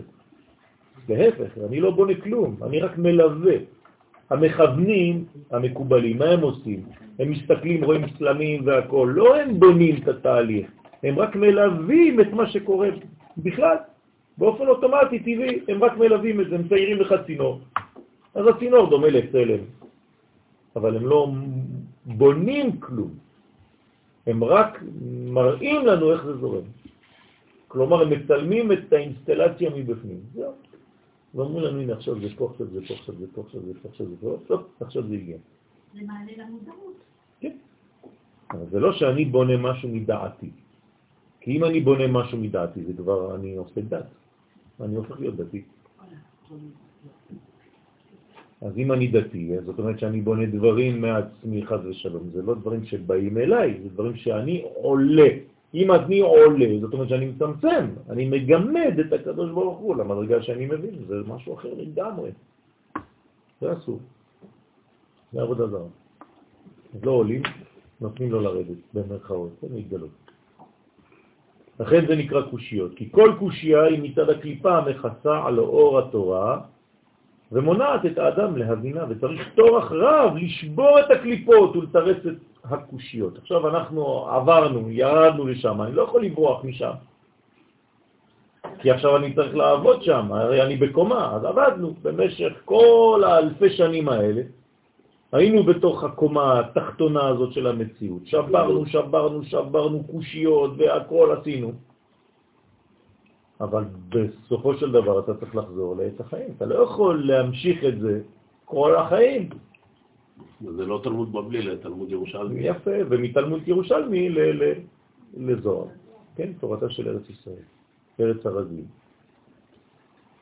[1.08, 3.56] להפך, אני לא בונה כלום, אני רק מלווה.
[4.30, 6.82] המכוונים המקובלים, מה הם עושים?
[7.18, 10.66] הם מסתכלים, רואים צלמים והכל, לא הם בונים את התהליך,
[11.02, 12.88] הם רק מלווים את מה שקורה
[13.38, 13.76] בכלל,
[14.38, 17.60] באופן אוטומטי, טבעי, הם רק מלווים את זה, הם ציירים לך צינור.
[18.34, 19.62] אז הצינור דומה לצלם,
[20.76, 21.30] אבל הם לא
[22.06, 23.10] בונים כלום,
[24.26, 24.82] הם רק
[25.26, 26.64] מראים לנו איך זה זורם.
[27.68, 30.20] כלומר, הם מצלמים את האינסטלציה מבפנים.
[30.34, 30.52] זהו.
[31.34, 33.88] ואומרים לנו, הנה עכשיו זה פה, עכשיו זה פה, עכשיו זה פה, עכשיו זה פה,
[33.88, 35.36] עכשיו זה פה, טוב, עכשיו זה הגיע.
[35.94, 36.96] זה מעלה למודעות.
[37.40, 37.56] כן.
[38.50, 40.50] אבל זה לא שאני בונה משהו מדעתי.
[41.40, 44.06] כי אם אני בונה משהו מדעתי, זה כבר אני עושה דת.
[44.80, 45.62] אני הופך להיות דתי.
[48.62, 52.30] אז אם אני דתי, זאת אומרת שאני בונה דברים מעצמי חד ושלום.
[52.32, 55.28] זה לא דברים שבאים אליי, זה דברים שאני עולה.
[55.74, 60.66] אם אני עולה, זאת אומרת שאני מצמצם, אני מגמד את הקדוש ברוך הוא למדרגה שאני
[60.66, 62.30] מבין, זה משהו אחר לגמרי.
[63.60, 64.00] זה אסור.
[65.32, 65.88] זה עבודה זרה.
[67.02, 67.42] לא עולים,
[68.00, 70.10] נותנים לו לרדת, במרכאות, זה מתגלות.
[71.80, 76.60] לכן זה נקרא קושיות, כי כל קושייה היא מצד הקליפה המכסה על אור התורה
[77.52, 83.38] ומונעת את האדם להבינה, וצריך תורך רב לשבור את הקליפות ולתרס את הקושיות.
[83.38, 86.92] עכשיו אנחנו עברנו, ירדנו לשם, אני לא יכול לברוח משם.
[88.78, 94.08] כי עכשיו אני צריך לעבוד שם, הרי אני בקומה, אז עבדנו במשך כל האלפי שנים
[94.08, 94.42] האלה.
[95.32, 101.72] היינו בתוך הקומה התחתונה הזאת של המציאות, שברנו, שברנו, שברנו קושיות והכל עשינו.
[103.60, 106.48] אבל בסופו של דבר אתה צריך לחזור לעץ החיים.
[106.56, 108.20] אתה לא יכול להמשיך את זה
[108.64, 109.48] כל החיים.
[110.76, 112.60] זה לא תלמוד בבלי, זה תלמוד ירושלמי.
[112.60, 114.28] יפה, ומתלמוד ירושלמי
[115.36, 115.86] לזוהר.
[116.36, 117.64] כן, תורתה של ארץ ישראל,
[118.20, 118.84] ארץ הרגיל.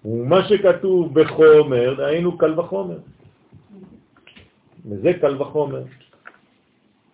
[0.05, 2.99] ומה שכתוב בחומר, דהיינו קל וחומר.
[4.87, 5.83] וזה קל וחומר.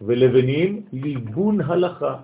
[0.01, 2.17] ולבנים, ליבון הלכה.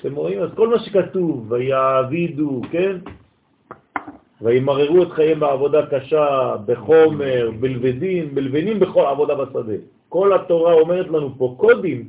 [0.00, 0.38] אתם רואים?
[0.42, 2.96] אז כל מה שכתוב, ויעבידו, כן?
[4.42, 9.78] וימררו את חייהם בעבודה קשה, בחומר, בלבדים, בלבנים בכל עבודה בשדה.
[10.08, 12.08] כל התורה אומרת לנו פה קודים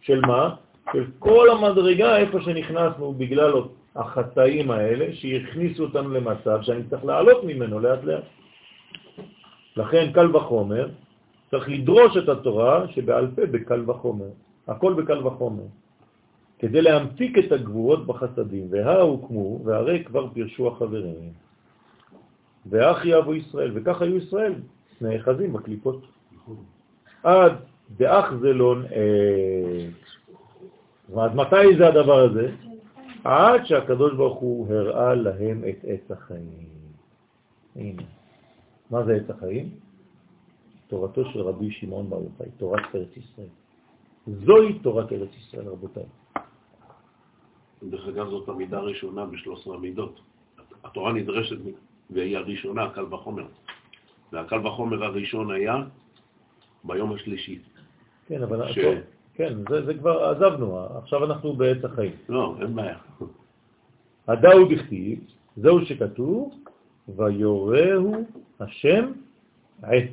[0.00, 0.54] של מה?
[0.92, 3.52] של כל המדרגה איפה שנכנסנו בגלל
[3.96, 8.24] החטאים האלה, שהכניסו אותנו למצב שאני צריך לעלות ממנו לאט לאט.
[9.76, 10.88] לכן קל וחומר,
[11.50, 14.30] צריך לדרוש את התורה שבעל פה בקל וחומר.
[14.68, 15.64] הכל בקל וחומר.
[16.58, 21.49] כדי להמתיק את הגבורות בחסדים, והא הוקמו, והרי כבר פירשו החברים.
[22.66, 24.54] ואח יבוא ישראל, וכך היו ישראל,
[25.00, 26.06] נאחזים בקליפות.
[27.22, 27.52] עד
[27.96, 30.00] דאח זלון עת.
[31.16, 32.52] אז מתי זה הדבר הזה?
[33.24, 36.68] עד שהקדוש ברוך הוא הראה להם את עץ החיים.
[37.76, 38.02] הנה.
[38.90, 39.70] מה זה עץ החיים?
[40.88, 43.48] תורתו של רבי שמעון בר יוחאי, תורת ארץ ישראל.
[44.26, 46.04] זוהי תורת ארץ ישראל, רבותיי.
[47.82, 50.20] דרך אגב, זאת המידה הראשונה בשלוש המידות.
[50.84, 51.56] התורה נדרשת
[52.12, 53.46] והיא הראשונה, קל וחומר.
[54.32, 55.76] והקל וחומר הראשון היה
[56.84, 57.58] ביום השלישי.
[58.26, 58.72] כן, אבל...
[58.72, 58.78] ש...
[58.78, 58.94] טוב,
[59.34, 62.12] כן, זה, זה כבר עזבנו, עכשיו אנחנו בעץ החיים.
[62.28, 62.98] לא, אין בעיה.
[64.28, 65.18] הדאו דכתיב,
[65.56, 66.54] זהו שכתוב,
[67.16, 68.14] ויורהו
[68.60, 69.12] השם
[69.82, 70.10] עץ.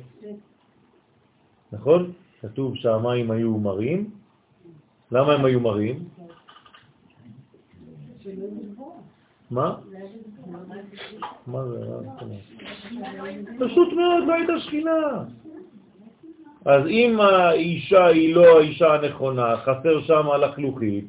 [1.72, 2.12] נכון?
[2.40, 4.10] כתוב שהמים היו מרים.
[5.12, 6.04] למה הם היו מרים?
[9.50, 9.78] מה?
[11.46, 11.80] מה זה?
[13.58, 15.24] פשוט מאוד, לא הייתה שכינה.
[16.64, 21.04] אז אם האישה היא לא האישה הנכונה, חסר שם על החלוכית,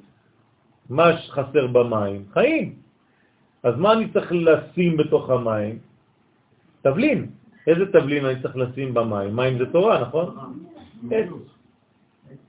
[0.90, 2.26] מה חסר במים?
[2.34, 2.74] חיים.
[3.64, 5.80] אז מה אני צריך לשים בתוך המים?
[6.82, 7.28] תבלין.
[7.68, 9.36] איזה תבלין אני צריך לשים במים?
[9.36, 10.36] מים זה תורה, נכון?
[11.12, 11.30] עץ.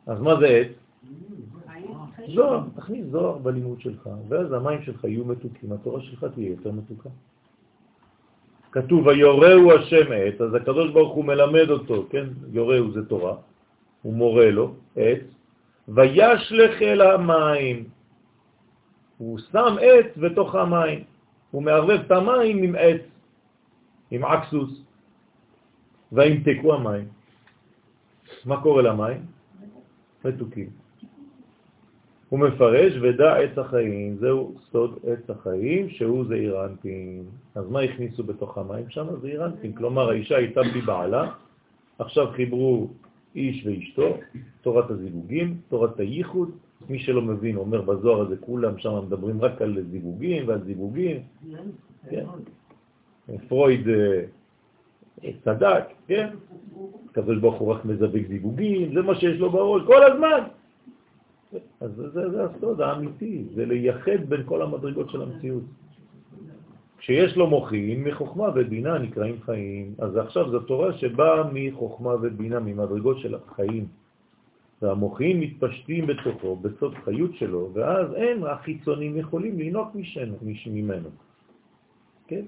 [0.07, 0.80] אז מה זה עץ?
[2.35, 7.09] זוהר, תכניס זוהר בלימוד שלך, ואז המים שלך יהיו מתוקים, התורה שלך תהיה יותר מתוקה.
[8.73, 12.27] כתוב, ויורהו השם עץ, אז הקדוש ברוך הוא מלמד אותו, כן?
[12.53, 13.37] יורהו זה תורה,
[14.03, 15.23] הוא מורה לו, עץ,
[15.89, 17.85] וישלך אל המים.
[19.19, 21.05] הוא שם עץ בתוך המים,
[21.51, 23.03] הוא מערבב את המים עם עץ,
[24.11, 24.83] עם אקסוס.
[26.13, 27.09] והימתקו המים.
[28.45, 29.27] מה קורה למים?
[30.25, 30.80] מתוקים.
[32.31, 37.25] הוא מפרש ודע עץ החיים, זהו סוד עץ החיים שהוא זעיר אנפין.
[37.55, 39.07] אז מה הכניסו בתוך המים שם?
[39.23, 39.73] זעיר אנפין.
[39.73, 41.31] כלומר האישה הייתה בלי בעלה,
[41.99, 42.89] עכשיו חיברו
[43.37, 44.17] איש ואשתו,
[44.63, 46.51] תורת הזיווגים, תורת הייחוד.
[46.89, 51.17] מי שלא מבין אומר בזוהר הזה, כולם שם מדברים רק על זיווגים ועל זיווגים.
[52.11, 52.25] כן.
[53.49, 54.23] פרויד אה,
[55.45, 56.29] צדק, כן?
[57.11, 60.41] הקדוש ברוך הוא רק מזווג זיווגים, זה מה שיש לו בראש כל הזמן.
[61.81, 65.63] אז זה, זה הסוד האמיתי, זה לייחד בין כל המדרגות של המציאות.
[66.99, 69.95] כשיש לו מוחין, מחוכמה ובינה נקראים חיים.
[69.99, 73.87] אז עכשיו זו תורה שבאה מחוכמה ובינה, ממדרגות של החיים.
[74.83, 79.97] והמוחין מתפשטים בתוכו, בסוד חיות שלו, ואז הם החיצונים יכולים לינוק
[80.75, 81.09] ממנו.
[82.29, 82.45] כן?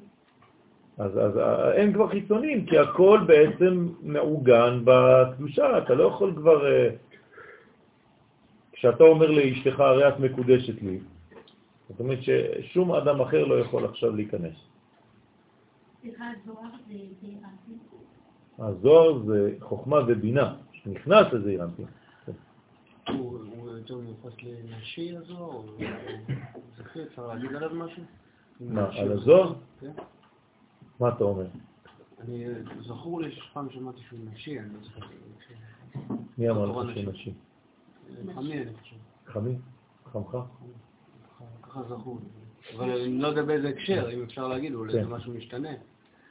[0.99, 1.39] אז, אז
[1.73, 6.61] אין כבר חיצונים, כי הכל בעצם מעוגן בקדושה, אתה לא יכול כבר...
[8.85, 10.99] אה, כשאתה אומר לאשתך, הרי את מקודשת לי,
[11.89, 14.55] זאת אומרת ששום אדם אחר לא יכול עכשיו להיכנס.
[18.59, 21.83] הזוהר זה חוכמה ובינה, שנכנס לזה אירנטי.
[23.09, 25.63] הוא יותר מיוחס לנשי הזוהר?
[26.77, 28.03] זכיר, אפשר להגיד עליו משהו?
[28.61, 29.55] מה, על הזוהר?
[29.81, 29.93] כן.
[31.01, 31.47] מה אתה אומר?
[32.21, 32.45] אני,
[32.81, 35.07] זכור לי שפעם שמעתי שהוא נשי, אני לא זוכר.
[36.39, 37.33] מי אמר לך שהוא נשי?
[38.35, 38.97] חמי, אני חושב.
[39.27, 39.55] חמי?
[40.12, 40.37] חמך?
[41.62, 42.19] ככה זכור.
[42.77, 45.09] אבל אני לא יודע באיזה הקשר, אם אפשר להגיד, אולי זה כן.
[45.09, 45.70] משהו משתנה.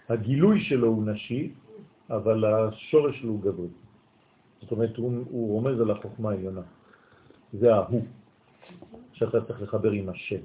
[0.09, 1.53] הגילוי שלו הוא נשי,
[2.09, 3.67] אבל השורש שלו הוא גברי.
[4.61, 6.61] זאת אומרת, הוא, הוא רומז על החוכמה העליונה.
[7.53, 8.01] זה ההוא,
[9.13, 10.41] שאתה צריך לחבר עם השם.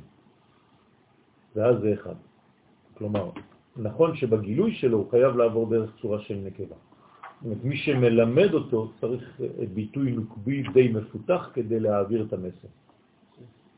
[1.56, 2.14] ואז זה אחד.
[2.94, 3.30] כלומר,
[3.76, 6.76] נכון שבגילוי שלו הוא חייב לעבור דרך צורה של נקבה.
[7.46, 9.40] אומרת, מי שמלמד אותו צריך
[9.74, 12.68] ביטוי נוקבי די מפותח כדי להעביר את המסר.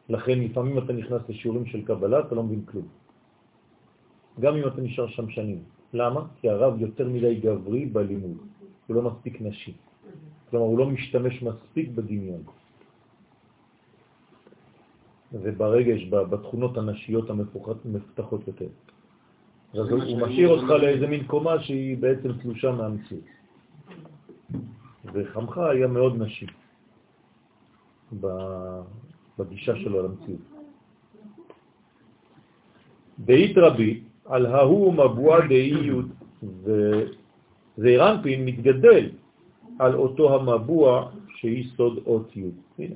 [0.09, 2.89] לכן לפעמים אתה נכנס לשיעורים של קבלה, אתה לא מבין כלום.
[4.41, 5.63] גם אם אתה נשאר שם שנים.
[5.93, 6.21] למה?
[6.41, 8.37] כי הרב יותר מדי גברי בלימוד,
[8.87, 9.73] הוא לא מספיק נשי.
[10.51, 12.43] כלומר, הוא לא משתמש מספיק בדמיון.
[15.33, 18.69] וברגש, בתכונות הנשיות המפותחות יותר.
[19.73, 23.38] אז הוא משאיר אותך לאיזה מין קומה שהיא בעצם תלושה מהמציאות.
[25.13, 26.47] וחמך היה מאוד נשי
[29.39, 30.41] בגישה שלו למציאות.
[33.19, 36.07] דאית רבי, על ההוא מבוע דאיות,
[37.79, 39.11] וזעירנפין מתגדל
[39.79, 42.51] על אותו המבוע שהיא סוד אות י'.
[42.79, 42.95] הנה.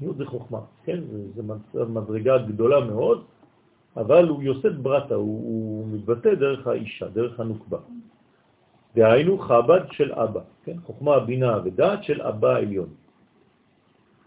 [0.00, 1.00] י' זה חוכמה, כן?
[1.72, 3.24] זו מדרגה גדולה מאוד,
[3.96, 7.78] אבל הוא יוסד ברטה, הוא, הוא מתבטא דרך האישה, דרך הנוקבה.
[8.96, 10.76] דהיינו חב"ד של אבא, כן?
[10.84, 12.88] חוכמה, בינה ודעת של אבא העליון.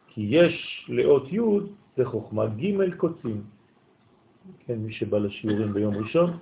[0.08, 1.40] כי יש לאות י'
[1.98, 3.44] זה חוכמה ג' קוצים.
[4.66, 6.38] כן, מי שבא לשיעורים ביום ראשון,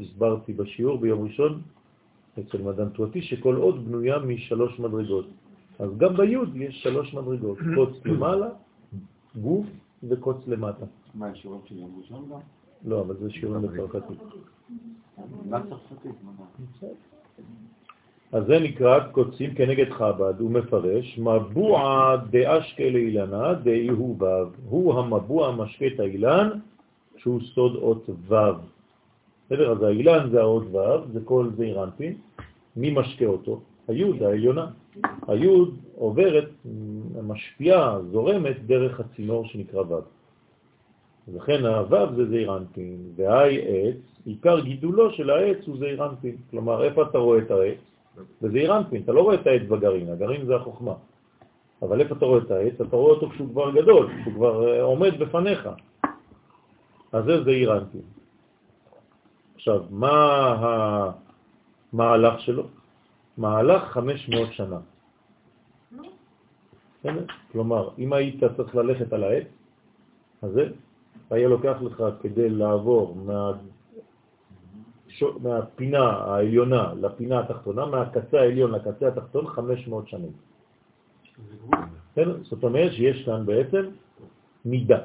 [0.00, 1.62] הסברתי בשיעור ביום ראשון
[2.38, 5.26] אצל מדען תורתי שכל אות בנויה משלוש מדרגות.
[5.78, 8.48] אז גם ביוד יש שלוש מדרגות, קוץ למעלה,
[9.40, 9.66] גוף
[10.02, 10.86] וקוץ למטה.
[11.14, 12.38] מה, שיעורים של יום ראשון גם?
[12.84, 14.18] לא, אבל זה שיעורים בצרפתית.
[15.48, 16.12] מה צרפתית?
[18.32, 25.48] אז זה נקרא קוצים כנגד חב"ד, הוא מפרש, מבוע דאשכה לאילנה דאיהו וו, הוא המבוע
[25.48, 26.48] המשקה את האילן,
[27.16, 28.36] שהוא סוד אות וו.
[29.46, 29.72] בסדר?
[29.72, 32.14] אז האילן זה האות וו, זה כל זה אירנפין,
[32.76, 33.60] מי משקה אותו?
[33.88, 34.66] היוד, העליונה.
[35.28, 36.48] היוד עוברת,
[37.22, 40.00] משפיעה, זורמת דרך הצינור שנקרא וו.
[41.34, 46.36] לכן הוו זה זעירנטין, והאי עץ, עיקר גידולו של העץ הוא זעירנטין.
[46.50, 47.78] כלומר, איפה אתה רואה את העץ?
[48.42, 50.94] בזעירנטין, אתה לא רואה את העץ בגרעין, הגרעין זה החוכמה.
[51.82, 52.80] אבל איפה אתה רואה את העץ?
[52.80, 55.68] אתה רואה אותו כשהוא כבר גדול, כשהוא כבר אה, עומד בפניך.
[57.12, 58.00] אז זה זעירנטין.
[59.54, 60.16] עכשיו, מה
[61.92, 62.66] המהלך שלו?
[63.36, 64.78] מהלך 500 שנה.
[67.52, 69.46] כלומר, אם היית צריך ללכת על העץ
[70.42, 70.68] הזה,
[71.30, 73.52] היה לוקח לך כדי לעבור מה...
[75.42, 80.32] מהפינה העליונה לפינה התחתונה, מהקצה העליון לקצה התחתון, 500 שנים.
[82.42, 83.84] זאת אומרת שיש כאן בעצם
[84.64, 84.98] מידה.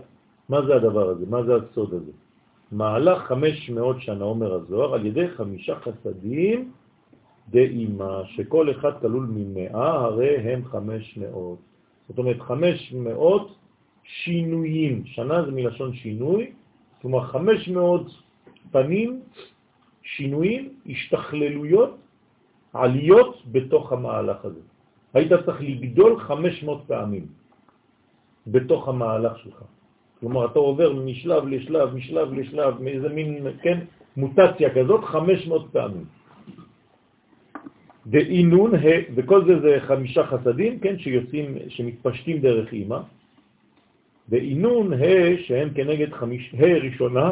[0.50, 1.26] מה זה הדבר הזה?
[1.30, 2.12] מה זה הסוד הזה?
[2.72, 6.72] מהלך 500 שנה, אומר הזוהר, על ידי חמישה חסדים
[7.50, 11.58] דאימה, שכל אחד כלול ממאה, הרי הם 500.
[12.10, 13.56] זאת אומרת, 500
[14.04, 15.06] שינויים.
[15.06, 16.52] שנה זה מלשון שינוי,
[17.02, 18.12] כלומר 500
[18.72, 19.22] פנים,
[20.04, 21.98] שינויים, השתכללויות
[22.74, 24.60] עליות בתוך המהלך הזה.
[25.14, 27.26] היית צריך לגדול 500 פעמים
[28.48, 29.64] בתוך המהלך שלך.
[30.20, 33.80] כלומר, אתה עובר משלב לשלב, משלב לשלב, מאיזה מין, כן,
[34.18, 36.06] מוטציה כזאת, 500 פעמים.
[38.06, 38.72] ואינון,
[39.16, 43.00] וכל זה זה חמישה חסדים, כן, שיוצאים, שמתפשטים דרך אימא,
[44.32, 47.32] ואינון ה' שהם כנגד חמיש, ה' ראשונה,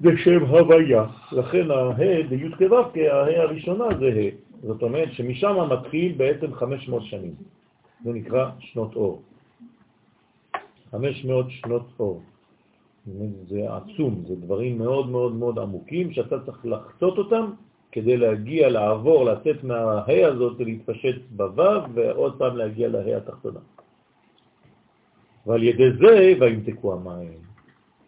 [0.00, 1.04] זה שם הוויה.
[1.32, 1.92] לכן הה
[2.28, 4.66] בי' כו' כהה הראשונה זה ה'.
[4.66, 7.34] זאת אומרת שמשם מתחיל בעצם 500 שנים.
[8.04, 9.22] זה נקרא שנות אור.
[10.90, 12.22] 500 שנות אור.
[13.48, 17.50] זה עצום, זה דברים מאוד מאוד מאוד עמוקים שאתה צריך לחצות אותם
[17.92, 23.60] כדי להגיע, לעבור, לצאת מהה הזאת ולהתפשט בוו ועוד פעם להגיע להה התחתונה.
[25.50, 27.38] ועל ידי זה וימתקו המים.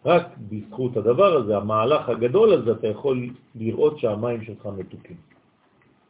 [0.05, 5.15] רק בזכות הדבר הזה, המהלך הגדול הזה, אתה יכול לראות שהמים שלך מתוקים.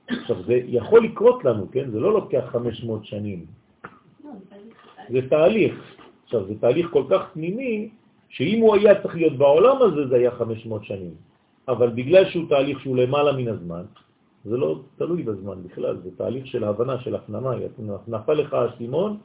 [0.07, 1.91] עכשיו, זה יכול לקרות לנו, כן?
[1.91, 3.45] זה לא לוקח 500 שנים.
[5.09, 5.73] זה תהליך.
[6.23, 7.89] עכשיו, זה תהליך כל כך פנימי,
[8.29, 11.13] שאם הוא היה צריך להיות בעולם הזה, זה היה 500 שנים.
[11.67, 13.83] אבל בגלל שהוא תהליך שהוא למעלה מן הזמן,
[14.45, 17.53] זה לא תלוי בזמן בכלל, זה תהליך של הבנה, של הפנמה.
[18.07, 19.17] נפל לך הסימון,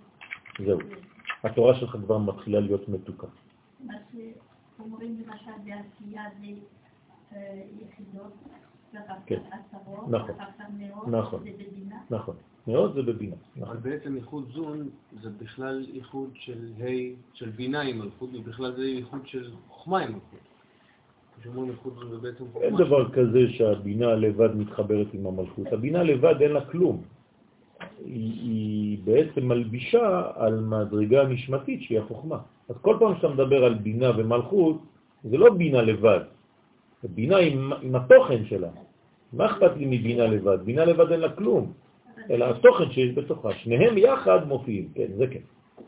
[0.64, 0.78] זהו.
[1.44, 3.26] התורה שלך כבר מתחילה להיות מתוקה.
[3.80, 6.46] מה שאומרים למשל בעשייה זה
[7.32, 8.32] אה, יחידות,
[9.26, 9.40] כן.
[9.50, 10.34] עשרות, נכון.
[10.78, 11.40] מאות, נכון.
[11.44, 11.96] זה בבינה.
[12.10, 12.36] נכון.
[12.66, 13.34] מאוד זה בבינה.
[13.56, 13.82] אבל נכון.
[13.82, 14.88] בעצם איחוד זון
[15.22, 20.12] זה בכלל איחוד של ה' של בינה עם מלכות, ובכלל זה איחוד של חוכמה עם
[20.12, 20.38] מלכות.
[21.40, 22.64] כשאומרים איחוד זון זה בעצם חוכמה.
[22.64, 25.66] אין דבר כזה שהבינה לבד מתחברת עם המלכות.
[25.72, 27.02] הבינה לבד אין לה כלום.
[28.04, 32.38] היא, היא בעצם מלבישה על מדרגה נשמתית שהיא החוכמה.
[32.68, 34.82] אז כל פעם שאתה מדבר על בינה ומלכות,
[35.24, 36.20] זה לא בינה לבד,
[37.02, 38.68] זה בינה עם, עם התוכן שלה.
[39.32, 40.58] מה אכפת לי מבינה לבד?
[40.64, 41.72] בינה לבד אין לה כלום,
[42.30, 43.54] אלא התוכן שיש בתוכה.
[43.54, 45.44] שניהם יחד מופיעים, כן, זה כן.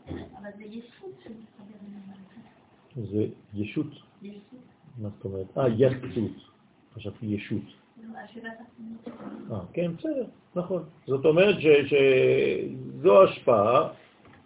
[0.09, 1.71] אבל זה ישות שמתחבר.
[2.95, 3.87] זה ישות.
[4.21, 4.59] ישות.
[4.97, 5.57] מה זאת אומרת?
[5.57, 6.31] אה, ישות.
[6.93, 7.80] חשבתי ישות.
[9.51, 10.25] אה, כן, בסדר,
[10.55, 10.83] נכון.
[11.07, 13.89] זאת אומרת שזו השפעה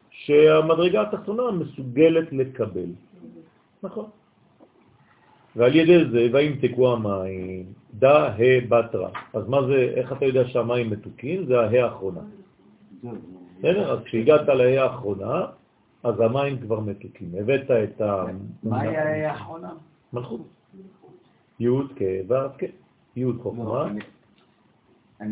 [0.10, 2.90] שהמדרגה התחתונה מסוגלת לקבל.
[3.84, 4.10] נכון.
[5.56, 8.38] ועל ידי זה, וימתקו המים, דה ה
[8.70, 9.10] בתרה.
[9.34, 11.46] אז מה זה, איך אתה יודע שהמים מתוקים?
[11.46, 12.22] זה הה האחרונה.
[13.60, 13.92] בסדר?
[13.94, 15.46] אז כשהגעת להה האחרונה,
[16.04, 17.32] אז המים כבר מתוקים.
[17.40, 18.26] הבאת את ה...
[18.64, 19.74] מה היה האחרונה?
[20.14, 20.42] מלכות.
[21.60, 22.85] י' כ' ו' כ'.
[23.16, 23.88] י' לא, חוכמה.
[23.88, 24.00] אני-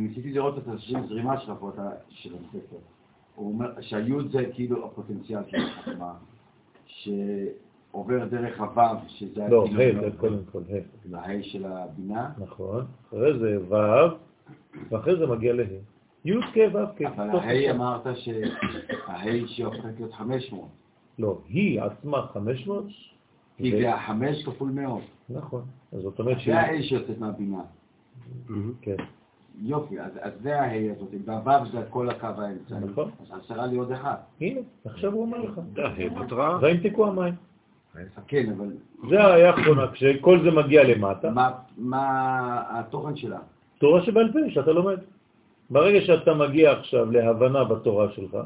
[0.07, 2.75] ניסיתי לראות את הזרימה שלך פה, אתה- של הספר.
[3.35, 6.13] הוא אומר שהיוד זה כאילו הפוטנציאל של החוכמה,
[6.85, 11.07] שעובר דרך הוו, שזה לא, ה' זה קודם כל ה'.
[11.11, 12.85] לה' של הבינה, נכון.
[13.09, 13.75] אחרי זה ו',
[14.89, 15.63] ואחרי זה מגיע לה'.
[16.25, 17.01] י' כ' ו' כ'.
[17.01, 17.81] אבל הה' טוב.
[17.81, 20.67] אמרת שהה' שהופכת להיות 500,
[21.19, 22.85] לא, היא עצמה 500.
[23.57, 25.01] כי זה החמש כפול מאות.
[25.29, 25.61] נכון.
[25.93, 27.61] אז זאת אומרת זה הה' שיוצאת מהבינה.
[28.81, 28.95] כן,
[29.61, 32.79] יופי, אז אז זה הה' הזאת, והו' זה כל הקו האמצעי.
[32.91, 33.11] נכון.
[33.21, 34.15] אז חסרה לי עוד אחד.
[34.41, 35.59] הנה, עכשיו הוא אומר לך.
[35.73, 36.57] דה, ה' בתרה.
[36.61, 37.33] וימתקו המים.
[38.27, 38.67] כן, אבל
[39.09, 41.99] זה היה האחרונה, כשכל זה מגיע למטה, מה- מה
[42.79, 43.39] התוכן שלה?
[43.77, 44.97] תורה שבעל פה שאתה לומד.
[45.69, 48.37] ברגע שאתה מגיע עכשיו להבנה בתורה שלך,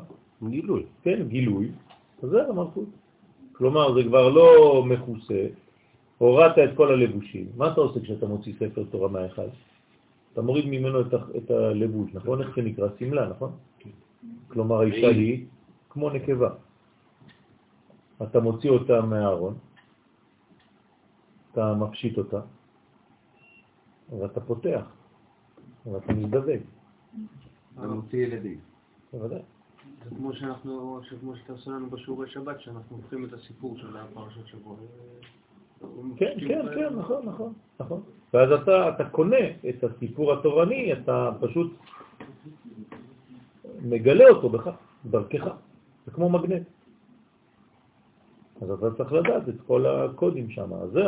[0.49, 0.83] גילוי.
[1.03, 1.71] כן, גילוי,
[2.23, 2.85] אז זה המלכות.
[3.57, 4.49] כלומר, זה כבר לא
[4.85, 5.47] מכוסה,
[6.17, 7.49] הורדת את כל הלבושים.
[7.57, 9.47] מה אתה עושה כשאתה מוציא ספר תורה מהאחד?
[10.33, 12.41] אתה מוריד ממנו את, ה- את הלבוש, נכון?
[12.41, 12.87] איך זה נקרא?
[12.99, 13.51] סמלה, נכון?
[14.47, 15.45] כלומר, האישה היא
[15.89, 16.49] כמו נקבה.
[18.23, 19.55] אתה מוציא אותה מהארון,
[21.51, 22.39] אתה מפשיט אותה,
[24.19, 24.85] ואתה פותח,
[25.85, 26.61] ואתה מזדווג.
[27.77, 28.59] ומוציא ילדים.
[29.13, 29.41] בוודאי.
[30.03, 34.47] זה כמו שאנחנו, כמו שאתה עושה לנו בשיעורי שבת, שאנחנו הופכים את הסיפור של הפרשת
[34.47, 34.75] שבוע.
[36.17, 38.01] כן, כן, כן, נכון, נכון, נכון.
[38.33, 41.73] ואז אתה, אתה קונה את הסיפור התורני, אתה פשוט
[43.81, 44.69] מגלה אותו בך,
[45.05, 45.45] דרכך.
[46.05, 46.67] זה כמו מגנט.
[48.61, 50.73] אז אתה צריך לדעת את כל הקודים שם.
[50.73, 51.01] אז זה,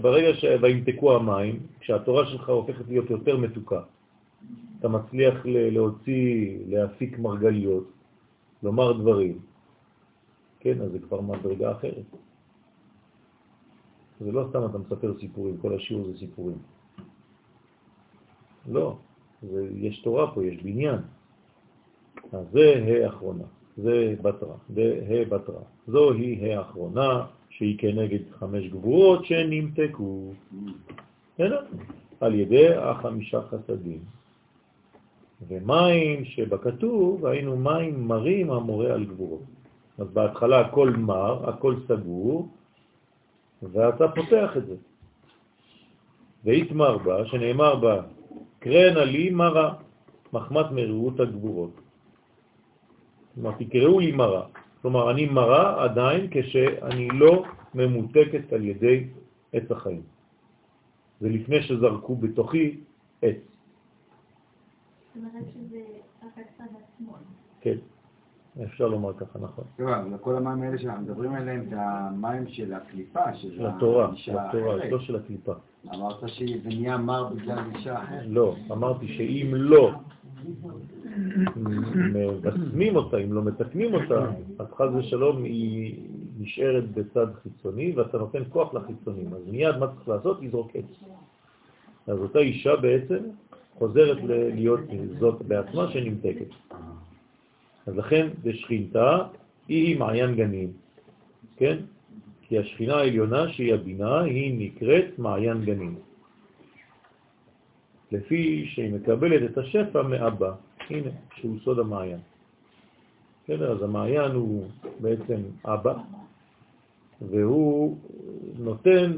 [0.00, 3.82] ברגע שימתקו המים, כשהתורה שלך הופכת להיות יותר מתוקה,
[4.80, 7.93] אתה מצליח להוציא, להפיק מרגליות,
[8.64, 9.38] לומר דברים,
[10.60, 12.08] כן, אז זה כבר מדרגה אחרת.
[14.20, 16.58] זה לא סתם אתה מספר סיפורים, כל השיעור זה סיפורים.
[18.68, 18.96] לא,
[19.42, 20.98] זה, יש תורה פה, יש בניין.
[22.32, 23.44] אז זה האחרונה,
[23.76, 25.62] זה בתרה, זה הבתרה.
[25.86, 30.32] זוהי האחרונה שהיא כנגד חמש גבורות שנמתקו.
[31.34, 31.66] בסדר?
[32.20, 34.00] על ידי החמישה חסדים.
[35.48, 39.42] ומים שבכתוב היינו מים מרים המורה על גבורות.
[39.98, 42.48] אז בהתחלה הכל מר, הכל סגור,
[43.62, 44.76] ואתה פותח את זה.
[46.44, 48.02] והתמר בה, שנאמר בה,
[48.58, 49.74] קרנה לי מרה,
[50.32, 51.80] מחמת מראות הגבורות.
[53.34, 54.46] כלומר, תקראו לי מרה.
[54.82, 57.44] כלומר, אני מרה עדיין כשאני לא
[57.74, 59.04] ממותקת על ידי
[59.52, 60.02] עץ החיים.
[61.20, 62.80] זה לפני שזרקו בתוכי
[63.22, 63.36] עץ.
[63.36, 65.02] זאת אומרת שזה רק הצד השמאל.
[67.60, 67.76] כן,
[68.62, 69.64] אפשר לומר ככה, נכון.
[69.78, 74.88] אבל כל המים האלה שאנחנו מדברים עליהם זה המים של הקליפה, של התורה, של התורה.
[74.88, 75.52] לא של הקליפה.
[75.94, 78.24] אמרת שזה נהיה מר בגלל אישה אחרת.
[78.26, 79.90] לא, אמרתי שאם לא
[81.96, 84.26] מבשמים אותה, אם לא מתקנים אותה,
[84.58, 86.08] אז חז ושלום היא
[86.38, 89.34] נשארת בצד חיצוני ואתה נותן כוח לחיצונים.
[89.34, 90.42] אז מיד מה צריך לעשות?
[90.42, 90.84] לזרוק עץ.
[92.06, 93.18] אז אותה אישה בעצם
[93.74, 94.18] חוזרת
[94.54, 94.80] להיות
[95.18, 96.50] זאת בעצמה שנמתקת.
[97.86, 99.18] אז לכן בשכינתה
[99.68, 100.72] היא מעיין גנים,
[101.56, 101.76] כן?
[102.42, 105.94] כי השכינה העליונה שהיא הבינה היא נקראת מעיין גנים.
[108.12, 110.52] לפי שהיא מקבלת את השפע מאבא,
[110.90, 112.18] הנה, שהוא סוד המעיין.
[113.44, 114.66] בסדר, אז המעיין הוא
[115.00, 115.94] בעצם אבא,
[117.20, 117.98] והוא
[118.58, 119.16] נותן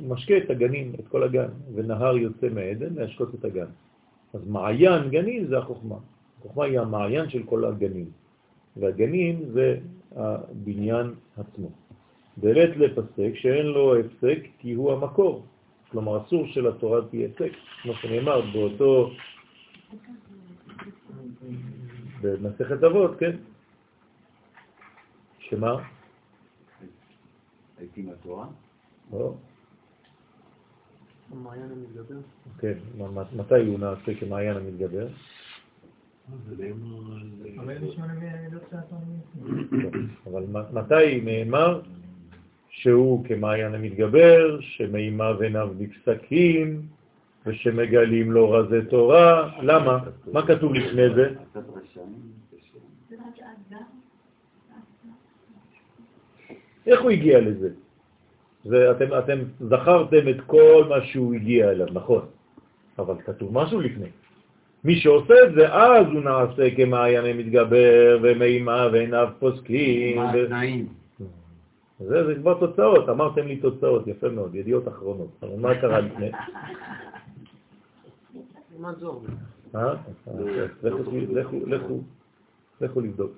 [0.00, 3.66] למשקה את הגנים, את כל הגן, ונהר יוצא מעדן להשקות את הגן.
[4.34, 5.96] אז מעיין גנים זה החוכמה.
[6.38, 8.10] החוכמה היא המעיין של כל הגנים,
[8.76, 9.78] והגנים זה
[10.16, 11.68] הבניין עצמו.
[12.38, 15.44] דלת לפסק שאין לו הפסק כי הוא המקור.
[15.90, 17.52] כלומר, אסור שלתורה תהיה הפסק,
[17.82, 19.10] כמו שנאמר באותו,
[22.22, 23.36] במסכת אבות, כן?
[25.38, 25.82] שמה?
[27.78, 28.46] הייתי עם התורה.
[29.12, 29.34] לא,
[31.32, 32.20] המעיין המתגבר.
[32.58, 32.72] כן,
[33.36, 35.06] מתי הוא נעשה כמעיין המתגבר?
[36.48, 37.58] זה נאמר על...
[37.58, 38.12] 48
[38.42, 38.98] מידות שעתון.
[40.26, 41.80] אבל מ- מתי נאמר
[42.68, 46.82] שהוא כמעיין המתגבר, שמימיו עיניו נפסקים,
[47.46, 49.50] ושמגלים לו רזי תורה?
[49.62, 49.98] למה?
[50.32, 51.34] מה כתוב לפני זה?
[56.86, 57.70] איך הוא הגיע לזה?
[58.68, 62.24] זה, אתם, אתם זכרתם את כל מה שהוא הגיע אליו, נכון,
[62.98, 64.06] אבל כתוב משהו לפני.
[64.84, 70.16] מי שעושה את זה, אז הוא נעשה כמעיין המתגבר, ומימיו עיניו פוסקים.
[70.16, 70.44] מה ו...
[70.44, 70.86] התנאים?
[71.98, 75.28] זה, זה כבר תוצאות, אמרתם לי תוצאות, יפה מאוד, ידיעות אחרונות.
[75.42, 76.30] אבל מה קרה לפני?
[78.78, 79.24] מה זור?
[79.74, 79.94] אה?
[80.82, 80.98] לכו,
[81.32, 82.00] לכו, לכו,
[82.80, 83.32] לכו לבדוק.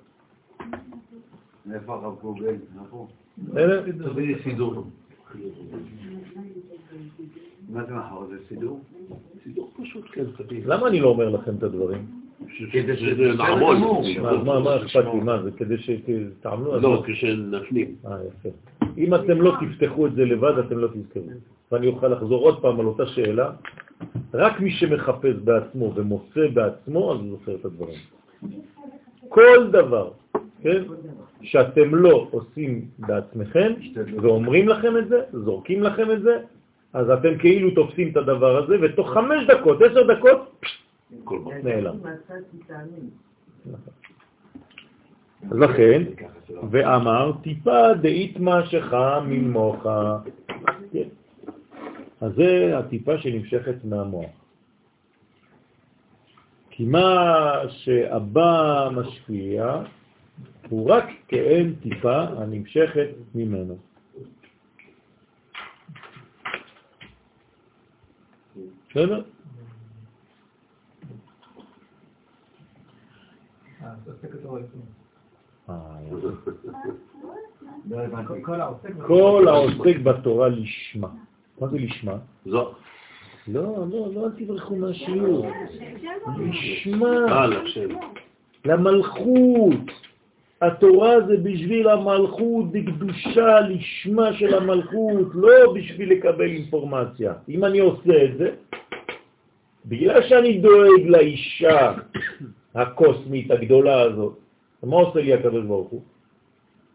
[1.75, 2.57] איפה הרב גוגל?
[2.85, 3.07] איפה?
[7.69, 8.27] מה זה מחר?
[8.31, 8.81] זה סידור?
[9.45, 10.63] סידור פשוט, כן, תביא.
[10.67, 12.07] למה אני לא אומר לכם את הדברים?
[12.73, 13.77] כדי שזה נעמוד.
[14.45, 15.21] מה- אכפת לי?
[15.21, 16.77] מה זה, כדי שתעמלו?
[16.77, 17.95] אז לא, כשנפנים.
[18.07, 18.49] אה, יפה.
[18.99, 21.23] אם אתם לא תפתחו את זה לבד, אתם לא תזכרו.
[21.73, 23.51] ואני אוכל לחזור עוד פעם על אותה שאלה.
[24.35, 27.99] רק מי שמחפש בעצמו ומוצא בעצמו, אז הוא זוכר את הדברים.
[29.29, 30.11] כל דבר,
[30.63, 30.83] כן,
[31.43, 33.73] שאתם לא עושים בעצמכם,
[34.23, 36.39] ואומרים לכם את זה, זורקים לכם את זה,
[36.93, 40.61] אז אתם כאילו תופסים את הדבר הזה, ותוך חמש דקות, עשר דקות.
[41.65, 41.97] נעלם.
[45.51, 46.03] אז לכן,
[46.71, 49.87] ואמר, טיפה דאיתמה שכה ממוח.
[50.93, 51.09] כן.
[52.21, 54.31] אז זה הטיפה שנמשכת מהמוח.
[56.71, 59.83] כי מה שהבא משפיע
[60.69, 63.77] הוא רק כאין טיפה הנמשכת ממנו.
[68.91, 69.23] בסדר?
[73.83, 73.95] אה.
[75.69, 75.75] אה.
[77.91, 78.07] לא.
[79.07, 81.09] כל העוסק בתורה לשמה.
[81.61, 82.17] מה זה לשמה?
[82.47, 82.73] זו.
[83.49, 85.51] לא, לא, לא, אל תברחו מהשיעור.
[86.39, 87.89] לשמה, אה, לשם.
[88.65, 90.08] למלכות.
[90.63, 97.33] התורה זה בשביל המלכות, זה קדושה לשמה של המלכות, לא בשביל לקבל אינפורמציה.
[97.49, 98.51] אם אני עושה את זה,
[99.87, 101.93] בגלל שאני דואג לאישה
[102.75, 104.39] הקוסמית הגדולה הזאת,
[104.83, 106.03] מה עושה לי הקדוש ברוך הוא?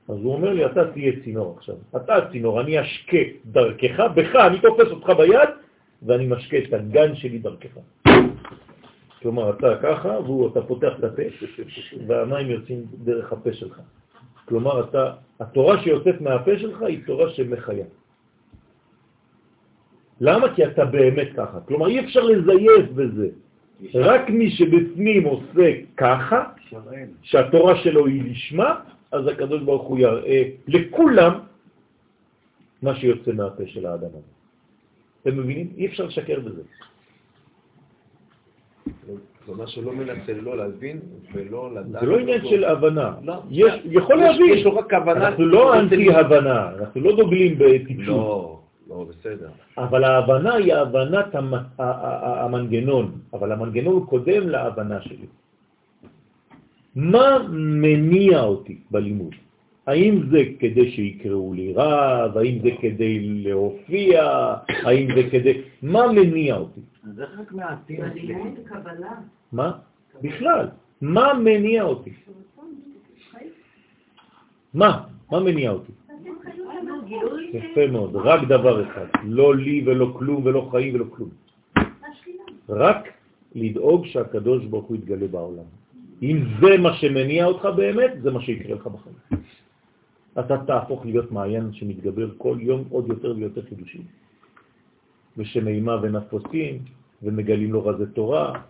[0.09, 1.75] אז הוא אומר לי, אתה תהיה צינור עכשיו.
[1.95, 5.49] אתה הצינור, אני אשקה דרכך, בך, אני תופס אותך ביד,
[6.03, 7.77] ואני משקה את הגן שלי דרכך.
[9.23, 11.21] כלומר, אתה ככה, והוא, אתה פותח את הפה,
[12.07, 13.79] והמים יוצאים דרך הפה שלך.
[14.45, 17.85] כלומר, אתה, התורה שיוצאת מהפה שלך היא תורה שמחיה.
[20.21, 20.55] למה?
[20.55, 21.59] כי אתה באמת ככה.
[21.67, 23.29] כלומר, אי אפשר לזייף בזה.
[23.95, 25.67] רק מי שבפנים עושה
[25.97, 26.43] ככה.
[27.21, 28.79] שהתורה שלו היא לשמה,
[29.11, 31.39] אז הקדוש ברוך הוא יראה לכולם
[32.81, 34.33] מה שיוצא מהפה של האדם הזה.
[35.21, 35.67] אתם מבינים?
[35.77, 36.61] אי אפשר לשקר בזה.
[39.45, 40.99] זה אומר שלא מנסה לא להבין
[41.33, 42.01] ולא לדעת.
[42.01, 43.13] זה לא עניין של הבנה.
[43.23, 43.33] לא.
[43.49, 44.53] יש, יכול להבין.
[44.53, 45.27] יש לו רק כוונה.
[45.27, 48.07] אנחנו לא אנטי-הבנה, אנחנו לא דוגלים בטיפשות.
[48.07, 48.59] לא,
[48.89, 49.49] לא, בסדר.
[49.77, 51.35] אבל ההבנה היא הבנת
[51.77, 55.27] המנגנון, אבל המנגנון קודם להבנה שלי.
[56.95, 59.35] מה מניע אותי בלימוד?
[59.87, 62.37] האם זה כדי שיקראו לי רב?
[62.37, 64.23] האם זה כדי להופיע?
[64.67, 65.61] האם זה כדי...
[65.81, 66.81] מה מניע אותי?
[67.03, 68.01] זה רק מעטים.
[68.01, 69.11] הלימוד קבלה.
[69.51, 69.71] מה?
[70.21, 70.67] בכלל.
[71.01, 72.13] מה מניע אותי?
[74.73, 75.03] מה?
[75.31, 75.91] מה מניע אותי?
[77.53, 81.29] יפה מאוד, רק דבר אחד, לא לי ולא כלום ולא חיים ולא כלום.
[82.69, 83.09] רק
[83.55, 85.67] לדאוג שהקדוש ברוך הוא יתגלה בעולם.
[86.21, 89.43] אם זה מה שמניע אותך באמת, זה מה שיקרה לך בחיים.
[90.39, 94.01] אתה תהפוך להיות מעיין שמתגבר כל יום עוד יותר ויותר חידושים.
[95.37, 96.79] ושמימה ונפוסים,
[97.23, 98.61] ומגלים לו רזי תורה.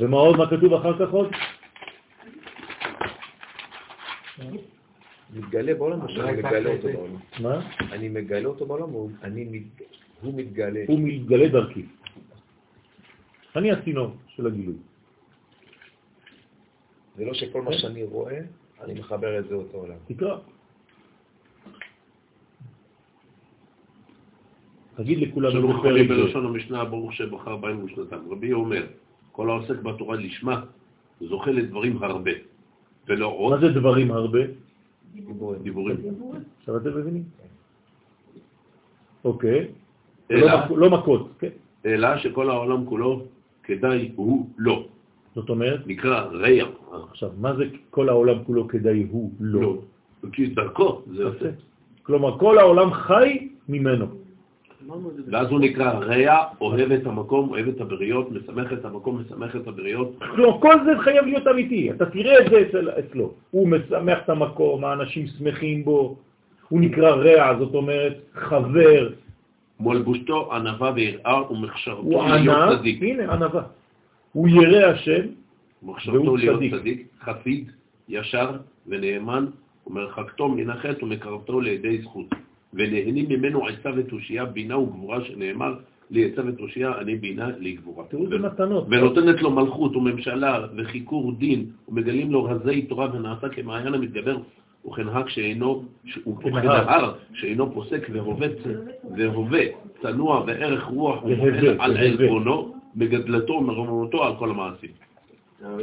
[0.00, 1.28] ומה עוד, מה כתוב אחר כך עוד?
[5.34, 7.16] מתגלה בעולם או שאני מגלה אותו בעולם?
[7.40, 7.70] מה?
[7.92, 8.88] אני מגלה אותו בעולם
[9.22, 9.62] אני
[10.20, 10.80] הוא מתגלה?
[10.88, 11.84] הוא מתגלה דרכי.
[13.56, 14.74] אני הצינור של הגילוי.
[17.16, 18.40] זה לא שכל מה שאני רואה,
[18.84, 19.96] אני מחבר את זה אותו עולם.
[20.06, 20.38] תקרא.
[24.96, 26.14] תגיד בפרק חכמים זה.
[26.14, 28.18] בלשון המשנה, ברוך שבחר בהם ושנתם.
[28.30, 28.84] רבי אומר,
[29.32, 30.62] כל העוסק בתורה לשמה,
[31.20, 32.30] זוכה לדברים הרבה,
[33.08, 34.38] ולא מה עוד זה דברים הרבה?
[35.14, 35.62] דיבורים.
[35.62, 35.96] דיבורים.
[36.58, 37.24] עכשיו אתם מבינים?
[39.24, 39.68] אוקיי.
[40.30, 41.54] אלא, לא לא מכות, כן.
[41.86, 43.22] אלא שכל העולם כולו
[43.62, 44.86] כדאי הוא לא.
[45.34, 46.68] זאת אומרת, נקרא ריח.
[47.10, 49.60] עכשיו, מה זה כל העולם כולו כדאי הוא לא?
[49.62, 49.78] לא.
[50.32, 51.22] כי דרכו זה יפה.
[51.22, 51.50] יוצא.
[52.02, 54.25] כלומר, כל העולם חי ממנו.
[55.26, 59.66] ואז הוא נקרא רע, אוהב את המקום, אוהב את הבריות, משמח את המקום, משמח את
[59.66, 60.12] הבריות.
[60.34, 61.90] כלומר, כל זה חייב להיות אמיתי.
[61.90, 63.32] אתה תראה את זה אצל, אצלו.
[63.50, 66.16] הוא משמח את המקום, האנשים שמחים בו.
[66.68, 69.08] הוא נקרא רע, זאת אומרת, חבר.
[69.80, 73.02] מלבושתו ענווה ויראה ומכשרתו הוא להיות ענה, צדיק.
[73.02, 73.62] הנה, ענווה.
[74.32, 75.26] הוא ירא השם,
[75.82, 76.74] מחשבתו והוא להיות צדיק.
[76.74, 77.70] צדיק, חסיד,
[78.08, 78.50] ישר
[78.86, 79.46] ונאמן,
[79.86, 82.26] ומרחקתו מן החטא ומקרבתו לידי זכות.
[82.76, 85.74] ונהנים ממנו עצה ותושייה, בינה וגבורה, שנאמר
[86.10, 88.04] לי עצה ותושייה, אני בינה לי גבורה.
[88.04, 88.86] תראו מתנות.
[88.90, 94.38] ונותנת לו מלכות וממשלה וחיקור דין, ומגלים לו רזי תורה ונעשה כמעיין המתגבר,
[94.86, 95.84] וכנהג שאינו,
[96.26, 98.48] וכנהר שאינו פוסק והווה,
[99.16, 99.64] והווה
[100.02, 101.24] צנוע וערך רוח
[101.78, 101.96] על.
[101.96, 104.90] עלבונו, בגדלתו ומרוממותו על כל המעשים.
[105.64, 105.76] אה,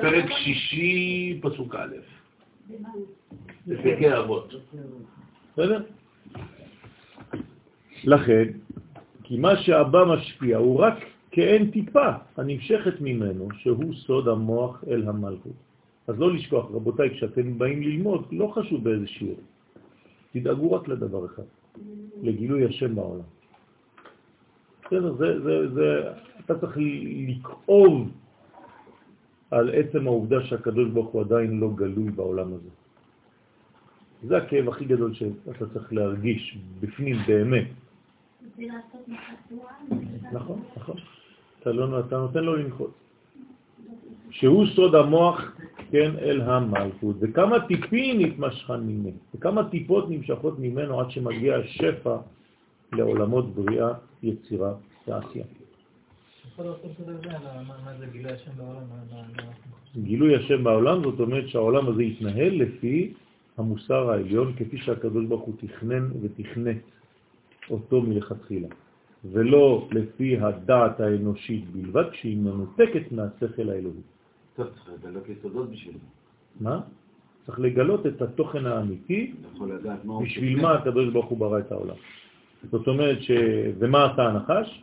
[0.00, 1.96] פרק שישי, פסוק א'.
[3.66, 4.54] בפרקי אבות.
[5.52, 5.82] בסדר?
[8.04, 8.44] לכן,
[9.22, 10.94] כי מה שהבא משפיע הוא רק
[11.30, 15.52] כאין טיפה הנמשכת ממנו, שהוא סוד המוח אל המלכות.
[16.08, 19.34] אז לא לשכוח, רבותיי, כשאתם באים ללמוד, לא חשוב באיזה שיר,
[20.32, 21.42] תדאגו רק לדבר אחד,
[22.22, 23.28] לגילוי השם בעולם.
[24.86, 25.86] בסדר, זה, זה, זה,
[26.44, 26.76] אתה צריך
[27.28, 28.10] לכאוב
[29.50, 32.70] על עצם העובדה שהקדוש ברוך הוא עדיין לא גלוי בעולם הזה.
[34.22, 37.66] זה הכאב הכי גדול שאתה צריך להרגיש בפנים באמת.
[40.32, 40.96] נכון, נכון.
[41.60, 42.90] אתה, לא, אתה נותן לו לנחות.
[44.30, 45.56] שהוא סוד המוח,
[45.90, 47.16] כן, אל המלכות.
[47.20, 52.16] וכמה טיפים נתמשכן ממנו, וכמה טיפות נמשכות ממנו עד שמגיע השפע
[52.92, 53.92] לעולמות בריאה,
[54.22, 54.74] יצירה
[55.08, 55.44] ועשייה.
[59.96, 63.12] גילוי השם בעולם, זאת אומרת שהעולם הזה יתנהל לפי
[63.60, 66.76] המוסר העליון, כפי שהקדוש ברוך הוא תכנן ותכנת
[67.70, 68.68] אותו מלכתחילה,
[69.32, 74.02] ולא לפי הדעת האנושית בלבד, שהיא מנותקת מהשכל האלוהי.
[74.56, 75.96] טוב, צריך לגלות יסודות בשביל.
[76.60, 76.80] מה?
[77.46, 79.64] צריך לגלות את התוכן האמיתי, אתה
[80.22, 80.60] בשביל.
[80.60, 81.96] מה הקדוש ברוך הוא ברא את העולם.
[82.70, 83.30] זאת אומרת ש...
[83.78, 84.82] ומה עשה הנחש?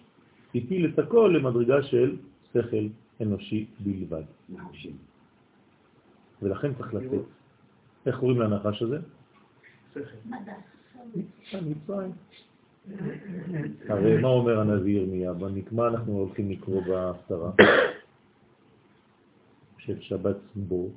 [0.56, 2.16] הפיל את הכל למדרגה של
[2.54, 2.86] שכל
[3.22, 4.24] אנושי בלבד.
[4.50, 4.96] נחושים.
[6.42, 7.37] ולכן צריך לתת.
[8.08, 9.00] איך קוראים לנחש הזה?
[11.54, 12.12] מצרים.
[13.90, 15.34] הרי מה אומר הנביא ירמיה?
[15.72, 17.52] מה אנחנו הולכים לקרוא בהפטרה
[19.78, 20.90] של שבת בו?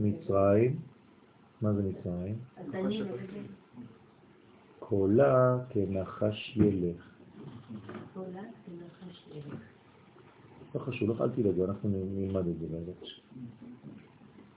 [0.00, 0.76] מצרים,
[1.62, 2.38] מה זה מצרים?
[4.78, 7.12] קולה כנחש ילך.
[8.14, 9.28] קולה, כנחש.
[10.74, 12.66] לא חשוב, אל תדאגו, אנחנו נלמד את זה
[13.02, 13.22] השם.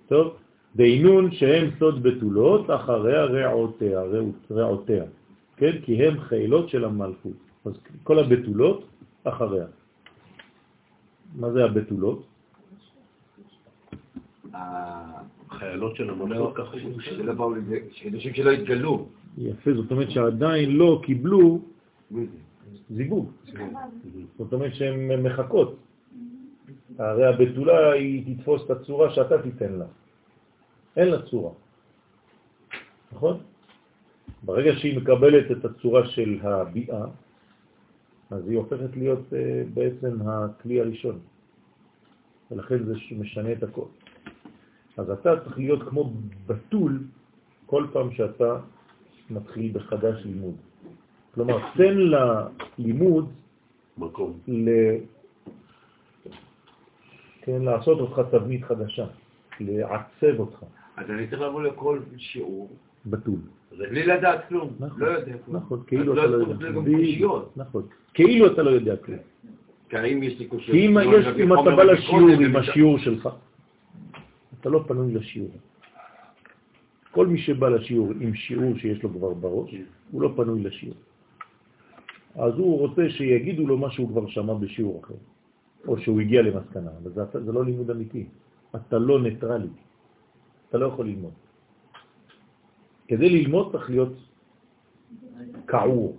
[0.07, 0.37] טוב,
[0.75, 5.03] דהינון שהם סוד בתולות אחריה רעותיה, רעות- רעותיה,
[5.57, 5.71] כן?
[5.83, 7.31] כי הם חילות של המלכות.
[7.65, 7.73] אז
[8.03, 8.85] כל הבתולות
[9.23, 9.65] אחריה.
[11.35, 12.27] מה זה הבתולות?
[15.49, 16.77] חיילות של המלכות ככה
[17.91, 19.07] שאנשים שלא התגלו.
[19.37, 21.59] יפה, זאת אומרת שעדיין לא קיבלו?
[22.89, 23.31] זיווג.
[24.37, 25.75] זאת אומרת שהן מחכות.
[26.97, 29.85] הרי הבתולה היא תתפוס את הצורה שאתה תיתן לה.
[30.97, 31.51] אין לה צורה.
[33.11, 33.39] נכון?
[34.43, 37.05] ברגע שהיא מקבלת את הצורה של הביאה,
[38.31, 41.19] אז היא הופכת להיות אה, בעצם הכלי הראשון.
[42.51, 43.85] ולכן זה משנה את הכל.
[44.97, 46.13] אז אתה צריך להיות כמו
[46.45, 47.03] בתול
[47.65, 48.59] כל פעם שאתה
[49.29, 50.55] מתחיל בחדש לימוד.
[51.33, 53.31] כלומר, תן ללימוד
[53.97, 54.39] מקום.
[54.47, 54.69] ל...
[57.41, 59.05] כן, לעשות אותך תבנית חדשה,
[59.59, 60.63] לעצב אותך,
[60.97, 62.69] אז אני צריך לבוא לכל שיעור,
[63.05, 63.39] בתול.
[63.77, 64.69] בלי לדעת כלום.
[64.79, 64.99] נכון.
[64.99, 65.57] לא יודע כלום.
[65.57, 66.73] נכון, כאילו אתה לא יודע.
[66.73, 67.57] קושיות.
[67.57, 69.19] נכון, כאילו אתה לא יודע כלום.
[69.89, 70.71] כי האם יש לי קושיות?
[70.71, 73.29] כי אם לא, אם אתה בא לשיעור עם השיעור שלך,
[74.59, 75.51] אתה לא פנוי לשיעור.
[77.11, 79.75] כל מי שבא לשיעור עם שיעור שיש לו כבר בראש,
[80.11, 80.95] הוא לא פנוי לשיעור.
[82.35, 85.13] אז הוא רוצה שיגידו לו מה שהוא כבר שמע בשיעור אחר,
[85.87, 88.25] או שהוא הגיע למסקנה, אבל זה, זה לא לימוד אמיתי.
[88.75, 89.67] אתה לא ניטרלי,
[90.69, 91.33] אתה לא יכול ללמוד.
[93.07, 94.13] כדי ללמוד צריך להיות
[95.67, 96.17] כעור,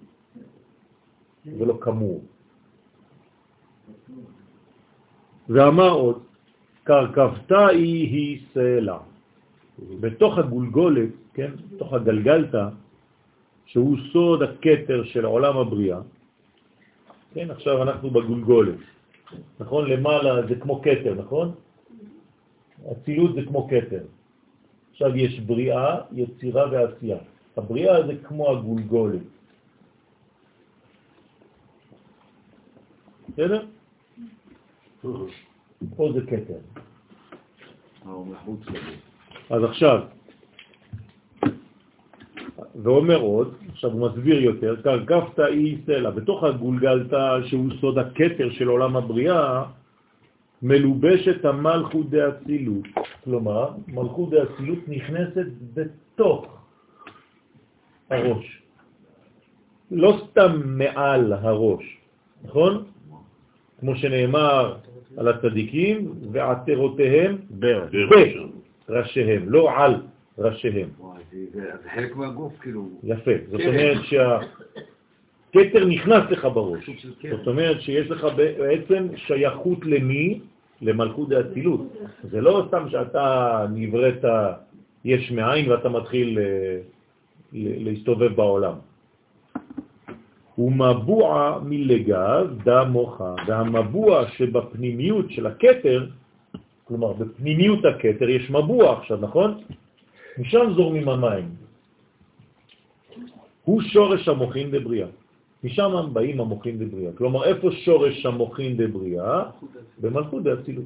[1.47, 2.25] ולא כמור.
[5.49, 6.23] ואמר עוד,
[6.85, 8.99] קרקבתה היא היא סלע.
[10.01, 12.69] בתוך הגולגולת, כן, בתוך הגלגלתא,
[13.67, 16.01] שהוא סוד הכתר של עולם הבריאה,
[17.35, 18.79] כן, עכשיו אנחנו בגולגולת,
[19.61, 19.91] נכון?
[19.91, 21.55] למעלה זה כמו כתר, נכון?
[22.91, 24.05] הצילות זה כמו כתר.
[24.97, 27.17] עכשיו יש בריאה, יצירה ועשייה.
[27.57, 29.21] הבריאה זה כמו הגולגולת.
[33.29, 33.65] בסדר?
[35.97, 36.61] פה זה כתר.
[39.51, 40.03] אז עכשיו,
[42.83, 48.69] ואומר עוד, עכשיו הוא מסביר יותר, קרקפת אי סלע, בתוך הגולגלתא שהוא סוד הכתר של
[48.69, 49.65] עולם הבריאה,
[50.63, 52.85] מלובשת המלכות דאצילות.
[53.25, 56.57] כלומר, מלכות דאצילות נכנסת בתוך
[58.11, 58.63] הראש.
[59.91, 61.97] לא סתם מעל הראש,
[62.45, 62.85] נכון?
[63.81, 64.77] כמו שנאמר
[65.17, 68.49] על הצדיקים, ועטרותיהם בראשם.
[68.89, 70.03] בראשיהם, לא על
[70.39, 70.89] ראשיהם.
[71.53, 72.89] זה- חלק מהגוף, כאילו.
[73.05, 73.31] יפה.
[73.51, 73.69] זאת כן.
[73.69, 73.99] אומרת
[75.57, 76.91] שהכתר נכנס לך בראש.
[77.31, 80.41] זאת אומרת שיש לך בעצם שייכות למי?
[80.83, 81.81] למלכות האצילות.
[82.23, 83.27] זה לא סתם שאתה
[83.73, 84.25] נבראת
[85.05, 86.79] יש מאין ואתה מתחיל אה,
[87.53, 88.75] להסתובב בעולם.
[90.59, 96.07] ומבוע מלגז דמוך, והמבוע שבפנימיות של הכתר,
[96.85, 99.61] כלומר בפנימיות הכתר יש מבוע עכשיו, נכון?
[100.39, 101.49] משם זורמים המים.
[103.65, 105.09] הוא שורש המוחין בבריאה.
[105.65, 107.13] משם באים המוחין בבריאה.
[107.13, 109.43] כלומר, איפה שורש המוחין בבריאה?
[110.01, 110.85] במלכות דאצילות.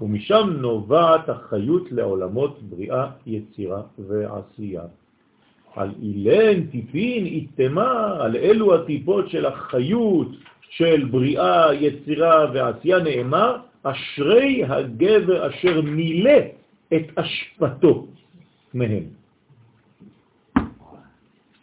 [0.00, 4.82] ומשם נובעת החיות לעולמות בריאה, יצירה ועשייה.
[5.76, 10.28] על אילן טיפין איתמה, על אלו הטיפות של החיות
[10.70, 16.38] של בריאה, יצירה ועשייה נאמר, אשרי הגבר אשר מילא
[16.94, 18.06] את אשפתו
[18.74, 19.17] מהם.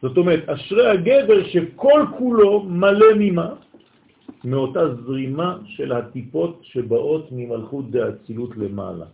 [0.06, 3.50] זאת אומרת, אשרי הגבר שכל כולו מלא ממה?
[4.44, 9.06] מאותה זרימה של הטיפות שבאות ממלכות דאצילות למעלה.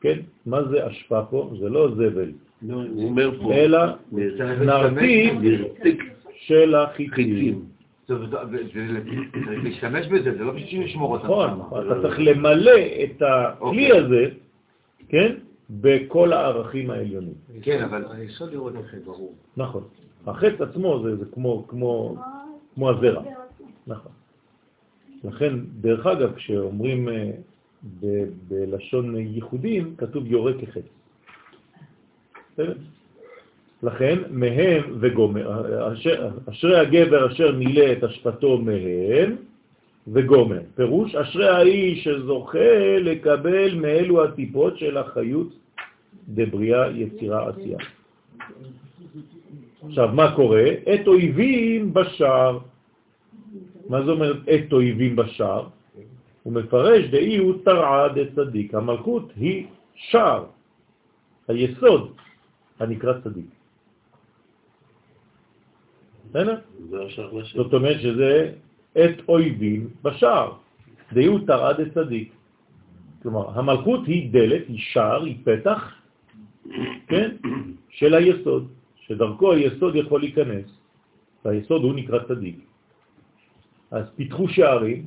[0.00, 0.18] כן?
[0.46, 1.50] מה זה אשפה פה?
[1.60, 2.30] זה לא זבל,
[2.62, 3.78] לא, הוא אומר פה, אלא
[4.60, 6.02] נרתיק
[6.46, 7.64] של החיצים.
[9.64, 11.24] להשתמש בזה, זה לא בשביל לשמור אותם
[11.58, 11.86] נכון.
[11.86, 13.92] אתה צריך למלא את הכלי אוקיי.
[13.92, 14.24] הזה,
[15.08, 15.34] כן?
[15.70, 17.34] בכל הערכים העליונים.
[17.62, 18.04] כן, אבל...
[18.10, 19.34] היסוד לראות נכה, ברור.
[19.56, 19.82] נכון.
[20.26, 22.16] החץ עצמו זה, זה כמו, כמו,
[22.74, 23.22] כמו הזרע.
[23.86, 24.12] נכון.
[25.24, 27.30] לכן, דרך אגב, כשאומרים אה,
[28.00, 30.84] ב- בלשון ייחודים, כתוב יורה כחץ.
[33.82, 39.36] לכן, מהם וגומר, אשר, אשרי הגבר אשר מילא את השפתו מהם
[40.08, 40.60] וגומר.
[40.74, 45.48] פירוש, אשרי האיש שזוכה לקבל מאלו הטיפות של החיות
[46.28, 47.78] דבריאה, יצירה, עשייה.
[49.86, 50.64] עכשיו, מה קורה?
[50.94, 52.58] את אויבים בשער.
[53.88, 55.68] מה זה אומר את אויבים בשער?
[56.42, 58.74] הוא מפרש דאי הוא תרעה דצדיק.
[58.74, 60.44] המלכות היא שער,
[61.48, 62.12] היסוד
[62.78, 63.46] הנקרא צדיק.
[66.30, 66.58] בסדר?
[67.54, 68.52] זאת אומרת שזה
[68.92, 70.52] את אויבים בשער.
[71.12, 72.32] דאי תרעה דצדיק.
[73.22, 75.94] כלומר, המלכות היא דלת, היא שער, היא פתח,
[77.06, 77.30] כן,
[77.90, 78.68] של היסוד,
[79.06, 80.66] שדרכו היסוד יכול להיכנס,
[81.44, 82.56] והיסוד הוא נקרא צדיק.
[83.90, 85.04] אז פיתחו שערים,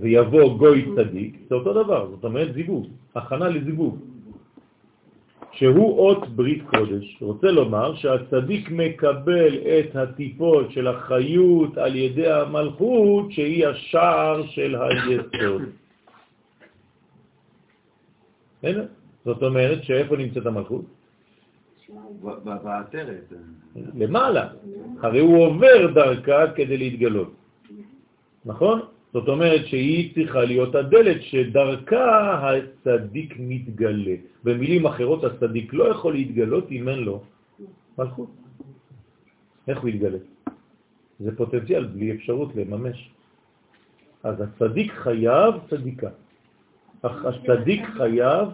[0.00, 3.98] ויבוא גוי צדיק, זה אותו דבר, זאת אומרת זיווג, הכנה לזיווג,
[5.52, 7.16] שהוא אות ברית קודש.
[7.20, 15.62] רוצה לומר שהצדיק מקבל את הטיפות של החיות על ידי המלכות, שהיא השער של היסוד.
[19.24, 20.84] זאת אומרת שאיפה נמצאת המלכות?
[22.44, 23.32] בעטרת.
[23.94, 24.48] למעלה.
[25.00, 27.32] הרי הוא עובר דרכה כדי להתגלות.
[28.44, 28.80] נכון?
[29.12, 34.16] זאת אומרת שהיא צריכה להיות הדלת שדרכה הצדיק מתגלה.
[34.44, 37.22] במילים אחרות, הצדיק לא יכול להתגלות אם אין לו
[37.98, 38.30] מלכות.
[39.68, 40.18] איך הוא יתגלה?
[41.20, 43.10] זה פוטנציאל בלי אפשרות לממש.
[44.22, 46.10] אז הצדיק חייב צדיקה.
[47.02, 48.48] אך הצדיק חייב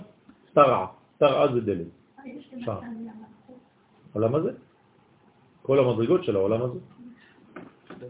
[0.53, 0.87] תרעה.
[1.19, 1.87] תרעה זה דלת.
[4.15, 4.51] העולם הזה.
[5.63, 6.79] כל המדרגות של העולם הזה.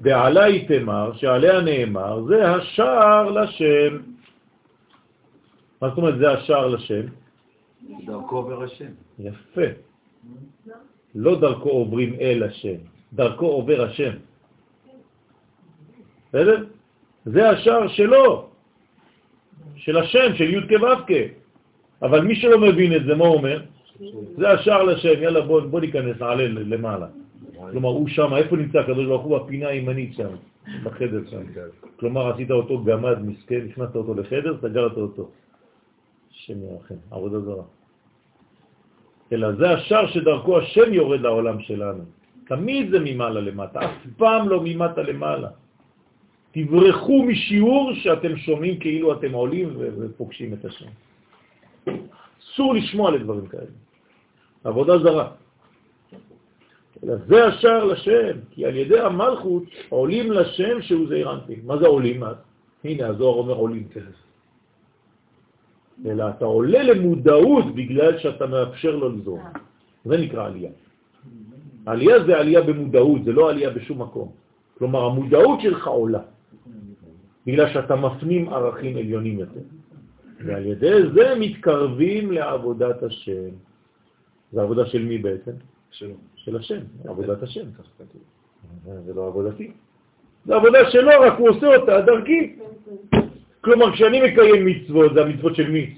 [0.01, 3.97] ועלי תמר, שעליה נאמר, זה השער לשם.
[5.83, 7.03] מה זאת אומרת זה השער לשם?
[8.07, 8.93] דרכו עובר השם.
[9.19, 9.69] יפה.
[11.15, 12.79] לא דרכו עוברים אל השם,
[13.13, 14.13] דרכו עובר השם.
[16.29, 16.65] בסדר?
[17.25, 18.49] זה השער שלו,
[19.77, 20.87] של השם, של י' כו'
[22.03, 23.63] אבל מי שלא מבין את זה, מה הוא אומר?
[24.37, 27.07] זה השער לשם, יאללה בוא, בוא ניכנס, נעלה למעלה.
[27.71, 29.39] כלומר, הוא שם, איפה נמצא הקדוש ברוך הוא?
[29.39, 30.29] בפינה הימנית שם,
[30.85, 31.43] בחדר שם.
[31.97, 35.29] כלומר, עשית אותו גמד מסכן, הכנסת אותו לחדר, סגרת אותו.
[36.31, 37.65] השם ירחם, עבודה זרה.
[39.33, 42.05] אלא זה השער שדרכו השם יורד לעולם שלנו.
[42.47, 45.49] תמיד זה ממעלה למטה, אף פעם לא ממטה למעלה.
[46.53, 50.91] תברחו משיעור שאתם שומעים כאילו אתם עולים ופוגשים את השם.
[52.41, 53.88] אסור לשמוע לדברים כאלה.
[54.65, 55.29] עבודה זרה.
[57.03, 61.61] זה השער לשם, כי על ידי המלכות עולים לשם שהוא זעיר אנפין.
[61.65, 62.23] מה זה עולים?
[62.85, 64.19] הנה, הזוהר אומר עולים תכף.
[66.07, 69.43] אלא אתה עולה למודעות בגלל שאתה מאפשר לו לזרום.
[70.05, 70.71] זה נקרא עלייה.
[71.87, 74.29] עלייה זה עלייה במודעות, זה לא עלייה בשום מקום.
[74.79, 76.23] כלומר, המודעות שלך עולה,
[77.47, 79.61] בגלל שאתה מפנים ערכים עליונים יותר.
[80.47, 83.51] ועל ידי זה מתקרבים לעבודת השם.
[84.53, 85.53] זה עבודה של מי בעצם?
[85.91, 86.15] שלו.
[86.37, 88.23] של השם, עבודת השם, כתוב.
[89.07, 89.73] זה לא עבודתי.
[90.45, 92.57] זה עבודה שלו, רק הוא עושה אותה דרכי.
[93.61, 95.97] כלומר, כשאני מקיים מצוות, זה המצוות של מי?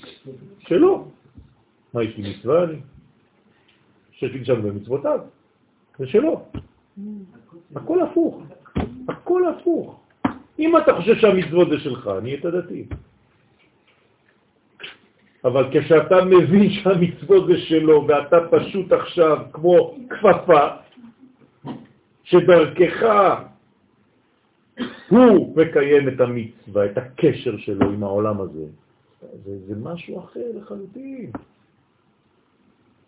[0.58, 1.08] שלו.
[1.94, 2.64] מה, יש לי מצווה?
[2.64, 2.76] אני?
[4.12, 5.20] שיש שם במצוותיו.
[5.98, 6.42] זה שלו.
[7.76, 8.42] הכל הפוך.
[9.08, 10.00] הכל הפוך.
[10.58, 12.86] אם אתה חושב שהמצוות זה שלך, אני את הדתי.
[15.44, 20.66] אבל כשאתה מבין שהמצוות זה שלו ואתה פשוט עכשיו כמו כפפה
[22.24, 23.02] שדרכך
[25.08, 28.66] הוא מקיים את המצווה, את הקשר שלו עם העולם הזה,
[29.44, 31.30] זה, זה משהו אחר לחלוטין.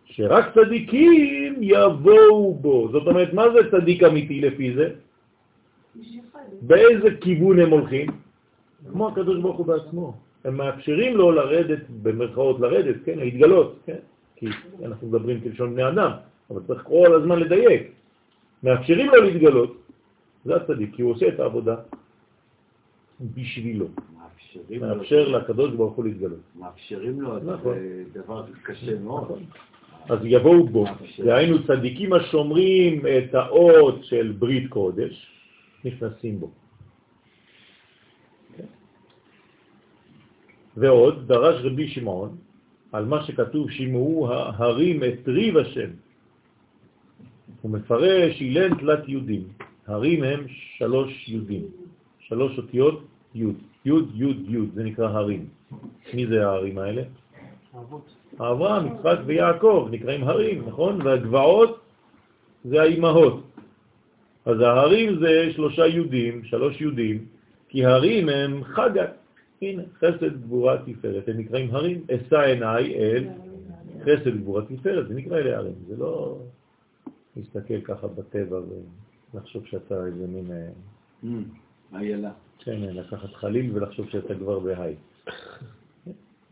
[0.04, 2.88] שרק צדיקים יבואו בו.
[2.92, 4.88] זאת אומרת, מה זה צדיק אמיתי לפי זה?
[6.62, 8.06] באיזה כיוון הם הולכים?
[8.92, 10.16] כמו הקדוש ברוך הוא בעצמו.
[10.44, 13.98] הם מאפשרים לו לרדת, במרכאות לרדת, כן, להתגלות, כן,
[14.36, 14.47] כי
[14.85, 16.10] אנחנו מדברים כלשון בני אדם,
[16.51, 17.93] אבל צריך כל הזמן לדייק.
[18.62, 19.77] מאפשרים לו להתגלות,
[20.44, 21.77] זה הצדיק, כי הוא עושה את העבודה
[23.35, 23.86] בשבילו.
[24.81, 26.40] מאפשר לקדוש ברוך הוא להתגלות.
[26.59, 27.74] מאפשרים לו, נכון.
[27.74, 29.23] זה דבר קשה מאוד.
[29.24, 29.43] נכון.
[30.09, 30.85] אז יבואו בו,
[31.24, 35.27] והיינו צדיקים השומרים את האות של ברית קודש,
[35.85, 36.51] נכנסים בו.
[40.76, 42.36] ועוד דרש רבי שמעון
[42.92, 45.90] על מה שכתוב שימעו ההרים את ריב השם.
[47.62, 49.42] הוא מפרש אילן תלת יהודים.
[49.86, 51.64] הרים הם שלוש יהודים,
[52.18, 53.04] שלוש אותיות
[53.34, 53.56] יוד.
[53.84, 55.46] יוד, יוד, יוד, זה נקרא הרים.
[56.14, 57.02] מי זה ההרים האלה?
[58.38, 61.02] אברהם, יצחק ויעקב, נקראים הרים, נכון?
[61.02, 61.80] והגבעות
[62.64, 63.42] זה האימהות.
[64.44, 67.24] אז ההרים זה שלושה יהודים, שלוש יהודים,
[67.68, 69.21] כי הרים הם חגת.
[69.62, 73.24] הנה, חסד גבורה תפארת, הם נקראים הרים, אשא עיניי אל
[74.02, 76.39] חסד גבורה תפארת, זה נקרא אלה הרים, זה לא
[77.36, 78.60] להסתכל ככה בטבע
[79.34, 80.51] ולחשוב שאתה איזה מין...
[80.52, 80.68] אה,
[81.24, 81.97] Mm.
[81.97, 82.30] איילה.
[82.59, 84.94] כן, לקחת חליל ולחשוב שאתה כבר בהיי.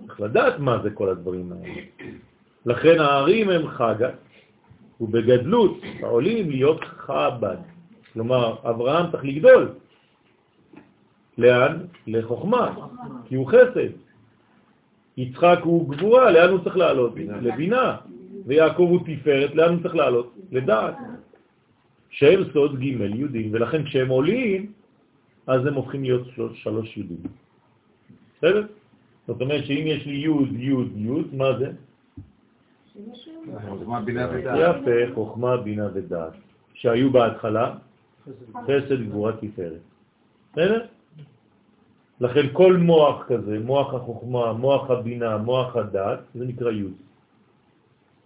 [0.07, 1.75] צריך לדעת מה זה כל הדברים האלה.
[2.67, 4.11] לכן הערים הם חגה,
[5.01, 7.57] ובגדלות העולים להיות חב"ד.
[8.13, 9.69] כלומר, אברהם צריך לגדול.
[11.41, 11.77] לאן?
[12.07, 12.87] לחוכמה,
[13.25, 13.91] כי הוא חסד.
[15.17, 17.13] יצחק הוא גבורה, לאן הוא צריך לעלות?
[17.17, 17.97] לבינה.
[18.47, 20.35] ויעקב הוא תפארת, לאן הוא צריך לעלות?
[20.53, 20.95] לדעת.
[22.11, 24.73] שהם סוד ג' יהודים, ולכן כשהם עולים,
[25.47, 27.23] אז הם הופכים להיות שלוש, שלוש יהודים.
[28.39, 28.67] בסדר?
[29.27, 31.71] זאת אומרת שאם יש לי יוד, יוד, יוד, מה זה?
[33.69, 34.77] חוכמה, בינה ודעת.
[34.81, 36.33] יפה, חוכמה, בינה ודעת.
[36.75, 37.75] שהיו בהתחלה
[38.67, 39.81] חסד, גבורה, תפארת.
[40.53, 40.87] בסדר?
[42.21, 46.93] לכן כל מוח כזה, מוח החוכמה, מוח הבינה, מוח הדעת, זה נקרא יוד.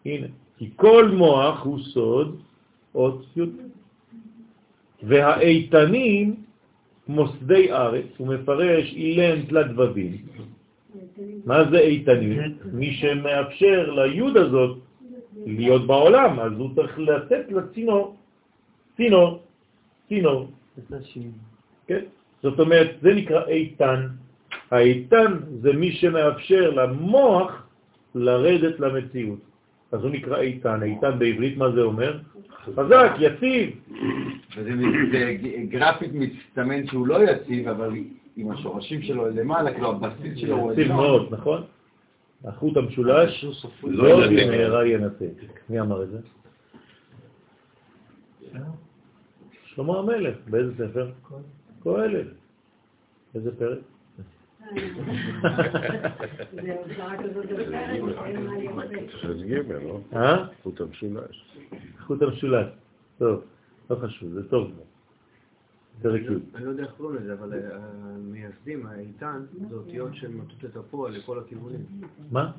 [0.05, 0.27] הנה,
[0.59, 2.41] כי כל מוח הוא סוד
[2.95, 3.51] אות יוד.
[5.03, 6.35] והאיתנים
[7.09, 10.17] מוסדי ארץ, הוא מפרש אילן תלת דבבים.
[11.45, 12.39] מה זה איתנים?
[12.73, 14.79] מי שמאפשר ליוד הזאת
[15.47, 18.17] להיות בעולם, אז הוא צריך לתת לצינור,
[18.97, 19.41] צינור,
[20.09, 20.49] צינור.
[21.87, 22.05] כן?
[22.45, 24.07] זאת אומרת, זה נקרא איתן.
[24.71, 27.67] האיתן זה מי שמאפשר למוח
[28.15, 29.39] לרדת למציאות.
[29.93, 30.83] אז הוא נקרא איתן.
[30.83, 32.19] איתן בעברית, מה זה אומר?
[32.65, 33.71] חזק, יציב.
[34.57, 34.71] וזה
[35.13, 35.37] זה
[35.69, 37.91] גרפית מסתמן שהוא לא יציב, אבל
[38.37, 41.63] עם השורשים שלו למעלה, כאילו הבסיס שלו הוא יציב מאוד, נכון?
[42.45, 43.45] החוט המשולש
[43.83, 44.27] לא לא.
[44.27, 45.61] במהרה ינתק.
[45.71, 46.19] מי אמר את זה?
[49.65, 51.11] שלמה המלך, באיזה ספר?
[51.85, 52.27] קהלת.
[53.35, 53.79] איזה פרק?
[59.69, 60.01] לא?
[60.13, 60.47] אה?
[60.63, 61.57] חוט המשולש.
[61.99, 62.67] חוט המשולש.
[63.19, 63.45] טוב,
[63.91, 64.71] לא חשוב, זה טוב.
[66.03, 66.57] פרק י'.
[66.57, 71.13] אני לא יודע איך קוראים לזה, אבל אה, המייסדים, האיתן, זה אותיות שמטות את הפועל
[71.13, 71.85] לכל הכיוונים.
[72.31, 72.53] מה?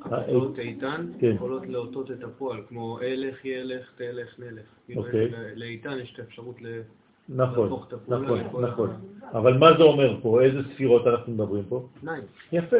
[0.00, 1.32] האותיות איתן כן.
[1.34, 4.64] יכולות לאותות את הפועל, כמו אלך, ילך, תלך, נלך.
[4.86, 5.30] כאילו, אוקיי.
[5.56, 6.80] לאיתן יש את האפשרות ל...
[7.28, 7.70] נכון,
[8.08, 8.90] נכון, נכון.
[9.32, 10.42] אבל מה זה אומר פה?
[10.42, 11.86] איזה ספירות אנחנו מדברים פה?
[12.00, 12.22] שניים.
[12.52, 12.76] יפה.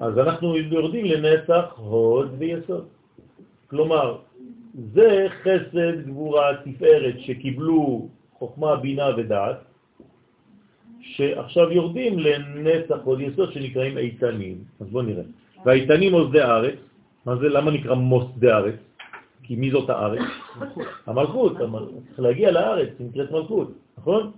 [0.00, 2.84] אז אנחנו יורדים לנצח, הוד ויסוד.
[3.70, 4.18] כלומר,
[4.94, 8.08] זה חסד, גבורה, תפארת שקיבלו
[8.38, 9.56] חוכמה, בינה ודעת,
[11.00, 14.58] שעכשיו יורדים לנצח, הוד יסוד שנקראים איתנים.
[14.80, 15.22] אז בואו נראה.
[15.64, 16.78] והאיתנים מוסדי הארץ,
[17.26, 18.74] מה זה, למה נקרא מוסדי הארץ?
[19.50, 20.22] כי מי זאת הארץ?
[21.06, 24.30] המלכות, המל- צריך להגיע לארץ, היא נקראת מלכות, נכון?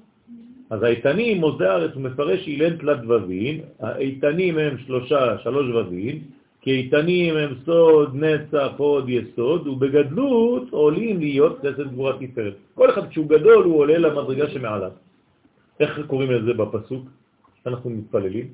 [0.70, 6.22] אז האיתנים, מוסדי הארץ, הוא מפרש אילן תלת דבבים, האיתנים הם שלושה, שלוש דבבים,
[6.60, 12.56] כי איתנים הם סוד, נצח, הוד, יסוד, ובגדלות עולים להיות חסד גבורה תפארת.
[12.74, 14.93] כל אחד כשהוא גדול הוא עולה למדרגה שמעליו.
[15.80, 17.05] איך קוראים לזה בפסוק?
[17.66, 18.47] אנחנו מתפללים.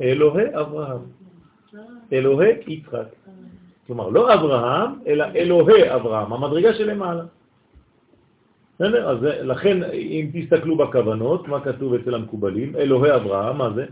[0.00, 1.17] אלוהי אברהם,
[2.12, 3.06] אלוהי יצחק.
[3.86, 7.24] כלומר, לא אברהם, אלא אלוהי אברהם, המדרגה שלמעלה.
[8.74, 9.08] בסדר?
[9.10, 12.76] אז לכן, אם תסתכלו בכוונות, מה כתוב אצל המקובלים?
[12.76, 13.86] אלוהי אברהם, מה זה?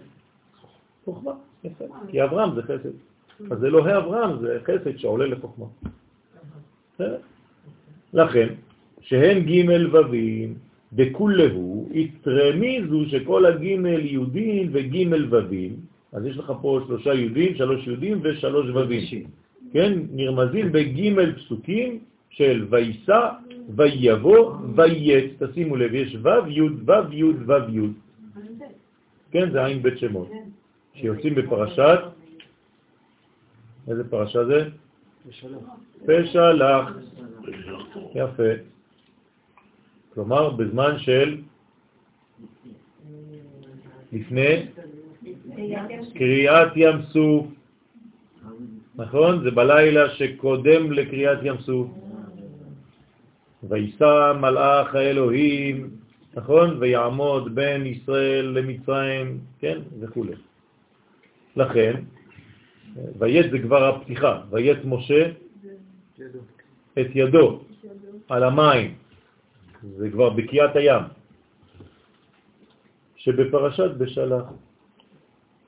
[1.04, 1.32] חוכמה,
[1.64, 1.84] יפה.
[2.08, 2.94] כי אברהם זה חסד.
[3.50, 5.66] אז אלוהי אברהם זה חסד שעולה לחוכמה.
[8.14, 8.48] לכן,
[9.00, 10.54] שהן ג' ובים,
[10.92, 13.64] דכולהו, יתרמיזו שכל הג'
[14.00, 14.96] יהודים וג'
[15.30, 15.76] ובים,
[16.16, 19.24] אז יש לך פה שלושה יהודים, שלוש יהודים ושלוש ובים.
[19.72, 21.98] כן, נרמזים בג' פסוקים
[22.30, 23.30] של ויסע,
[23.76, 27.80] ויבוא, וייץ, תשימו לב, יש ו' י' ו' י' ו' י',
[29.30, 30.30] כן, זה עין בית שמות,
[30.94, 32.00] שיוצאים בפרשת,
[33.88, 34.68] איזה פרשה זה?
[36.06, 36.92] פשלח,
[38.14, 38.52] יפה.
[40.14, 41.40] כלומר, בזמן של
[44.12, 44.66] לפני
[46.14, 47.46] קריאת ים סוף,
[48.96, 49.44] נכון?
[49.44, 51.88] זה בלילה שקודם לקריאת ים סוף.
[53.68, 55.90] ויסע מלאך האלוהים,
[56.34, 56.76] נכון?
[56.80, 59.78] ויעמוד בין ישראל למצרים, כן?
[60.00, 60.24] וכו'.
[61.56, 61.92] לכן,
[63.18, 65.30] ויית זה כבר הפתיחה, ויית משה.
[67.00, 67.60] את ידו
[68.28, 68.94] על המים,
[69.96, 71.02] זה כבר בקיאת הים,
[73.16, 74.44] שבפרשת בשלח,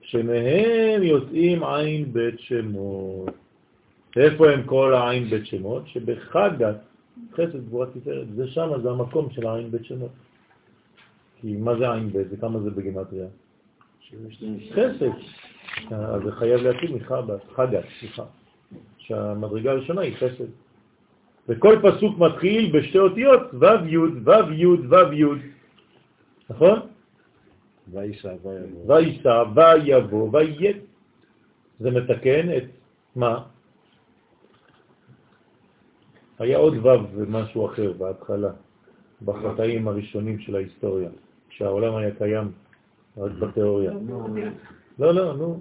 [0.09, 3.31] שמהם יוצאים עין בית שמות.
[4.17, 5.89] איפה הם כל העין בית שמות?
[5.89, 6.77] שבחגת
[7.35, 10.11] חסד גבורה תפארת, זה שם, זה המקום של העין בית שמות.
[11.41, 12.31] כי מה זה עין בית?
[12.31, 13.27] זה כמה זה בגימטריה?
[14.73, 15.11] חסד.
[15.91, 18.25] אז זה חייב להתחיל מחגת, חגת, סליחה.
[18.99, 20.51] שהמדרגה הראשונה היא חסד.
[21.49, 25.25] וכל פסוק מתחיל בשתי אותיות, ו' י', ו' י', ו' י',
[26.51, 26.81] נכון?
[27.93, 28.95] וייסע ויבוא.
[28.95, 30.73] וייסע, ויבוא, ויהיה.
[31.81, 32.65] זה מתקן את
[33.17, 33.43] מה?
[36.39, 38.51] היה עוד ו' ומשהו אחר בהתחלה,
[39.25, 41.11] בחטאים הראשונים של ההיסטוריה,
[41.49, 42.53] כשהעולם היה קיים
[43.19, 43.93] רק בתיאוריה.
[44.99, 45.61] לא, לא, נו.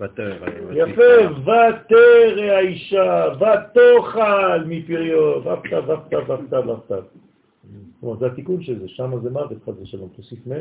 [0.00, 0.34] ותרא.
[0.72, 7.00] יפה, ותרא האישה, ותאכל מפריו, ופתא, ופתא, ופתא, ופתא.
[8.02, 10.52] אומרת, זה התיקון של זה, שם זה מוות, חד ושלום, תוסיף מ'.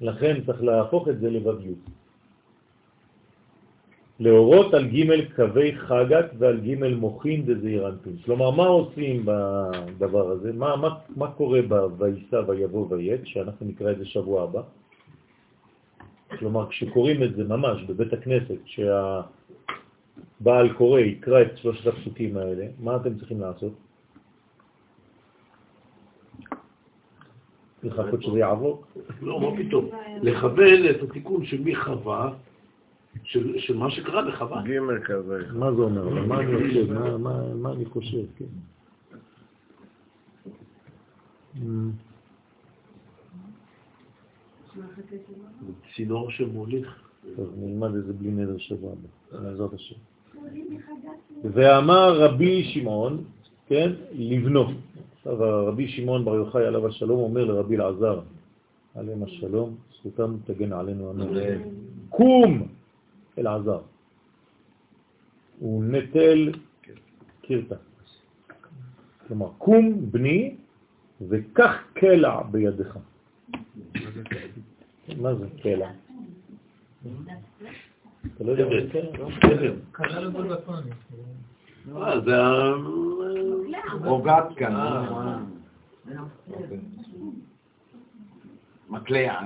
[0.00, 1.78] לכן צריך להפוך את זה לבביות.
[4.20, 8.16] להורות על ג' קווי חגת ועל ג' מוכין דזעיר אנפין.
[8.24, 10.52] כלומר, מה עושים בדבר הזה?
[10.52, 14.62] מה, מה, מה קורה ב"ויסע ויבוא ויית", שאנחנו נקרא את זה שבוע הבא?
[16.38, 19.26] כלומר, כשקוראים את זה ממש בבית הכנסת, כשהבעל
[20.76, 23.72] קורא יקרא את שלושת הפסוקים האלה, מה אתם צריכים לעשות?
[27.84, 28.84] לחכות שזה יעבור?
[29.22, 29.88] לא, מה פתאום?
[30.22, 30.58] לכוון
[30.90, 32.32] את התיקון של מי חווה,
[33.22, 34.62] של של מה שקרה בחווה.
[34.62, 35.38] ג' כזה.
[35.52, 36.08] מה זה אומר?
[36.26, 36.92] מה אני חושב?
[36.92, 38.24] מה- מה- מה אני חושב?
[38.36, 38.44] כן.
[41.62, 41.90] אמ,
[45.96, 47.00] צינור שמוליך.
[47.36, 49.94] טוב, נלמד את זה בלי נדר שבוע הבא, בעזרת השם.
[51.44, 53.24] ואמר רבי שמעון,
[53.66, 54.64] כן, לבנו.
[55.24, 58.20] עכשיו רבי שמעון בר יוחאי עליו השלום אומר לרבי אלעזר,
[58.94, 61.26] עליהם השלום, זכותם תגן עלינו אמן.
[62.08, 62.68] קום
[63.38, 63.80] אלעזר.
[65.58, 66.52] הוא נטל
[67.42, 67.74] קירתה.
[69.26, 70.56] כלומר, קום בני
[71.28, 72.98] וקח קלע בידך.
[75.16, 75.90] מה זה קלע?
[78.34, 78.90] אתה לא יודע מה זה
[79.40, 79.72] קלע?
[81.92, 82.74] אה, זה ה...
[84.04, 84.74] רוגעת כאן.
[88.88, 89.40] מקלע.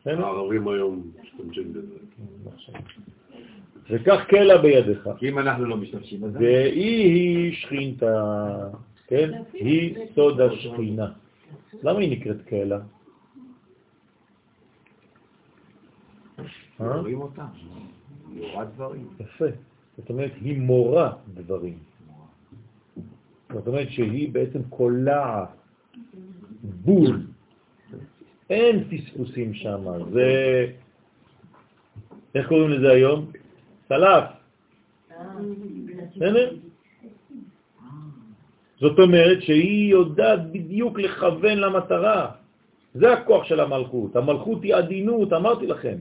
[0.00, 0.24] בסדר?
[0.26, 1.96] הערבים היום משתמשים בזה.
[3.90, 5.08] וקח קלע בידך.
[5.18, 8.68] כי אם אנחנו לא משתמשים בזה, והיא היא שכינתה,
[9.06, 9.42] כן?
[9.52, 11.12] היא סוד השכינה.
[11.82, 12.78] למה היא נקראת קלע?
[16.80, 16.96] אה?
[17.00, 17.46] רואים אותה.
[18.32, 19.08] יורד דברים.
[19.20, 19.44] יפה.
[19.96, 21.78] זאת אומרת, היא מורה דברים.
[23.52, 25.48] זאת אומרת שהיא בעצם קולעת
[26.62, 27.26] בול.
[28.50, 29.80] אין פספוסים שם.
[30.12, 30.66] זה...
[32.34, 33.30] איך קוראים לזה היום?
[33.88, 34.24] סלף.
[36.16, 36.56] בסדר?
[38.80, 42.30] זאת אומרת שהיא יודעת בדיוק לכוון למטרה.
[42.94, 44.16] זה הכוח של המלכות.
[44.16, 45.96] המלכות היא עדינות, אמרתי לכם.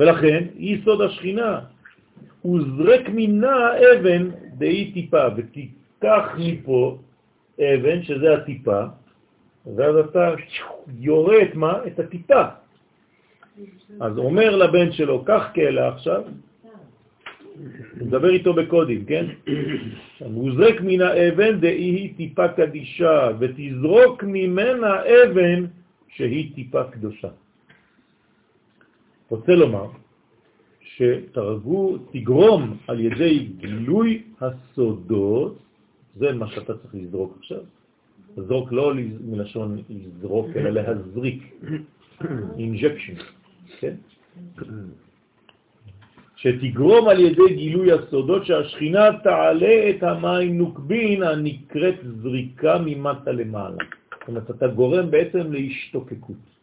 [0.00, 1.60] ולכן היא סוד השכינה.
[2.42, 6.98] הוא זרק מינה אבן דהי טיפה, ותיקח מפה
[7.60, 8.82] אבן, שזה הטיפה,
[9.76, 10.34] ואז אתה
[10.98, 11.78] יורה את מה?
[11.86, 12.42] את הטיפה.
[14.00, 16.22] אז אומר לבן שלו, קח קלע עכשיו,
[18.00, 19.26] מדבר איתו בקודים, כן?
[20.20, 25.64] הוא זרק מן האבן דהי טיפה קדישה, ותזרוק ממנה אבן
[26.08, 27.28] שהיא טיפה קדושה.
[29.30, 29.86] רוצה לומר
[30.80, 35.58] שתרגו, תגרום על ידי גילוי הסודות,
[36.16, 37.62] זה מה שאתה צריך לזרוק עכשיו.
[38.36, 41.62] לזרוק לא מלשון לזרוק, אלא להזריק,
[42.58, 43.14] injection,
[43.78, 43.94] כן?
[46.36, 53.76] שתגרום על ידי גילוי הסודות שהשכינה תעלה את המים נוקבין הנקראת זריקה ממטה למעלה.
[54.20, 56.59] זאת אומרת, אתה גורם בעצם להשתוקקות.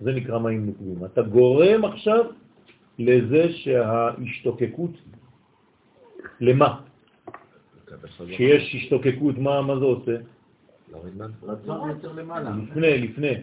[0.00, 1.04] זה נקרא מים נוקבים.
[1.04, 2.24] אתה גורם עכשיו
[2.98, 4.90] לזה שההשתוקקות,
[6.40, 6.80] למה?
[8.28, 10.16] כשיש השתוקקות, מה, מה זה עושה?
[12.62, 13.34] לפני, לפני.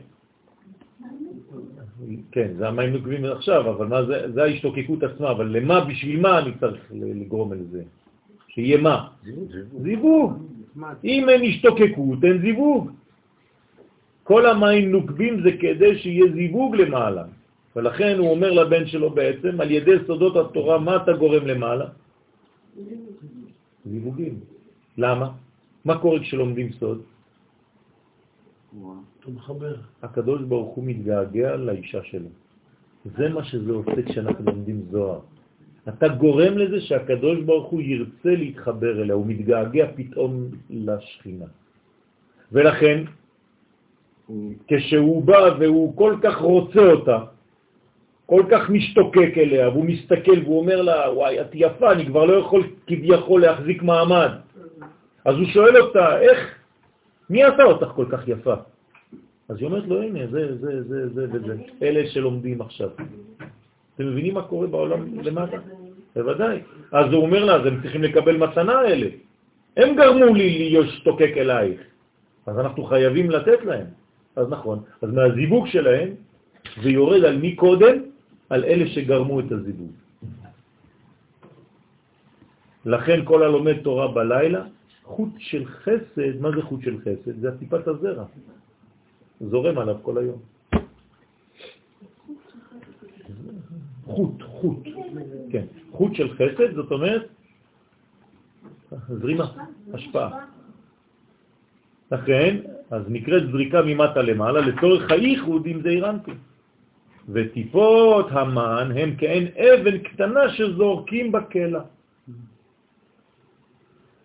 [2.31, 6.39] כן, זה המים נוקבים עכשיו, אבל מה זה, זה ההשתוקקות עצמה, אבל למה, בשביל מה
[6.39, 7.83] אני צריך לגרום לזה?
[8.47, 9.07] שיהיה מה?
[9.81, 10.33] זיווג.
[11.03, 12.91] אם אין השתוקקות, אין זיווג.
[14.23, 17.23] כל המים נוקבים זה כדי שיהיה זיווג למעלה.
[17.75, 21.85] ולכן הוא אומר לבן שלו בעצם, על ידי סודות התורה, מה אתה גורם למעלה?
[23.85, 24.39] זיווגים.
[24.97, 25.27] למה?
[25.85, 27.01] מה קורה כשלומדים סוד?
[30.03, 32.29] הקדוש ברוך הוא מתגעגע לאישה שלו.
[33.05, 35.19] זה מה שזה עושה כשאנחנו לומדים זוהר.
[35.89, 40.31] אתה גורם לזה שהקדוש ברוך הוא ירצה להתחבר אליה, הוא מתגעגע פתאום
[40.69, 41.45] לשכינה.
[42.51, 43.03] ולכן,
[44.67, 47.17] כשהוא בא והוא כל כך רוצה אותה,
[48.25, 52.33] כל כך משתוקק אליה, והוא מסתכל והוא אומר לה, וואי, את יפה, אני כבר לא
[52.33, 54.29] יכול כביכול להחזיק מעמד.
[55.25, 56.39] אז הוא שואל אותה, איך,
[57.29, 58.53] מי עשה אותך כל כך יפה?
[59.49, 62.89] אז היא אומרת לו, הנה, זה, זה, זה, זה וזה, אלה שלומדים עכשיו.
[63.95, 65.57] אתם מבינים מה קורה בעולם למטה?
[66.15, 66.59] בוודאי.
[66.91, 69.07] אז הוא אומר לה, אז הם צריכים לקבל מתנה האלה.
[69.77, 71.81] הם גרמו לי להיות שתוקק אלייך.
[72.45, 74.02] אז אנחנו חייבים לתת להם.
[74.35, 74.83] אז נכון.
[75.01, 76.09] אז מהזיווג שלהם
[76.83, 77.95] זה יורד על מי קודם?
[78.49, 79.91] על אלה שגרמו את הזיווג.
[82.85, 84.65] לכן כל הלומד תורה בלילה,
[85.03, 87.39] חוט של חסד, מה זה חוט של חסד?
[87.41, 88.25] זה הטיפת הזרע.
[89.41, 90.39] זורם עליו כל היום.
[94.05, 94.87] חוט, חוט,
[95.51, 95.65] כן.
[95.91, 97.23] חוט של חסד, זאת אומרת,
[99.09, 99.47] זרימה,
[99.93, 100.45] השפעה.
[102.13, 102.57] לכן,
[102.91, 106.31] אז נקראת זריקה ממטה למעלה לצורך הייחוד עם זעירנטי.
[107.29, 111.81] וטיפות המן הם כאין אבן קטנה שזורקים בקלע.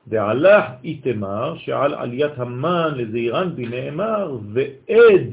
[0.06, 5.27] והלך איתמר שעל עליית המן לזעירנטי נאמר ועד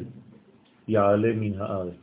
[0.87, 2.01] יעלה מן הארץ.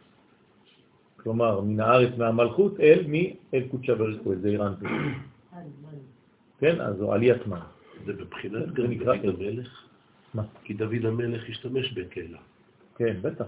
[1.23, 3.37] כלומר, מן הארץ מהמלכות אל מי?
[3.55, 4.85] אל קודשא בריך הוא, זעירנטי.
[6.61, 7.65] כן, אז זו עליית מן.
[8.07, 9.92] זה בבחינת דוד המלך?
[10.35, 10.43] מה?
[10.65, 12.39] כי דוד המלך השתמש בקלע.
[12.97, 13.45] כן, בטח.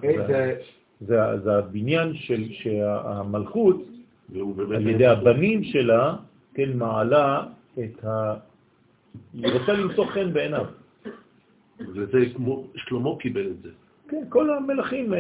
[1.01, 3.83] זה, זה הבניין של שהמלכות,
[4.75, 6.17] על ידי הבנים שלה,
[6.55, 7.47] כן, מעלה
[7.79, 8.35] את ה...
[9.35, 10.67] היא רוצה למצוא חן בעיניו.
[11.95, 13.69] וזה כמו, שלמה קיבל את זה.
[14.09, 15.13] כן, כל המלכים,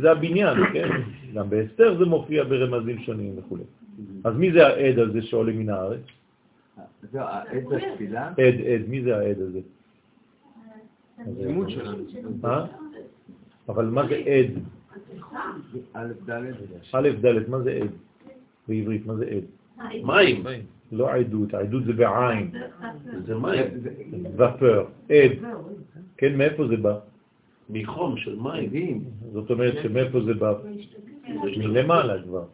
[0.00, 0.88] זה הבניין, כן?
[1.34, 3.56] גם באסתר זה מופיע ברמזים שונים וכו'.
[4.24, 6.00] אז מי זה העד הזה שעולה מן הארץ?
[7.12, 8.28] זהו, העד זה התפילה?
[8.28, 9.60] עד, עד, מי זה העד הזה?
[11.38, 12.04] לימוד שלנו.
[12.44, 12.66] אה?
[13.68, 14.50] אבל מה זה עד?
[15.94, 17.90] א' ד' מה זה עד?
[18.68, 19.44] בעברית, מה זה עד?
[20.02, 20.44] מים.
[20.92, 22.50] לא עדות, עדות זה בעין,
[23.26, 23.66] זה מים.
[24.36, 25.32] ופר, עד.
[26.16, 26.98] כן, מאיפה זה בא?
[27.70, 29.04] מחום של מים.
[29.32, 30.52] זאת אומרת שמאיפה זה בא?
[31.56, 32.44] מלמעלה כבר.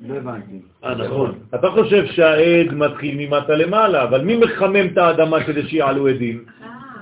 [0.00, 0.60] לא הבנתי.
[0.84, 1.38] אה, נכון.
[1.54, 6.44] אתה חושב שהעד מתחיל ממטה למעלה, אבל מי מחמם את האדמה כדי שיעלו עדים?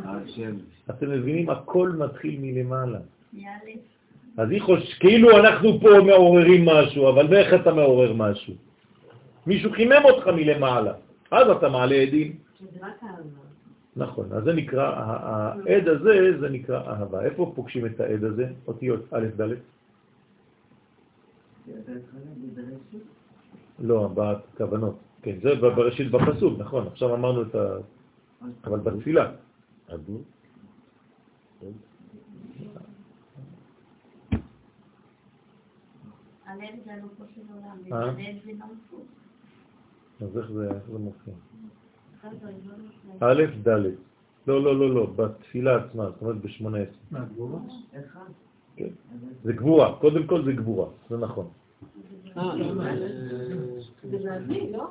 [0.04, 0.54] השם.
[0.90, 1.50] אתם מבינים?
[1.50, 2.98] הכל מתחיל מלמעלה.
[4.36, 4.94] אז היא חוש...
[4.94, 8.54] כאילו אנחנו פה מעוררים משהו, אבל באיך אתה מעורר משהו?
[9.46, 10.92] מישהו חימם אותך מלמעלה,
[11.30, 12.36] אז אתה מעלה עדים.
[13.96, 17.24] נכון, אז זה נקרא, העד הזה, זה נקרא אהבה.
[17.24, 18.46] איפה פוגשים את העד הזה?
[18.66, 19.54] אותיות א' ד'?
[23.78, 24.96] לא, בכוונות.
[25.22, 27.76] כן, זה בראשית בפסוק, נכון, עכשיו אמרנו את ה...
[28.64, 29.30] אבל בתפילה.
[36.56, 38.08] הלב זה אלופו של עולם, אה?
[38.08, 39.06] הלב זה מלכות.
[40.20, 41.34] אז איך זה, מופיע?
[43.20, 43.32] לא.
[43.32, 43.68] א', ד'.
[44.46, 46.64] לא, לא, לא, לא, בתפילה עצמה, זאת אומרת ב-18.
[47.10, 47.58] מה, תגובה?
[48.76, 48.88] כן.
[49.42, 51.48] זה גבורה, קודם כל זה גבורה, זה נכון.
[54.10, 54.90] זה בעזרי, לא?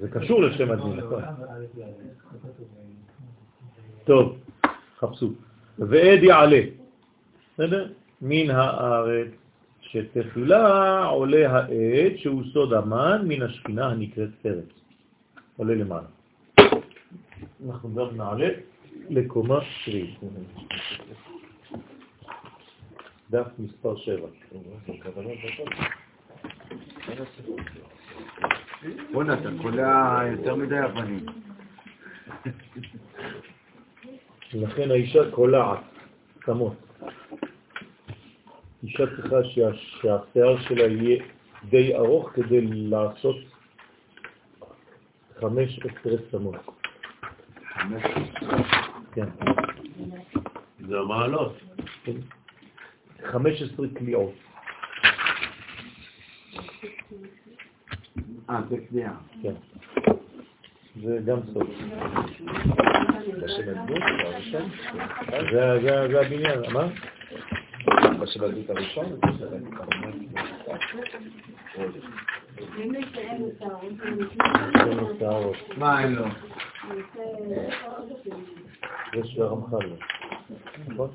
[0.00, 1.22] זה קשור לשם הדין, נכון.
[4.04, 4.36] טוב,
[4.98, 5.32] חפשו.
[5.78, 6.60] ועד יעלה,
[7.54, 7.92] בסדר?
[8.22, 9.28] מן הארץ
[9.80, 14.64] שתחילה עולה העד שהוא סוד המן מן השכינה הנקראת ארץ.
[15.56, 16.06] עולה למעלה.
[17.66, 18.48] אנחנו גם נעלה
[19.10, 20.20] לקומה שביעית.
[23.30, 24.28] דף מספר 7.
[29.12, 31.26] בוא'נה, אתה קולע יותר מדי אבנים.
[34.54, 35.78] לכן האישה קולעת,
[36.40, 36.87] כמות.
[38.82, 41.24] אישה צריכה שה, שהשיער שלה יהיה
[41.70, 43.36] די ארוך כדי לעשות
[45.40, 46.56] חמש עשרה צמות.
[49.12, 49.28] כן.
[50.88, 51.58] זה המעלות.
[53.24, 54.32] חמש עשרה קליעות.
[58.50, 59.14] אה, זה קביעה.
[59.42, 59.54] כן.
[61.02, 61.38] זה גם
[65.52, 66.88] זה, זה הבניין, מה?
[68.22, 69.06] הדמות הראשון.
[75.76, 76.24] מה אין לו?
[79.14, 79.90] זה של הרמח"ל.
[80.88, 81.08] נכון?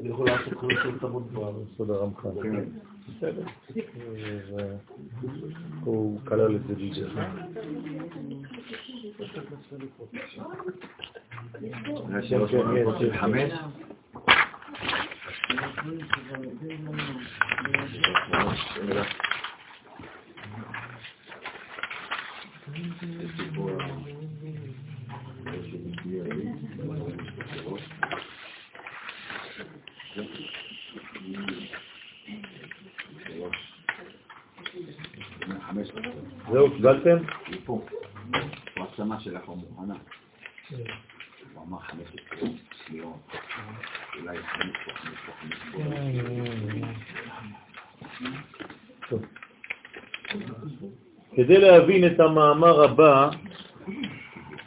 [0.00, 0.54] אני יכול לעשות
[1.00, 1.22] צמות
[1.76, 2.28] סוד הרמח"ל.
[3.08, 3.42] בסדר.
[4.56, 4.76] ו-
[5.84, 7.02] הוא כלל את זה בידי.
[13.12, 13.52] חמש?
[36.52, 37.16] זהו, קיבלתם?
[37.64, 37.86] פה.
[38.76, 39.94] הוא השמה שלך מוכנה.
[41.54, 42.48] הוא אמר 15
[42.86, 43.32] שניות.
[44.20, 45.78] אולי 5 פה, 5 פה, 5 פה.
[49.08, 49.22] טוב.
[51.42, 53.30] כדי להבין את המאמר הבא,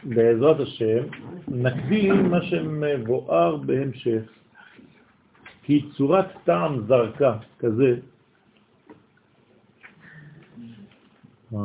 [0.04, 1.04] בעזרת השם,
[1.48, 4.22] נקדים מה שמבואר בהמשך.
[5.64, 7.96] כי צורת טעם זרקה כזה,
[11.54, 11.60] אה,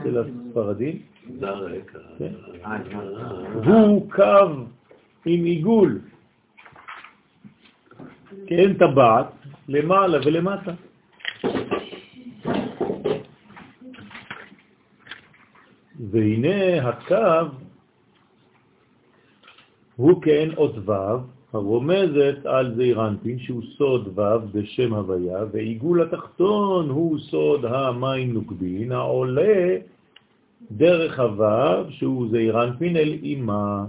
[0.00, 0.98] אצל הספרדים.
[2.18, 2.32] כן.
[2.64, 2.78] אה,
[3.64, 4.48] הוא קו
[5.24, 6.00] עם עיגול,
[8.46, 9.26] כאין טבעת,
[9.68, 10.72] למעלה ולמטה.
[16.14, 17.50] והנה הקו
[19.96, 20.92] הוא כאין אות ו'
[21.52, 24.22] הרומזת על זעירנטין שהוא סוד ו'
[24.52, 29.76] בשם הוויה, ועיגול התחתון הוא סוד המים נוקבין העולה
[30.70, 33.84] דרך הו' שהוא זעירנטין אל אימה,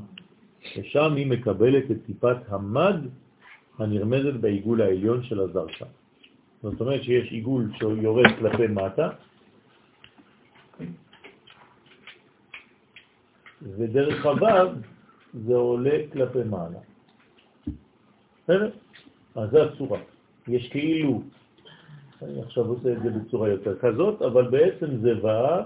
[0.78, 2.96] ושם היא מקבלת את טיפת המד
[3.80, 5.86] הנרמזת בעיגול העליון של הזרקה.
[6.64, 9.10] זאת אומרת שיש עיגול שיורד כלפי מטה,
[13.66, 14.70] ודרך הוו
[15.34, 16.80] זה עולה כלפי מעלה.
[18.44, 18.70] בסדר?
[19.36, 20.00] אז זה הצורה.
[20.48, 21.22] יש כאילו,
[22.22, 25.64] אני עכשיו עושה את זה בצורה יותר כזאת, אבל בעצם זה וו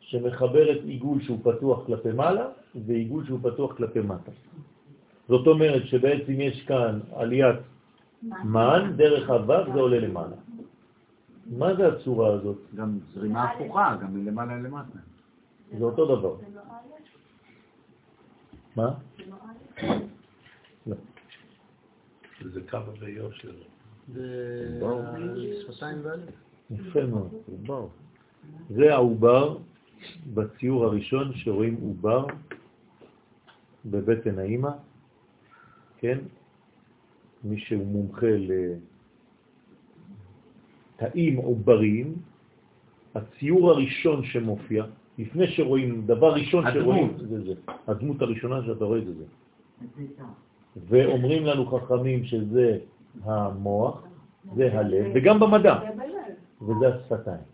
[0.00, 2.46] שמחבר את עיגול שהוא פתוח כלפי מעלה
[2.86, 4.30] ועיגול שהוא פתוח כלפי מטה.
[5.28, 7.56] זאת אומרת שבעצם יש כאן עליית
[8.22, 10.36] מן, דרך הוו זה עולה למעלה.
[11.46, 12.58] מה זה הצורה הזאת?
[12.76, 14.98] גם זרימה הפוכה, גם מלמעלה למטה.
[15.78, 16.34] זה אותו דבר.
[18.76, 18.94] מה?
[20.86, 20.96] לא.
[22.52, 23.52] זה קו ביושר.
[24.14, 24.80] זה
[25.62, 26.30] שפתיים ואלף.
[26.70, 27.30] יפה מאוד.
[27.50, 27.86] עובר.
[28.70, 29.58] זה העובר
[30.34, 32.26] בציור הראשון שרואים עובר
[33.86, 34.70] בבטן האימא,
[35.98, 36.18] כן?
[37.44, 38.26] מי שהוא מומחה
[40.98, 42.16] לתאים עובריים,
[43.14, 44.84] הציור הראשון שמופיע,
[45.18, 46.82] לפני שרואים, דבר ראשון הדמות.
[46.82, 47.52] שרואים, זה זה.
[47.86, 49.24] הדמות הראשונה שאתה רואה זה זה.
[50.88, 52.78] ואומרים לנו חכמים שזה
[53.24, 54.02] המוח,
[54.56, 55.78] זה הלב, וגם במדע.
[56.62, 57.44] וזה השפתיים.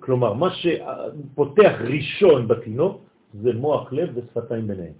[0.00, 3.00] כלומר, מה שפותח ראשון בתינוק
[3.42, 4.92] זה מוח לב ושפתיים ביניהם.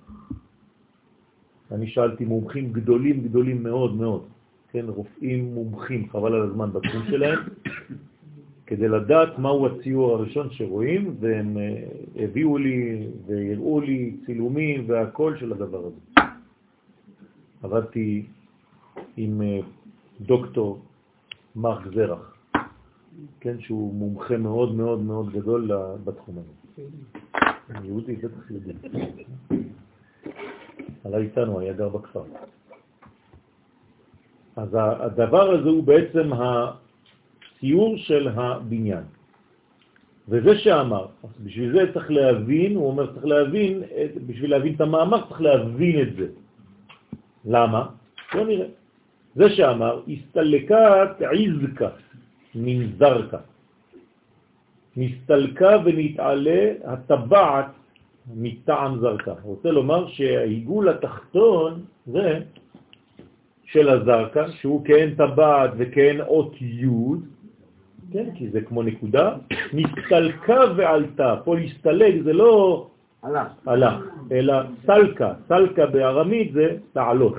[1.72, 4.22] אני שאלתי מומחים גדולים גדולים מאוד מאוד,
[4.70, 7.38] כן, רופאים מומחים, חבל על הזמן בתחום שלהם,
[8.66, 11.84] כדי לדעת מהו הציור הראשון שרואים, והם אה,
[12.24, 16.00] הביאו לי והראו לי צילומים והכל של הדבר הזה.
[17.62, 18.26] עבדתי
[19.16, 19.58] עם אה,
[20.20, 20.78] דוקטור
[21.56, 22.36] מרק זרח,
[23.40, 25.70] כן, שהוא מומחה מאוד מאוד מאוד גדול
[26.04, 26.82] בתחום הזה.
[27.84, 28.72] יהודי, בטח יהודי.
[31.04, 32.22] עלה איתנו, היה גר בכפר.
[34.56, 36.30] אז ה- הדבר הזה הוא בעצם
[37.64, 39.04] הציור של הבניין.
[40.28, 41.06] וזה שאמר,
[41.44, 43.82] בשביל זה צריך להבין, הוא אומר צריך להבין,
[44.26, 46.26] בשביל להבין את המאמר צריך להבין את זה.
[47.44, 47.86] למה?
[48.34, 48.66] בוא נראה.
[49.34, 51.88] זה שאמר, הסתלקת עזקה
[52.54, 53.38] מן זרקה.
[54.96, 57.66] נסתלקה ונתעלה הטבעת
[58.34, 59.34] מטעם זרקה.
[59.42, 62.40] רוצה לומר שהעיגול התחתון זה
[63.64, 67.33] של הזרקה, שהוא כאין טבעת וכאין אות י',
[68.12, 69.36] כן, כי זה כמו נקודה,
[69.72, 71.36] נסתלקה ועלתה.
[71.44, 72.86] פה להסתלק זה לא
[73.22, 73.46] הלך.
[73.66, 73.94] הלך,
[74.32, 74.54] אלא
[74.86, 75.32] סלקה.
[75.48, 77.34] סלקה בארמית זה תעלות.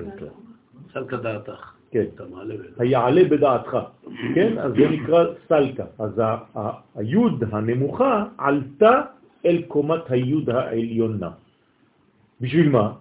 [0.94, 1.72] סלקא דעתך.
[1.92, 2.04] כן.
[2.16, 2.70] אתה מעלה ולא.
[2.80, 3.78] היעלה בדעתך,
[4.36, 4.58] כן?
[4.58, 5.86] אז זה נקרא סלקה.
[6.00, 6.22] אז
[6.96, 9.02] היוד הנמוכה עלתה
[9.46, 11.30] אל קומת היוד העליונה.
[12.42, 12.92] בשביל מה?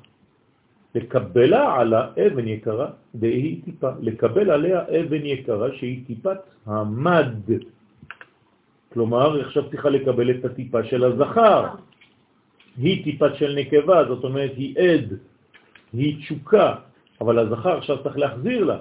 [0.94, 3.90] לקבלה על האבן יקרה, דהי טיפה.
[4.00, 7.50] לקבל עליה אבן יקרה שהיא טיפת המד.
[8.92, 11.66] כלומר, עכשיו צריכה לקבל את הטיפה של הזכר.
[12.78, 15.18] היא טיפת של נקבה, זאת אומרת היא עד,
[15.92, 16.74] היא תשוקה,
[17.20, 18.78] אבל הזכר עכשיו צריך להחזיר לה.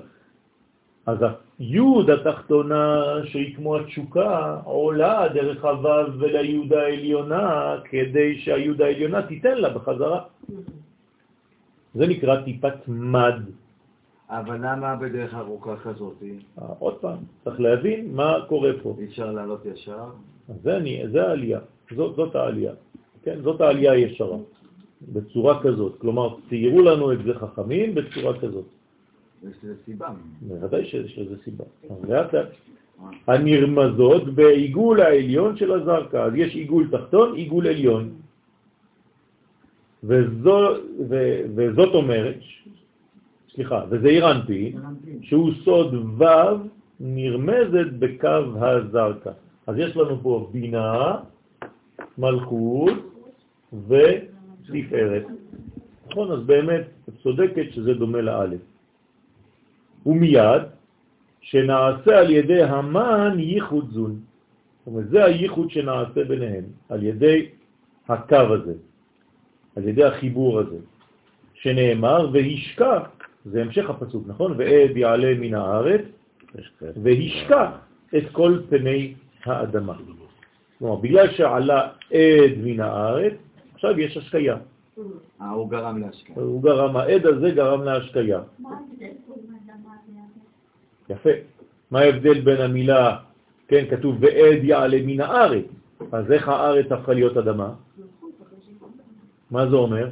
[1.06, 1.18] אז
[1.60, 9.70] יוד התחתונה, שהיא כמו התשוקה, עולה דרך הוו וליוד העליונה, כדי שהיוד העליונה תיתן לה
[9.70, 10.22] בחזרה.
[11.96, 13.40] זה נקרא טיפת מד.
[14.30, 16.24] אבל למה בדרך ארוכה כזאת?
[16.24, 18.96] אה, עוד פעם, צריך להבין מה קורה פה.
[19.00, 20.06] אי אפשר לעלות ישר?
[20.64, 21.60] זה, אני, זה העלייה,
[21.96, 22.74] זאת, זאת העלייה.
[23.24, 24.38] כן, זאת העלייה הישרה,
[25.14, 25.98] בצורה כזאת.
[25.98, 28.66] כלומר, ציירו לנו את זה חכמים בצורה כזאת.
[29.44, 30.10] יש לזה סיבה.
[30.42, 31.64] בוודאי שיש לזה סיבה.
[32.08, 32.48] לאט לאט.
[33.28, 36.24] הנרמזות בעיגול העליון של הזרקה.
[36.24, 38.23] אז יש עיגול תחתון, עיגול עליון.
[40.04, 40.68] וזו,
[41.10, 42.36] ו, וזאת אומרת,
[43.56, 44.76] סליחה, וזה אירנפי,
[45.22, 46.24] שהוא סוד ו'
[47.00, 49.32] נרמזת בקו הזרקה.
[49.68, 51.16] אז יש לנו פה בינה,
[52.18, 52.94] מלכות
[53.88, 55.26] ותפארת.
[56.10, 58.62] נכון, אז באמת את צודקת שזה דומה לאלף.
[60.06, 60.62] ומיד
[61.42, 64.20] שנעשה על ידי המן ייחוד זון.
[64.80, 67.50] זאת אומרת, זה הייחוד שנעשה ביניהם, על ידי
[68.10, 68.74] הקו הזה,
[69.76, 70.78] על ידי החיבור הזה,
[71.54, 73.00] שנאמר, והשקע,
[73.46, 74.56] זה המשך הפסוק, נכון?
[74.58, 76.02] ועד יעלה מן הארץ,
[77.04, 77.72] והשקע
[78.18, 79.14] את כל פני
[79.46, 79.94] האדמה.
[80.80, 83.34] כלומר, בגלל שעלה עד מן הארץ,
[83.74, 84.58] עכשיו יש השקיה.
[85.42, 86.36] אה, הוא גרם להשקעה.
[86.36, 88.42] הוא גרם, העד הזה גרם להשקיה.
[91.10, 91.30] יפה.
[91.92, 93.18] מה ההבדל בין המילה,
[93.68, 95.66] כן, כתוב ועד יעלה מן הארץ,
[96.12, 97.74] אז איך הארץ הפכה להיות אדמה?
[99.54, 100.10] מה זה אומר?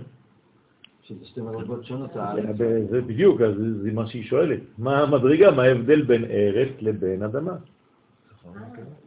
[1.01, 2.09] שזה שתי מדרגות שונות.
[2.89, 4.59] זה בדיוק, אז זה זה מה שהיא שואלת.
[4.77, 7.55] מה המדרגה, מה ההבדל בין ארץ לבין אדמה?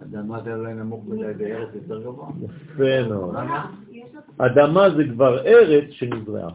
[0.02, 2.28] אדמה זה אולי נמוך מדי וארץ יותר גבוה.
[2.44, 3.34] יפה מאוד.
[4.38, 6.50] אדמה זה כבר ארץ שנזרעה.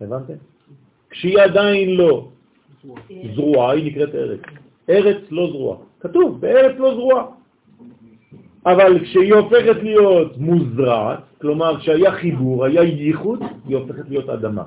[0.00, 0.34] הבנתם?
[1.10, 2.28] כשהיא עדיין לא
[3.34, 4.40] זרועה, היא נקראת ארץ.
[4.88, 5.78] ארץ לא זרועה.
[6.00, 7.39] כתוב, בארץ לא זרועה.
[8.66, 14.64] אבל כשהיא הופכת להיות מוזרעת, כלומר כשהיה חיבור, היה ייחוד, היא הופכת להיות אדמה.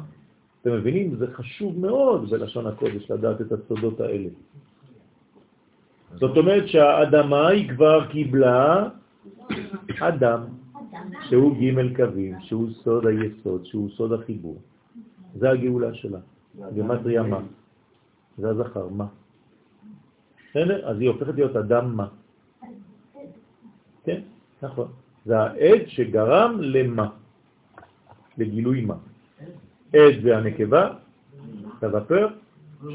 [0.62, 1.16] אתם מבינים?
[1.16, 4.30] זה חשוב מאוד בלשון הקודש לדעת את הסודות האלה.
[6.16, 8.90] זאת אומרת שהאדמה היא כבר קיבלה
[10.00, 10.40] אדם,
[11.30, 14.58] שהוא ג' קווים, שהוא סוד היסוד, שהוא סוד החיבור.
[15.36, 16.20] זה הגאולה שלה.
[16.78, 17.40] גמטריה מה?
[18.38, 19.06] זה הזכר, מה?
[20.50, 20.90] בסדר?
[20.90, 22.08] אז היא הופכת להיות אדם מה?
[24.64, 24.88] נכון.
[25.26, 27.10] זה העד שגרם למה?
[28.38, 28.96] לגילוי מה?
[29.94, 30.94] עד זה הנקבה,
[31.80, 32.28] כבפר,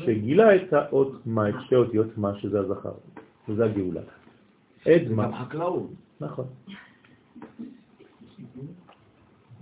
[0.04, 2.92] שגילה את האות מה, את שתי אותיות מה שזה הזכר.
[3.48, 4.00] וזה הגאולה.
[4.86, 5.24] עד זה מה?
[5.24, 5.90] גם חקלאות.
[6.20, 6.46] נכון.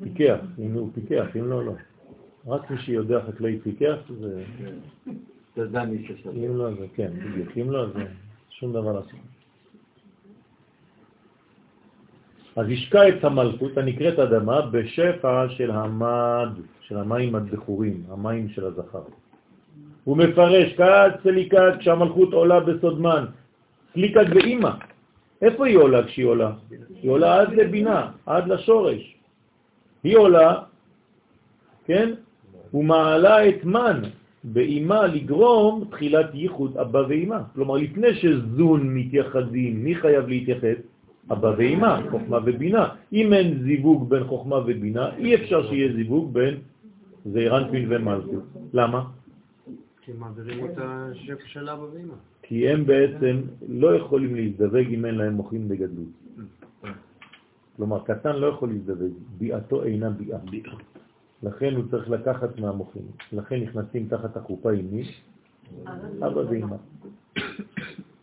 [0.03, 1.73] פיקח, אם הוא פיקח, אם לא, לא.
[2.47, 4.45] רק מי שיודע חקלאי פיקח, זה...
[5.57, 6.33] זה זה הניסה שלו.
[6.33, 7.59] אם לא, זה כן, בדיוק.
[7.59, 8.05] אם לא, זה
[8.51, 9.36] שום דבר לעשות.
[12.57, 16.49] אז השקע את המלכות הנקראת אדמה בשפע של המד,
[16.81, 19.03] של המים הדחורים, המים של הזכר.
[20.05, 23.25] הוא מפרש, כת סליקת כשהמלכות עולה בסודמן,
[23.93, 24.71] סליקת באימא.
[25.43, 26.53] איפה היא עולה כשהיא עולה?
[27.03, 29.15] היא עולה עד לבינה, עד לשורש.
[30.05, 30.55] היא עולה,
[31.85, 32.15] כן?
[32.75, 34.01] ומעלה את מן
[34.45, 37.39] באימה לגרום תחילת ייחוד אבא ואימא.
[37.55, 40.96] כלומר, לפני שזון מתייחדים, מי חייב להתייחד?
[41.33, 42.89] אבא ואימא, חוכמה ובינה.
[43.13, 46.55] אם אין זיווג בין חוכמה ובינה, אי אפשר שיהיה זיווג בין
[47.25, 48.45] זעירנפין ומלכות.
[48.73, 49.05] למה?
[50.03, 52.15] כי מעבירים את השפע של אבא ואמא.
[52.43, 56.15] כי הם בעצם לא יכולים להזדווג אם אין להם מוחים בגדלות.
[57.77, 60.39] כלומר, קטן לא יכול להזדווג, ביאתו אינה ביאה.
[61.43, 63.03] לכן הוא צריך לקחת מהמוחים.
[63.33, 65.03] לכן נכנסים תחת החופה עם מי?
[66.27, 66.77] אבא ואמא.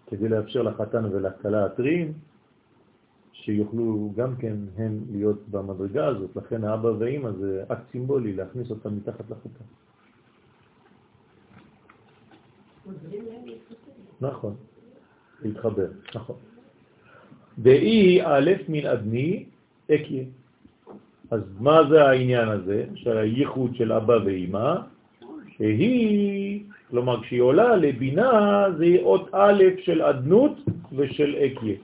[0.08, 2.14] כדי לאפשר לחתן ולכלה הטריים
[3.44, 6.36] שיוכלו גם כן הם להיות במדרגה הזאת.
[6.36, 9.64] לכן האבא ואמא זה אקט סימבולי להכניס אותם מתחת לחופה.
[14.22, 14.56] נכון,
[15.44, 16.36] להתחבר, נכון.
[17.60, 19.46] דאי א' מן אדני
[19.92, 20.24] אקיה.
[21.32, 24.76] אז מה זה העניין הזה, של הייחוד של אבא ואמא?
[25.58, 28.32] שהיא, כלומר כשהיא עולה לבינה
[28.78, 30.56] זה אות א' של אדנות
[30.96, 31.76] ושל אקיה.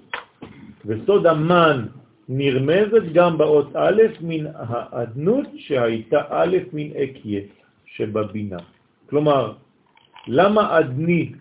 [0.86, 1.86] וסוד המן
[2.30, 7.42] נרמזת גם באות א' מן האדנות שהייתה א' מן אקיה
[7.86, 8.58] שבבינה.
[9.10, 9.54] כלומר,
[10.28, 11.32] למה אדני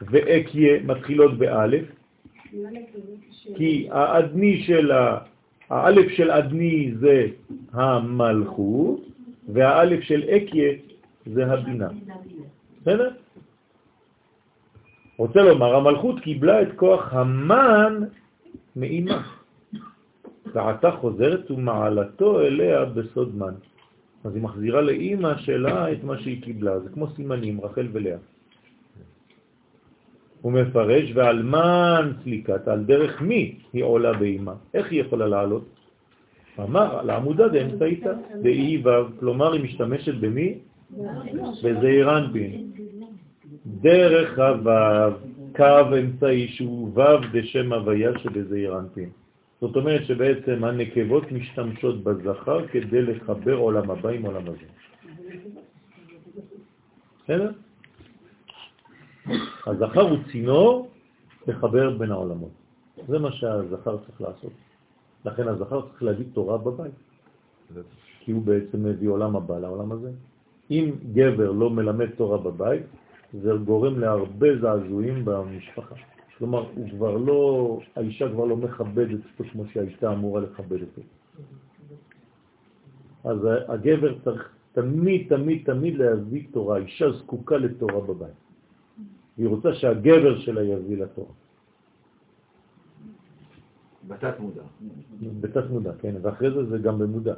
[0.00, 1.84] ואקיה מתחילות באלף?
[3.56, 5.18] כי האדני של ה...
[5.70, 7.26] האלף של אדני זה
[7.72, 9.00] המלכות,
[9.48, 10.72] והאלף של אקיה
[11.26, 11.88] זה הבינה.
[12.82, 13.10] בסדר?
[15.18, 18.02] רוצה לומר, המלכות קיבלה את כוח המן
[18.76, 19.22] מאימה,
[20.54, 23.54] ועתה חוזרת ומעלתו אליה בסוד מן.
[24.24, 28.16] אז היא מחזירה לאימא שלה את מה שהיא קיבלה, זה כמו סימנים, רחל ולאה.
[30.42, 34.54] הוא מפרש, ועל מן סליקת, על דרך מי היא עולה באימה?
[34.74, 35.64] איך היא יכולה לעלות?
[36.60, 38.12] אמר, על העמודה דאמצעיתא,
[38.42, 40.58] דאי ו', כלומר היא משתמשת במי?
[41.62, 42.72] בזעיר אנפין.
[43.66, 44.70] דרך הו',
[45.56, 49.10] קו אמצעי שהוא ו' דשם הוויה שבזעיר אנפין.
[49.60, 54.66] זאת אומרת שבעצם הנקבות משתמשות בזכר כדי לחבר עולם הבא עם עולם הזה.
[57.24, 57.50] בסדר?
[59.66, 60.88] הזכר הוא צינור
[61.46, 62.50] לחבר בין העולמות.
[63.08, 64.52] זה מה שהזכר צריך לעשות.
[65.24, 66.92] לכן הזכר צריך להביא תורה בבית,
[68.20, 70.10] כי הוא בעצם מביא עולם הבא לעולם הזה.
[70.70, 72.82] אם גבר לא מלמד תורה בבית,
[73.32, 75.94] זה גורם להרבה זעזועים במשפחה.
[76.38, 81.02] כלומר, הוא כבר לא, האישה כבר לא מכבדת אותו כמו שהייתה אמורה לכבד אותו.
[83.24, 83.38] אז
[83.68, 86.76] הגבר צריך תמיד, תמיד, תמיד להביא תורה.
[86.76, 88.38] האישה זקוקה לתורה בבית.
[89.36, 91.32] היא רוצה שהגבר שלה יביא לתורה.
[94.08, 94.62] בתת מודע.
[95.40, 97.34] בתת מודע, כן, ואחרי זה זה גם במודע.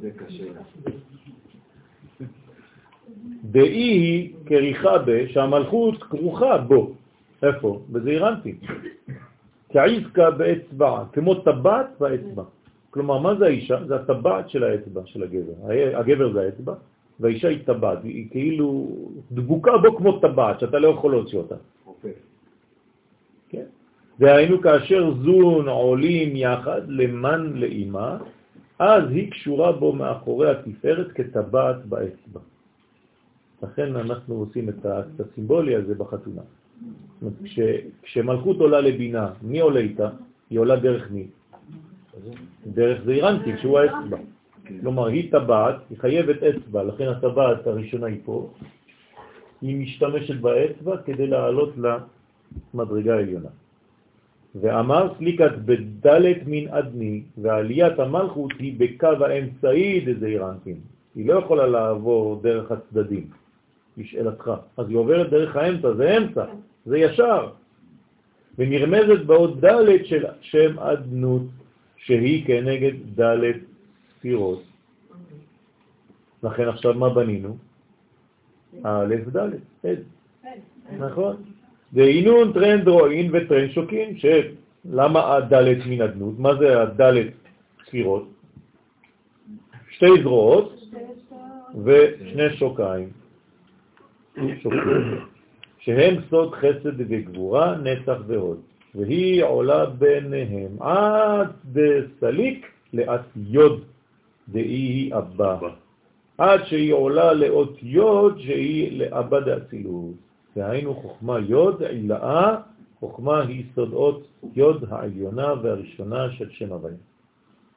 [0.00, 0.44] זה קשה.
[3.44, 6.92] דאי היא כריכה ב, שהמלכות כרוכה בו.
[7.42, 7.80] איפה?
[7.88, 8.56] בזעירנטים.
[9.72, 12.42] כעיזקה באצבע, כמו טבעת באצבע.
[12.90, 13.84] כלומר, מה זה האישה?
[13.86, 15.52] זה הטבעת של האצבע של הגבר.
[15.94, 16.74] הגבר זה האצבע,
[17.20, 18.88] והאישה היא טבעת, היא כאילו
[19.32, 21.54] דבוקה בו כמו טבעת, שאתה לא יכול להוציא אותה.
[21.86, 22.12] אוקיי.
[23.48, 23.66] כן?
[24.18, 28.18] והיינו כאשר זון עולים יחד למן לאימה,
[28.78, 32.40] אז היא קשורה בו מאחורי התפארת כטבעת באצבע.
[33.62, 34.86] לכן אנחנו עושים את
[35.20, 36.42] הסימבולי הזה בחתונה.
[37.44, 37.60] כש,
[38.02, 40.08] כשמלכות עולה לבינה, מי עולה איתה?
[40.50, 41.26] היא עולה דרך מי?
[42.66, 44.18] דרך זעירנטי, שהוא האצבע.
[44.80, 48.50] כלומר, היא טבעת, היא חייבת אצבע, לכן הטבעת הראשונה היא פה.
[49.60, 51.72] היא משתמשת באצבע כדי לעלות
[52.74, 53.48] למדרגה העליונה.
[54.54, 60.80] ואמר סליקת בדלת מן אדמי, ועליית המלכות היא בקו האמצעי דזעירנטים.
[61.14, 63.26] היא לא יכולה לעבור דרך הצדדים,
[64.00, 64.50] לשאלתך.
[64.76, 66.44] אז היא עוברת דרך האמצע, זה אמצע,
[66.86, 67.48] זה ישר.
[68.58, 71.42] ונרמזת באות ד' של שם אדנות,
[71.96, 73.52] שהיא כנגד ד'
[74.18, 74.62] ספירות.
[76.42, 77.56] לכן עכשיו מה בנינו?
[78.82, 79.50] א' ד',
[79.84, 79.98] עד.
[80.98, 81.36] נכון.
[81.92, 85.54] ואינון תרין דרועין ותרין שוקין, שלמה הד'
[85.86, 86.38] מן אדנות?
[86.38, 87.14] מה זה הד'
[87.86, 88.28] ספירות?
[89.90, 90.80] שתי זרועות
[91.84, 93.19] ושני שוקיים.
[95.78, 98.60] שהם סוד חסד וגבורה, נצח והוד.
[98.94, 103.84] והיא עולה ביניהם עד דסליק לאת יוד
[104.48, 105.58] דאיהו אבא,
[106.38, 110.14] עד שהיא עולה לאות יוד שהיא לאבא דאצילות.
[110.56, 112.56] והיינו חוכמה יוד עילאה,
[113.00, 116.96] חוכמה היא סודות יוד העליונה והראשונה של שם הוויה.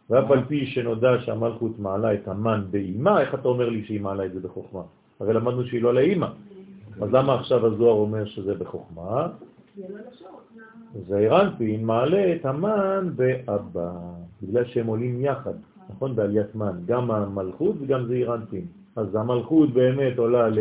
[0.09, 4.25] ואף על פי שנודע שהמלכות מעלה את המן באימה, איך אתה אומר לי שהיא מעלה
[4.25, 4.81] את זה בחוכמה?
[5.19, 6.27] הרי למדנו שהיא לא לאימא.
[7.01, 9.27] אז למה עכשיו הזוהר אומר שזה בחוכמה?
[11.07, 13.91] זה אירנפין מעלה את המן באבא,
[14.43, 15.53] בגלל שהם עולים יחד,
[15.89, 16.15] נכון?
[16.15, 18.65] בעליית מן, גם המלכות וגם זה אירנפין.
[18.95, 20.59] אז המלכות באמת עולה ל...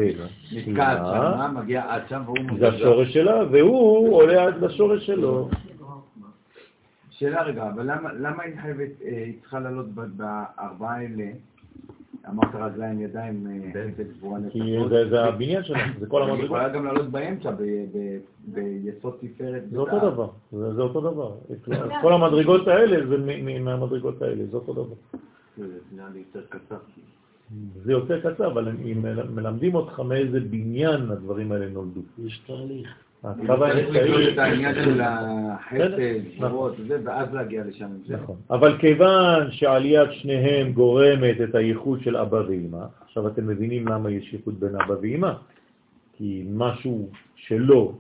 [0.53, 5.49] נתקעת שם, מגיע עד שם והוא זה השורש שלה, והוא עולה עד לשורש שלו.
[7.11, 11.25] שאלה רגע, אבל למה, היא חייבת, אה, היא צריכה לעלות בארבעה האלה?
[12.29, 14.59] אמרת רגליים, ידיים, חסד, גבורה, כי
[14.89, 16.45] זה- זה הבניין שלה, זה כל היא המדרגות.
[16.47, 19.63] יכולה גם לעלות באמצע, ב- ב- ביסוד תפארת.
[19.71, 21.35] זה אותו דבר, זה זה אותו דבר.
[22.03, 24.95] כל המדרגות האלה זה מ- מ- מהמדרגות האלה, זה אותו דבר.
[27.85, 28.47] זה יותר קצר.
[28.53, 32.01] אבל מ- מלמדים אותך מאיזה בניין הדברים האלה נולדו.
[32.25, 32.89] יש תהליך.
[33.25, 37.89] הקו צריך לבדוק את העניין של החסד, בסדר, גבורות, וזה, ואז להגיע לשם.
[38.09, 38.37] נכון.
[38.51, 44.33] אבל כיוון שעליית שניהם גורמת את הייחוד של אבא ואמא, עכשיו אתם מבינים למה יש
[44.33, 45.33] ייחוד בין אבא ואמא,
[46.13, 47.95] כי משהו שלו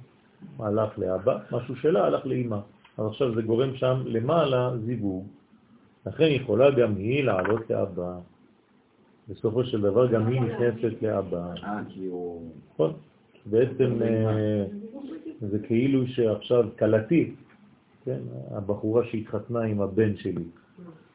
[0.58, 2.58] הלך לאבא, משהו שלה הלך לאמא.
[2.98, 5.26] אז עכשיו זה גורם שם למעלה זיווג.
[6.06, 8.14] לכן יכולה גם היא לעלות לאבא.
[9.28, 11.44] בסופו של דבר גם היא נכנסת לאבא.
[11.64, 12.50] אה, כי הוא...
[12.74, 12.92] נכון?
[13.46, 14.64] בעצם אה,
[15.50, 17.34] זה כאילו שעכשיו קלטי,
[18.04, 18.18] כן,
[18.50, 20.44] הבחורה שהתחתנה עם הבן שלי,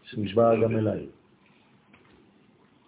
[0.03, 1.05] שהיא גם אליי.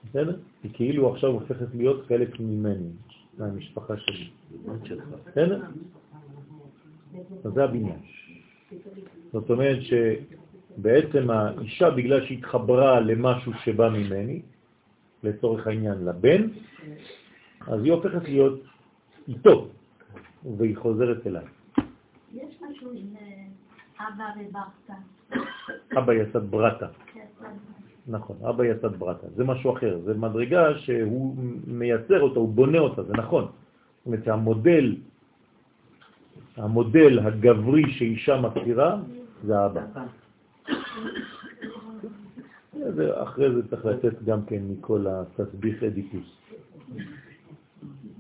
[0.10, 0.38] בסדר?
[0.64, 2.90] היא כאילו עכשיו הופכת להיות חלק ממני,
[3.38, 4.30] מהמשפחה שלי.
[5.26, 5.62] בסדר?
[7.44, 8.00] אז זה הבניין.
[9.34, 14.42] זאת אומרת שבעצם האישה, בגלל שהתחברה למשהו שבא ממני,
[15.24, 16.48] לצורך העניין לבן,
[17.68, 18.60] אז היא הופכת להיות
[19.28, 19.68] איתו,
[20.58, 21.46] והיא חוזרת אליי.
[22.34, 24.94] יש משהו עם אה, אבא וברטה.
[25.98, 26.88] אבא יסד ברטה.
[28.08, 29.28] נכון, אבא יסד ברטה.
[29.36, 31.36] זה משהו אחר, זה מדרגה שהוא
[31.68, 33.44] מייצר אותה, הוא בונה אותה, זה נכון.
[33.46, 33.52] זאת
[34.06, 34.96] אומרת, המודל,
[36.58, 38.98] המודל הגברי שאישה מכירה
[39.44, 39.82] זה האבא.
[42.96, 46.38] זה- אחרי זה צריך לתת גם כן מכל התסביך אדיפוס.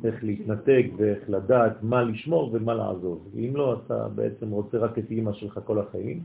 [0.03, 3.27] איך להתנתק ואיך לדעת מה לשמור ומה לעזוב.
[3.35, 6.23] אם לא, אתה בעצם רוצה רק את אימא שלך כל החיים,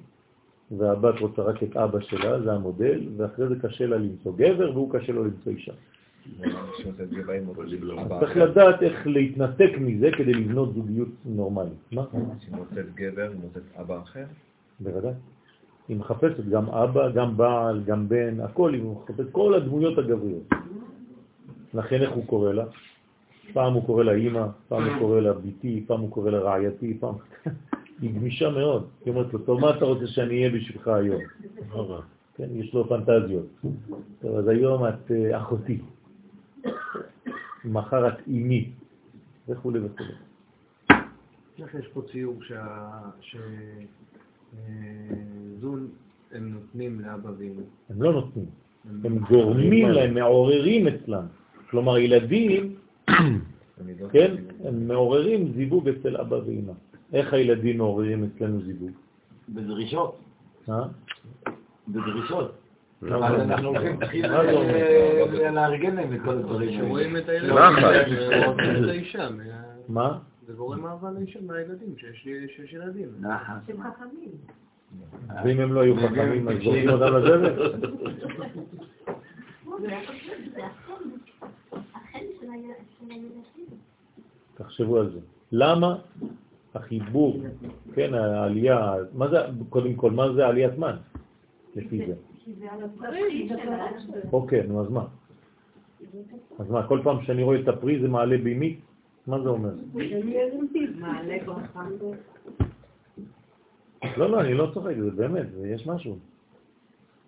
[0.79, 4.91] והבת רוצה רק את אבא שלה, זה המודל, ואחרי זה קשה לה למצוא גבר, והוא
[4.93, 5.73] קשה לו למצוא אישה.
[8.21, 8.37] צריך.
[8.37, 11.93] לדעת איך להתנתק מזה כדי לבנות זוגיות נורמלית.
[11.93, 12.05] מה?
[12.13, 14.25] שהיא מוצאת גבר, מוצאת אבא אחר.
[14.81, 15.13] בוודאי.
[15.89, 20.49] היא מחפשת גם אבא, גם בעל, גם בן, הכל, היא מחפשת כל הדמויות הגבריות.
[21.75, 22.65] לכן איך הוא קורא לה?
[23.53, 26.97] פעם הוא קורא לה אימא, פעם הוא קורא לה ביתי, פעם הוא קורא לה רעייתי,
[27.01, 27.15] פעם...
[28.01, 28.89] היא גמישה מאוד.
[29.05, 31.21] היא אומרת לו, טוב, מה אתה רוצה שאני אהיה בשבילך היום?
[32.35, 33.47] כן, יש לו פנטזיות.
[34.21, 35.79] טוב, אז היום את אה, אחותי,
[37.65, 38.71] מחר את אימי,
[39.49, 40.05] וכו' וכו'.
[41.59, 42.39] איך יש פה ציור
[45.61, 45.89] שזון
[46.33, 47.63] הם נותנים לאבא ואמא.
[47.91, 48.47] הם לא נותנים,
[49.05, 51.27] הם גורמים להם, מעוררים אצלם.
[51.71, 52.75] כלומר, ילדים,
[54.13, 54.35] כן.
[54.65, 56.73] הם מעוררים זיווג אצל אבא ואמא.
[57.13, 58.91] איך הילדים מעוררים אצלנו זיווג?
[59.49, 60.19] בדרישות,
[60.69, 60.83] אה?
[61.89, 62.53] בדרישות.
[63.03, 64.03] לא, אבל לא, אנחנו הולכים?
[64.03, 66.79] אה, לארגן להם את כל הדברים.
[66.79, 67.29] שרואים את
[68.89, 69.29] האישה,
[69.89, 70.19] מה-?
[70.47, 73.09] זה גורם אהבה לאישה מהילדים, שיש לי- שיש ילדים.
[73.21, 73.55] נחת.
[73.67, 74.31] שהם חכמים.
[75.45, 77.73] ואם הם לא היו חכמים, אז זורקים אותם לזבל?
[79.83, 79.97] זה
[80.67, 80.93] החן,
[81.73, 83.67] החן של הילד- של הילדים.
[84.75, 85.19] תחשבו על זה.
[85.53, 85.97] למה
[86.75, 87.43] החיבור,
[87.95, 89.37] כן, העלייה, מה זה,
[89.69, 90.97] קודם כל, מה זה עליית מן?
[91.77, 92.15] לפי זה.
[94.33, 95.07] אוקיי, נו, אז מה?
[96.59, 98.77] אז מה, כל פעם שאני רואה את הפרי זה מעלה בימי?
[99.27, 99.71] מה זה אומר?
[104.17, 106.19] לא, לא, אני לא צוחק, זה באמת, יש משהו.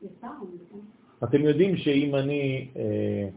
[0.00, 0.78] כן.
[1.24, 2.68] אתם יודעים שאם אני...
[2.76, 3.28] אה,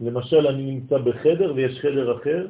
[0.00, 2.46] למשל, אני נמצא בחדר ויש חדר אחר,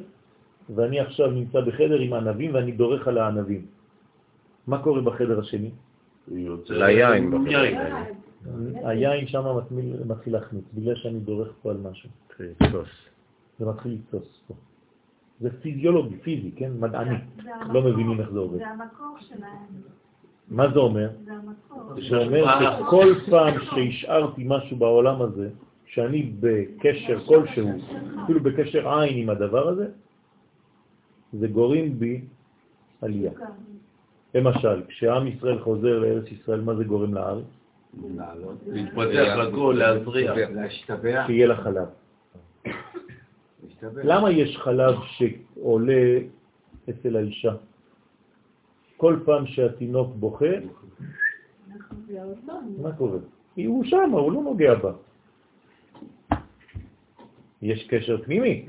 [0.75, 3.65] ואני עכשיו נמצא בחדר עם ענבים ואני דורך על הענבים.
[4.67, 5.71] מה קורה בחדר השני?
[6.69, 7.33] ליין.
[8.83, 9.43] היין שם
[10.05, 12.09] מתחיל, להחמיץ, בגלל שאני דורך פה על משהו.
[13.59, 14.53] זה מתחיל לתפוס פה.
[15.39, 16.71] זה פיזיולוגי, פיזי, כן?
[16.79, 17.15] מדעני.
[17.73, 18.57] לא מבינים איך זה עובד.
[18.57, 19.81] זה המקור שלהם.
[20.49, 21.09] מה זה אומר?
[21.25, 22.01] זה המקור.
[22.09, 25.49] זה אומר שכל פעם שהשארתי משהו בעולם הזה,
[25.89, 27.69] שאני בקשר כלשהו,
[28.23, 29.87] אפילו בקשר עין עם הדבר הזה,
[31.33, 32.21] זה גורם בי
[33.01, 33.31] עלייה.
[34.35, 37.45] למשל, כשעם ישראל חוזר לארץ ישראל, מה זה גורם לארץ?
[38.67, 40.33] להתפתח לכל, להזריע.
[40.49, 41.23] להשתבח.
[41.27, 41.87] שיהיה לה חלב.
[44.03, 46.19] למה יש חלב שעולה
[46.89, 47.53] אצל האישה?
[48.97, 50.45] כל פעם שהתינוק בוכה.
[52.81, 53.17] מה קורה?
[53.55, 54.91] הוא שם, הוא לא נוגע בה.
[57.61, 58.65] יש קשר פנימי,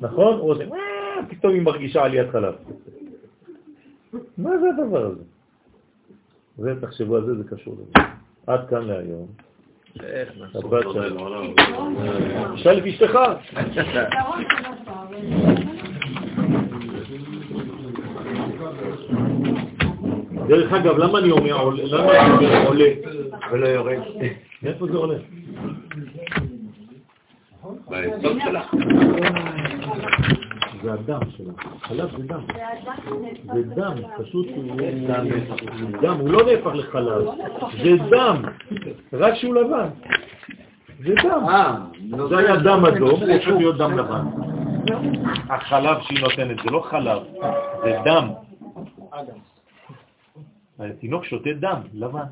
[0.00, 0.38] נכון?
[0.38, 0.64] הוא עושה,
[1.28, 2.54] פתאום היא מרגישה עליית חלב.
[4.38, 5.22] מה זה הדבר הזה?
[6.58, 8.06] זה, תחשבו על זה, זה קשור לזה.
[8.46, 9.26] עד כאן להיום.
[10.54, 11.54] הבת שלנו.
[12.54, 13.18] תשאל את אשתך.
[20.48, 21.84] דרך אגב, למה אני אומר עולה?
[21.84, 22.90] למה אני אומר עולה
[23.52, 23.98] ולא יורד?
[24.62, 25.18] מאיפה זה עולה?
[27.90, 28.62] ביסוד שלה.
[30.82, 31.52] זה הדם שלה.
[31.82, 32.40] חלב זה דם.
[33.44, 33.94] זה זה דם.
[34.18, 37.24] פשוט הוא הוא דם, הוא לא נהפך לחלב.
[37.82, 38.42] זה דם,
[39.12, 39.88] רק שהוא לבן.
[40.98, 41.44] זה דם.
[41.48, 41.76] אה,
[42.28, 44.24] זה היה דם אדום, הוא הופך להיות דם לבן.
[45.48, 47.22] החלב שהיא נותנת זה לא חלב,
[47.82, 48.28] זה דם.
[50.78, 52.28] התינוק שותה דם, לבן.